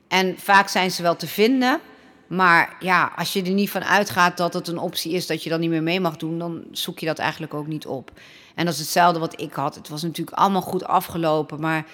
En 0.09 0.35
vaak 0.39 0.69
zijn 0.69 0.91
ze 0.91 1.03
wel 1.03 1.17
te 1.17 1.27
vinden... 1.27 1.81
Maar 2.29 2.77
ja, 2.81 3.13
als 3.17 3.33
je 3.33 3.43
er 3.43 3.51
niet 3.51 3.71
van 3.71 3.85
uitgaat 3.85 4.37
dat 4.37 4.55
het 4.55 4.69
een 4.69 4.79
optie 4.79 5.13
is 5.13 5.27
dat 5.27 5.43
je 5.43 5.51
dan 5.51 5.61
niet 5.61 5.71
meer 5.71 5.83
mee 5.83 6.01
mag 6.01 6.17
doen, 6.17 6.39
dan 6.39 6.65
zoek 6.73 6.99
je 6.99 7.07
dat 7.07 7.19
eigenlijk 7.19 7.55
ook 7.55 7.67
niet 7.67 7.87
op. 7.87 8.13
En 8.55 8.65
dat 8.65 8.75
is 8.75 8.81
hetzelfde 8.81 9.21
wat 9.21 9.41
ik 9.41 9.53
had. 9.53 9.75
Het 9.75 9.89
was 9.89 10.03
natuurlijk 10.03 10.37
allemaal 10.37 10.63
goed 10.63 10.85
afgelopen, 10.85 11.61
maar 11.61 11.87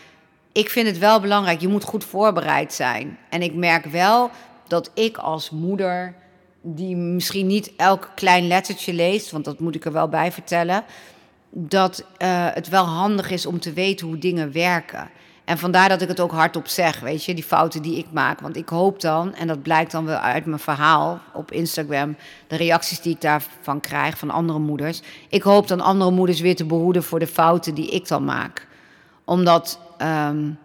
ik 0.54 0.70
vind 0.70 0.86
het 0.86 0.98
wel 0.98 1.20
belangrijk. 1.20 1.60
Je 1.60 1.68
moet 1.68 1.84
goed 1.84 2.04
voorbereid 2.04 2.72
zijn. 2.72 3.18
En 3.30 3.42
ik 3.42 3.54
merk 3.54 3.84
wel 3.84 4.30
dat 4.68 4.90
ik 4.94 5.16
als 5.16 5.50
moeder, 5.50 6.14
die 6.62 6.96
misschien 6.96 7.46
niet 7.46 7.72
elk 7.76 8.10
klein 8.14 8.46
lettertje 8.46 8.92
leest, 8.92 9.30
want 9.30 9.44
dat 9.44 9.60
moet 9.60 9.74
ik 9.74 9.84
er 9.84 9.92
wel 9.92 10.08
bij 10.08 10.32
vertellen, 10.32 10.84
dat 11.50 12.04
uh, 12.18 12.46
het 12.52 12.68
wel 12.68 12.84
handig 12.84 13.30
is 13.30 13.46
om 13.46 13.60
te 13.60 13.72
weten 13.72 14.06
hoe 14.06 14.18
dingen 14.18 14.52
werken. 14.52 15.10
En 15.44 15.58
vandaar 15.58 15.88
dat 15.88 16.02
ik 16.02 16.08
het 16.08 16.20
ook 16.20 16.32
hardop 16.32 16.66
zeg, 16.66 17.00
weet 17.00 17.24
je, 17.24 17.34
die 17.34 17.44
fouten 17.44 17.82
die 17.82 17.98
ik 17.98 18.06
maak. 18.12 18.40
Want 18.40 18.56
ik 18.56 18.68
hoop 18.68 19.00
dan, 19.00 19.34
en 19.34 19.46
dat 19.46 19.62
blijkt 19.62 19.92
dan 19.92 20.04
wel 20.04 20.16
uit 20.16 20.46
mijn 20.46 20.58
verhaal 20.58 21.20
op 21.32 21.52
Instagram, 21.52 22.16
de 22.46 22.56
reacties 22.56 23.00
die 23.00 23.14
ik 23.14 23.20
daarvan 23.20 23.80
krijg 23.80 24.18
van 24.18 24.30
andere 24.30 24.58
moeders. 24.58 25.02
Ik 25.28 25.42
hoop 25.42 25.68
dan 25.68 25.80
andere 25.80 26.10
moeders 26.10 26.40
weer 26.40 26.56
te 26.56 26.64
behoeden 26.64 27.02
voor 27.02 27.18
de 27.18 27.26
fouten 27.26 27.74
die 27.74 27.90
ik 27.90 28.08
dan 28.08 28.24
maak. 28.24 28.66
Omdat, 29.24 29.78
um, 30.02 30.58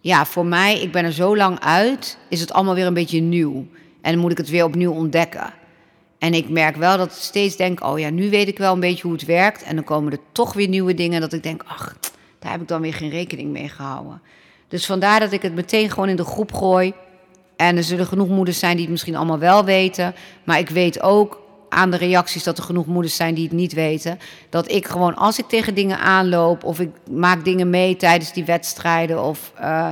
ja, 0.00 0.26
voor 0.26 0.46
mij, 0.46 0.80
ik 0.80 0.92
ben 0.92 1.04
er 1.04 1.12
zo 1.12 1.36
lang 1.36 1.60
uit, 1.60 2.18
is 2.28 2.40
het 2.40 2.52
allemaal 2.52 2.74
weer 2.74 2.86
een 2.86 2.94
beetje 2.94 3.20
nieuw. 3.20 3.66
En 4.00 4.12
dan 4.12 4.20
moet 4.20 4.30
ik 4.30 4.38
het 4.38 4.48
weer 4.48 4.64
opnieuw 4.64 4.92
ontdekken. 4.92 5.52
En 6.18 6.34
ik 6.34 6.48
merk 6.48 6.76
wel 6.76 6.96
dat 6.96 7.06
ik 7.06 7.12
steeds 7.12 7.56
denk, 7.56 7.84
oh 7.84 7.98
ja, 7.98 8.10
nu 8.10 8.30
weet 8.30 8.48
ik 8.48 8.58
wel 8.58 8.72
een 8.72 8.80
beetje 8.80 9.02
hoe 9.02 9.12
het 9.12 9.24
werkt. 9.24 9.62
En 9.62 9.74
dan 9.74 9.84
komen 9.84 10.12
er 10.12 10.18
toch 10.32 10.52
weer 10.52 10.68
nieuwe 10.68 10.94
dingen 10.94 11.20
dat 11.20 11.32
ik 11.32 11.42
denk, 11.42 11.62
ach 11.66 11.96
daar 12.38 12.52
heb 12.52 12.60
ik 12.60 12.68
dan 12.68 12.80
weer 12.80 12.94
geen 12.94 13.10
rekening 13.10 13.50
mee 13.50 13.68
gehouden. 13.68 14.20
Dus 14.68 14.86
vandaar 14.86 15.20
dat 15.20 15.32
ik 15.32 15.42
het 15.42 15.54
meteen 15.54 15.90
gewoon 15.90 16.08
in 16.08 16.16
de 16.16 16.24
groep 16.24 16.52
gooi. 16.52 16.92
En 17.56 17.76
er 17.76 17.84
zullen 17.84 18.06
genoeg 18.06 18.28
moeders 18.28 18.58
zijn 18.58 18.72
die 18.72 18.82
het 18.82 18.90
misschien 18.90 19.16
allemaal 19.16 19.38
wel 19.38 19.64
weten. 19.64 20.14
Maar 20.44 20.58
ik 20.58 20.68
weet 20.68 21.02
ook 21.02 21.42
aan 21.68 21.90
de 21.90 21.96
reacties 21.96 22.44
dat 22.44 22.58
er 22.58 22.64
genoeg 22.64 22.86
moeders 22.86 23.16
zijn 23.16 23.34
die 23.34 23.44
het 23.44 23.52
niet 23.52 23.72
weten. 23.72 24.18
Dat 24.48 24.70
ik 24.70 24.86
gewoon 24.86 25.16
als 25.16 25.38
ik 25.38 25.48
tegen 25.48 25.74
dingen 25.74 25.98
aanloop 25.98 26.64
of 26.64 26.80
ik 26.80 26.90
maak 27.10 27.44
dingen 27.44 27.70
mee 27.70 27.96
tijdens 27.96 28.32
die 28.32 28.44
wedstrijden 28.44 29.24
of 29.24 29.52
uh, 29.60 29.90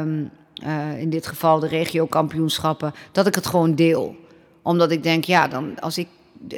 um, 0.00 0.30
uh, 0.64 1.00
in 1.00 1.10
dit 1.10 1.26
geval 1.26 1.58
de 1.58 1.66
regio-kampioenschappen, 1.66 2.94
dat 3.12 3.26
ik 3.26 3.34
het 3.34 3.46
gewoon 3.46 3.74
deel. 3.74 4.16
Omdat 4.62 4.90
ik 4.90 5.02
denk, 5.02 5.24
ja, 5.24 5.48
dan 5.48 5.80
als 5.80 5.98
ik 5.98 6.08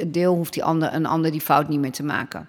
deel, 0.07 0.35
hoeft 0.35 0.53
die 0.53 0.63
ander, 0.63 0.93
een 0.93 1.05
ander 1.05 1.31
die 1.31 1.41
fout 1.41 1.67
niet 1.67 1.79
meer 1.79 1.91
te 1.91 2.03
maken. 2.03 2.47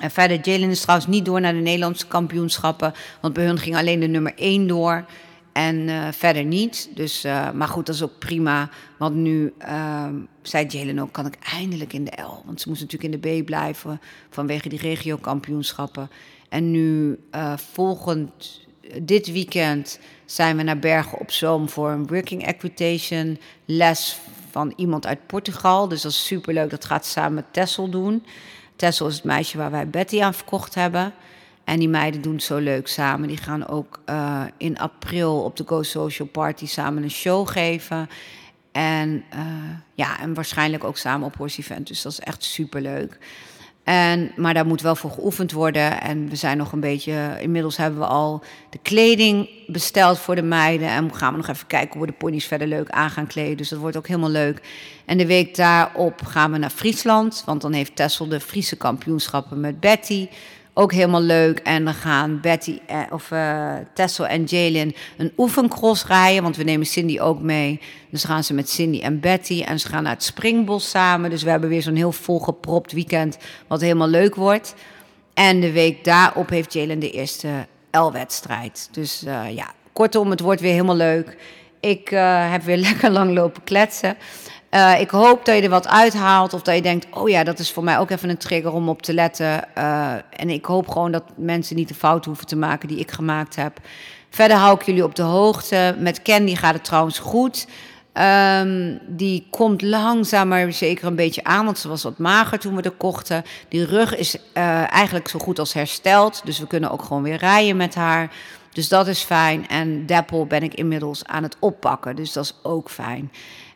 En 0.00 0.10
verder, 0.10 0.40
Jalen 0.42 0.70
is 0.70 0.80
trouwens 0.80 1.08
niet 1.08 1.24
door 1.24 1.40
naar 1.40 1.52
de 1.52 1.58
Nederlandse 1.58 2.06
kampioenschappen. 2.06 2.94
Want 3.20 3.34
bij 3.34 3.44
hun 3.44 3.58
ging 3.58 3.76
alleen 3.76 4.00
de 4.00 4.06
nummer 4.06 4.32
1 4.36 4.66
door. 4.66 5.04
En 5.52 5.76
uh, 5.76 6.08
verder 6.12 6.44
niet. 6.44 6.90
Dus, 6.94 7.24
uh, 7.24 7.50
maar 7.50 7.68
goed, 7.68 7.86
dat 7.86 7.94
is 7.94 8.02
ook 8.02 8.18
prima. 8.18 8.70
Want 8.96 9.14
nu 9.14 9.52
uh, 9.58 10.08
zei 10.42 10.66
Jalen 10.66 10.98
ook, 10.98 11.12
kan 11.12 11.26
ik 11.26 11.36
eindelijk 11.52 11.92
in 11.92 12.04
de 12.04 12.22
L. 12.22 12.42
Want 12.44 12.60
ze 12.60 12.68
moest 12.68 12.80
natuurlijk 12.80 13.14
in 13.14 13.20
de 13.20 13.42
B 13.42 13.44
blijven 13.44 14.00
vanwege 14.30 14.68
die 14.68 14.78
regio-kampioenschappen. 14.78 16.10
En 16.52 16.70
nu 16.70 17.18
eh, 17.30 17.56
volgend, 17.56 18.60
dit 19.02 19.32
weekend 19.32 19.98
zijn 20.24 20.56
we 20.56 20.62
naar 20.62 20.78
Bergen 20.78 21.18
op 21.18 21.30
Zoom 21.30 21.68
voor 21.68 21.90
een 21.90 22.06
working 22.06 22.44
equitation 22.46 23.38
les 23.64 24.16
van 24.50 24.72
iemand 24.76 25.06
uit 25.06 25.26
Portugal. 25.26 25.88
Dus 25.88 26.02
dat 26.02 26.12
is 26.12 26.26
superleuk. 26.26 26.70
Dat 26.70 26.84
gaat 26.84 27.06
samen 27.06 27.34
met 27.34 27.44
Tessel 27.50 27.90
doen. 27.90 28.24
Tessel 28.76 29.06
is 29.06 29.14
het 29.14 29.24
meisje 29.24 29.58
waar 29.58 29.70
wij 29.70 29.88
Betty 29.88 30.22
aan 30.22 30.34
verkocht 30.34 30.74
hebben. 30.74 31.12
En 31.64 31.78
die 31.78 31.88
meiden 31.88 32.22
doen 32.22 32.34
het 32.34 32.42
zo 32.42 32.58
leuk 32.58 32.88
samen. 32.88 33.28
Die 33.28 33.36
gaan 33.36 33.68
ook 33.68 34.00
uh, 34.06 34.42
in 34.56 34.78
april 34.78 35.42
op 35.42 35.56
de 35.56 35.64
Go 35.66 35.82
Social 35.82 36.28
Party 36.28 36.66
samen 36.66 37.02
een 37.02 37.10
show 37.10 37.48
geven. 37.48 38.08
En, 38.72 39.24
uh, 39.34 39.40
ja, 39.94 40.20
en 40.20 40.34
waarschijnlijk 40.34 40.84
ook 40.84 40.96
samen 40.96 41.26
op 41.26 41.36
Horse 41.36 41.60
Event. 41.60 41.86
Dus 41.86 42.02
dat 42.02 42.12
is 42.12 42.20
echt 42.20 42.44
superleuk. 42.44 43.18
En, 43.84 44.32
maar 44.36 44.54
daar 44.54 44.66
moet 44.66 44.80
wel 44.80 44.96
voor 44.96 45.10
geoefend 45.10 45.52
worden. 45.52 46.00
En 46.00 46.28
we 46.28 46.36
zijn 46.36 46.56
nog 46.56 46.72
een 46.72 46.80
beetje. 46.80 47.36
Inmiddels 47.40 47.76
hebben 47.76 48.00
we 48.00 48.06
al 48.06 48.42
de 48.70 48.78
kleding 48.82 49.48
besteld 49.66 50.18
voor 50.18 50.34
de 50.34 50.42
meiden. 50.42 50.88
En 50.88 51.14
gaan 51.14 51.30
we 51.30 51.36
nog 51.36 51.48
even 51.48 51.66
kijken 51.66 51.92
hoe 51.92 52.06
we 52.06 52.12
de 52.12 52.18
ponies 52.18 52.46
verder 52.46 52.66
leuk 52.66 52.90
aan 52.90 53.10
gaan 53.10 53.26
kleden. 53.26 53.56
Dus 53.56 53.68
dat 53.68 53.78
wordt 53.78 53.96
ook 53.96 54.06
helemaal 54.06 54.30
leuk. 54.30 54.60
En 55.04 55.18
de 55.18 55.26
week 55.26 55.56
daarop 55.56 56.22
gaan 56.24 56.52
we 56.52 56.58
naar 56.58 56.70
Friesland. 56.70 57.42
Want 57.46 57.60
dan 57.60 57.72
heeft 57.72 57.96
Tessel 57.96 58.28
de 58.28 58.40
Friese 58.40 58.76
kampioenschappen 58.76 59.60
met 59.60 59.80
Betty. 59.80 60.28
Ook 60.74 60.92
helemaal 60.92 61.20
leuk. 61.22 61.58
En 61.58 61.84
dan 61.84 61.94
gaan 61.94 62.40
Betty 62.40 62.78
eh, 62.86 63.00
of 63.10 63.30
uh, 63.30 63.74
Tessel 63.94 64.26
en 64.26 64.44
Jalen 64.44 64.94
een 65.16 65.32
oefencross 65.36 66.06
rijden. 66.06 66.42
Want 66.42 66.56
we 66.56 66.62
nemen 66.62 66.86
Cindy 66.86 67.20
ook 67.20 67.40
mee. 67.40 67.80
Dus 68.10 68.24
gaan 68.24 68.44
ze 68.44 68.54
met 68.54 68.70
Cindy 68.70 69.00
en 69.00 69.20
Betty. 69.20 69.62
En 69.62 69.80
ze 69.80 69.88
gaan 69.88 70.02
naar 70.02 70.12
het 70.12 70.22
Springbos 70.22 70.90
samen. 70.90 71.30
Dus 71.30 71.42
we 71.42 71.50
hebben 71.50 71.68
weer 71.68 71.82
zo'n 71.82 71.96
heel 71.96 72.12
volgepropt 72.12 72.92
weekend. 72.92 73.38
Wat 73.66 73.80
helemaal 73.80 74.08
leuk 74.08 74.34
wordt. 74.34 74.74
En 75.34 75.60
de 75.60 75.72
week 75.72 76.04
daarop 76.04 76.48
heeft 76.48 76.72
Jalen 76.72 76.98
de 76.98 77.10
eerste 77.10 77.66
L-wedstrijd. 77.90 78.88
Dus 78.92 79.24
uh, 79.24 79.54
ja, 79.54 79.74
kortom, 79.92 80.30
het 80.30 80.40
wordt 80.40 80.60
weer 80.60 80.72
helemaal 80.72 80.96
leuk. 80.96 81.36
Ik 81.80 82.08
heb 82.50 82.62
weer 82.62 82.76
lekker 82.88 83.10
lang 83.10 83.34
lopen 83.34 83.64
kletsen. 83.64 84.16
Uh, 84.74 85.00
ik 85.00 85.10
hoop 85.10 85.44
dat 85.44 85.56
je 85.56 85.62
er 85.62 85.68
wat 85.68 85.88
uithaalt 85.88 86.54
of 86.54 86.62
dat 86.62 86.74
je 86.74 86.82
denkt, 86.82 87.06
oh 87.10 87.28
ja, 87.28 87.44
dat 87.44 87.58
is 87.58 87.72
voor 87.72 87.84
mij 87.84 87.98
ook 87.98 88.10
even 88.10 88.28
een 88.28 88.36
trigger 88.36 88.72
om 88.72 88.88
op 88.88 89.02
te 89.02 89.14
letten. 89.14 89.64
Uh, 89.78 90.12
en 90.12 90.50
ik 90.50 90.64
hoop 90.64 90.88
gewoon 90.88 91.12
dat 91.12 91.24
mensen 91.36 91.76
niet 91.76 91.88
de 91.88 91.94
fout 91.94 92.24
hoeven 92.24 92.46
te 92.46 92.56
maken 92.56 92.88
die 92.88 92.98
ik 92.98 93.10
gemaakt 93.10 93.56
heb. 93.56 93.78
Verder 94.30 94.56
hou 94.56 94.74
ik 94.74 94.82
jullie 94.82 95.04
op 95.04 95.14
de 95.14 95.22
hoogte. 95.22 95.96
Met 95.98 96.22
Candy 96.22 96.54
gaat 96.54 96.74
het 96.74 96.84
trouwens 96.84 97.18
goed. 97.18 97.66
Um, 98.14 98.98
die 99.06 99.46
komt 99.50 99.82
langzaam 99.82 100.48
maar 100.48 100.72
zeker 100.72 101.06
een 101.06 101.16
beetje 101.16 101.44
aan, 101.44 101.64
want 101.64 101.78
ze 101.78 101.88
was 101.88 102.02
wat 102.02 102.18
mager 102.18 102.58
toen 102.58 102.76
we 102.76 102.82
er 102.82 102.90
kochten. 102.90 103.44
Die 103.68 103.84
rug 103.84 104.16
is 104.16 104.34
uh, 104.34 104.92
eigenlijk 104.92 105.28
zo 105.28 105.38
goed 105.38 105.58
als 105.58 105.72
hersteld, 105.72 106.40
dus 106.44 106.58
we 106.58 106.66
kunnen 106.66 106.90
ook 106.90 107.02
gewoon 107.02 107.22
weer 107.22 107.36
rijden 107.36 107.76
met 107.76 107.94
haar. 107.94 108.30
Dus 108.72 108.88
dat 108.88 109.06
is 109.06 109.22
fijn. 109.22 109.68
En 109.68 110.06
Deppel 110.06 110.46
ben 110.46 110.62
ik 110.62 110.74
inmiddels 110.74 111.24
aan 111.24 111.42
het 111.42 111.56
oppakken, 111.58 112.16
dus 112.16 112.32
dat 112.32 112.44
is 112.44 112.54
ook 112.62 112.90
fijn. 112.90 113.32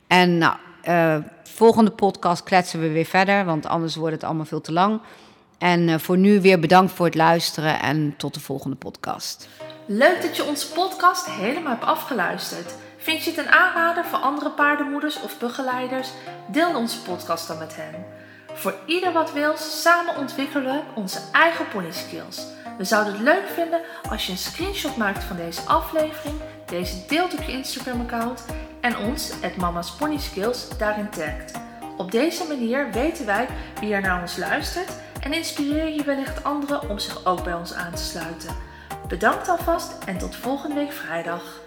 En 0.06 0.38
nou, 0.38 0.56
uh, 0.88 1.16
volgende 1.42 1.90
podcast 1.90 2.42
kletsen 2.42 2.80
we 2.80 2.88
weer 2.88 3.04
verder, 3.04 3.44
want 3.44 3.66
anders 3.66 3.96
wordt 3.96 4.14
het 4.14 4.24
allemaal 4.24 4.44
veel 4.44 4.60
te 4.60 4.72
lang. 4.72 5.00
En 5.58 5.88
uh, 5.88 5.98
voor 5.98 6.18
nu 6.18 6.40
weer 6.40 6.60
bedankt 6.60 6.92
voor 6.92 7.06
het 7.06 7.14
luisteren 7.14 7.80
en 7.80 8.14
tot 8.16 8.34
de 8.34 8.40
volgende 8.40 8.76
podcast. 8.76 9.48
Leuk 9.86 10.22
dat 10.22 10.36
je 10.36 10.44
onze 10.44 10.72
podcast 10.72 11.26
helemaal 11.26 11.72
hebt 11.72 11.84
afgeluisterd. 11.84 12.74
Vind 12.96 13.24
je 13.24 13.30
het 13.30 13.38
een 13.38 13.52
aanrader 13.52 14.04
voor 14.04 14.18
andere 14.18 14.50
paardenmoeders 14.50 15.20
of 15.20 15.38
begeleiders? 15.38 16.08
Deel 16.50 16.76
onze 16.76 17.02
podcast 17.02 17.48
dan 17.48 17.58
met 17.58 17.76
hen. 17.76 18.04
Voor 18.54 18.74
ieder 18.86 19.12
wat 19.12 19.32
wil, 19.32 19.56
samen 19.56 20.16
ontwikkelen 20.16 20.64
we 20.64 20.82
onze 20.94 21.20
eigen 21.32 21.68
pony 21.68 21.92
skills. 21.92 22.46
We 22.78 22.84
zouden 22.84 23.12
het 23.12 23.22
leuk 23.22 23.48
vinden 23.48 23.80
als 24.10 24.26
je 24.26 24.32
een 24.32 24.38
screenshot 24.38 24.96
maakt 24.96 25.24
van 25.24 25.36
deze 25.36 25.60
aflevering, 25.60 26.40
deze 26.66 27.06
deelt 27.08 27.32
op 27.34 27.42
je 27.42 27.52
Instagram-account 27.52 28.44
en 28.86 28.98
ons, 28.98 29.32
het 29.40 29.56
Mama's 29.56 29.90
Pony 29.90 30.18
Skills, 30.18 30.68
daarin 30.78 31.10
tagt. 31.10 31.52
Op 31.96 32.10
deze 32.10 32.44
manier 32.48 32.90
weten 32.90 33.26
wij 33.26 33.46
wie 33.80 33.94
er 33.94 34.00
naar 34.00 34.20
ons 34.20 34.36
luistert 34.36 34.90
en 35.20 35.32
inspireer 35.32 35.88
je 35.88 36.04
wellicht 36.04 36.44
anderen 36.44 36.88
om 36.88 36.98
zich 36.98 37.24
ook 37.24 37.44
bij 37.44 37.54
ons 37.54 37.74
aan 37.74 37.94
te 37.94 38.02
sluiten. 38.02 38.56
Bedankt 39.08 39.48
alvast 39.48 40.04
en 40.04 40.18
tot 40.18 40.36
volgende 40.36 40.74
week 40.74 40.92
vrijdag. 40.92 41.65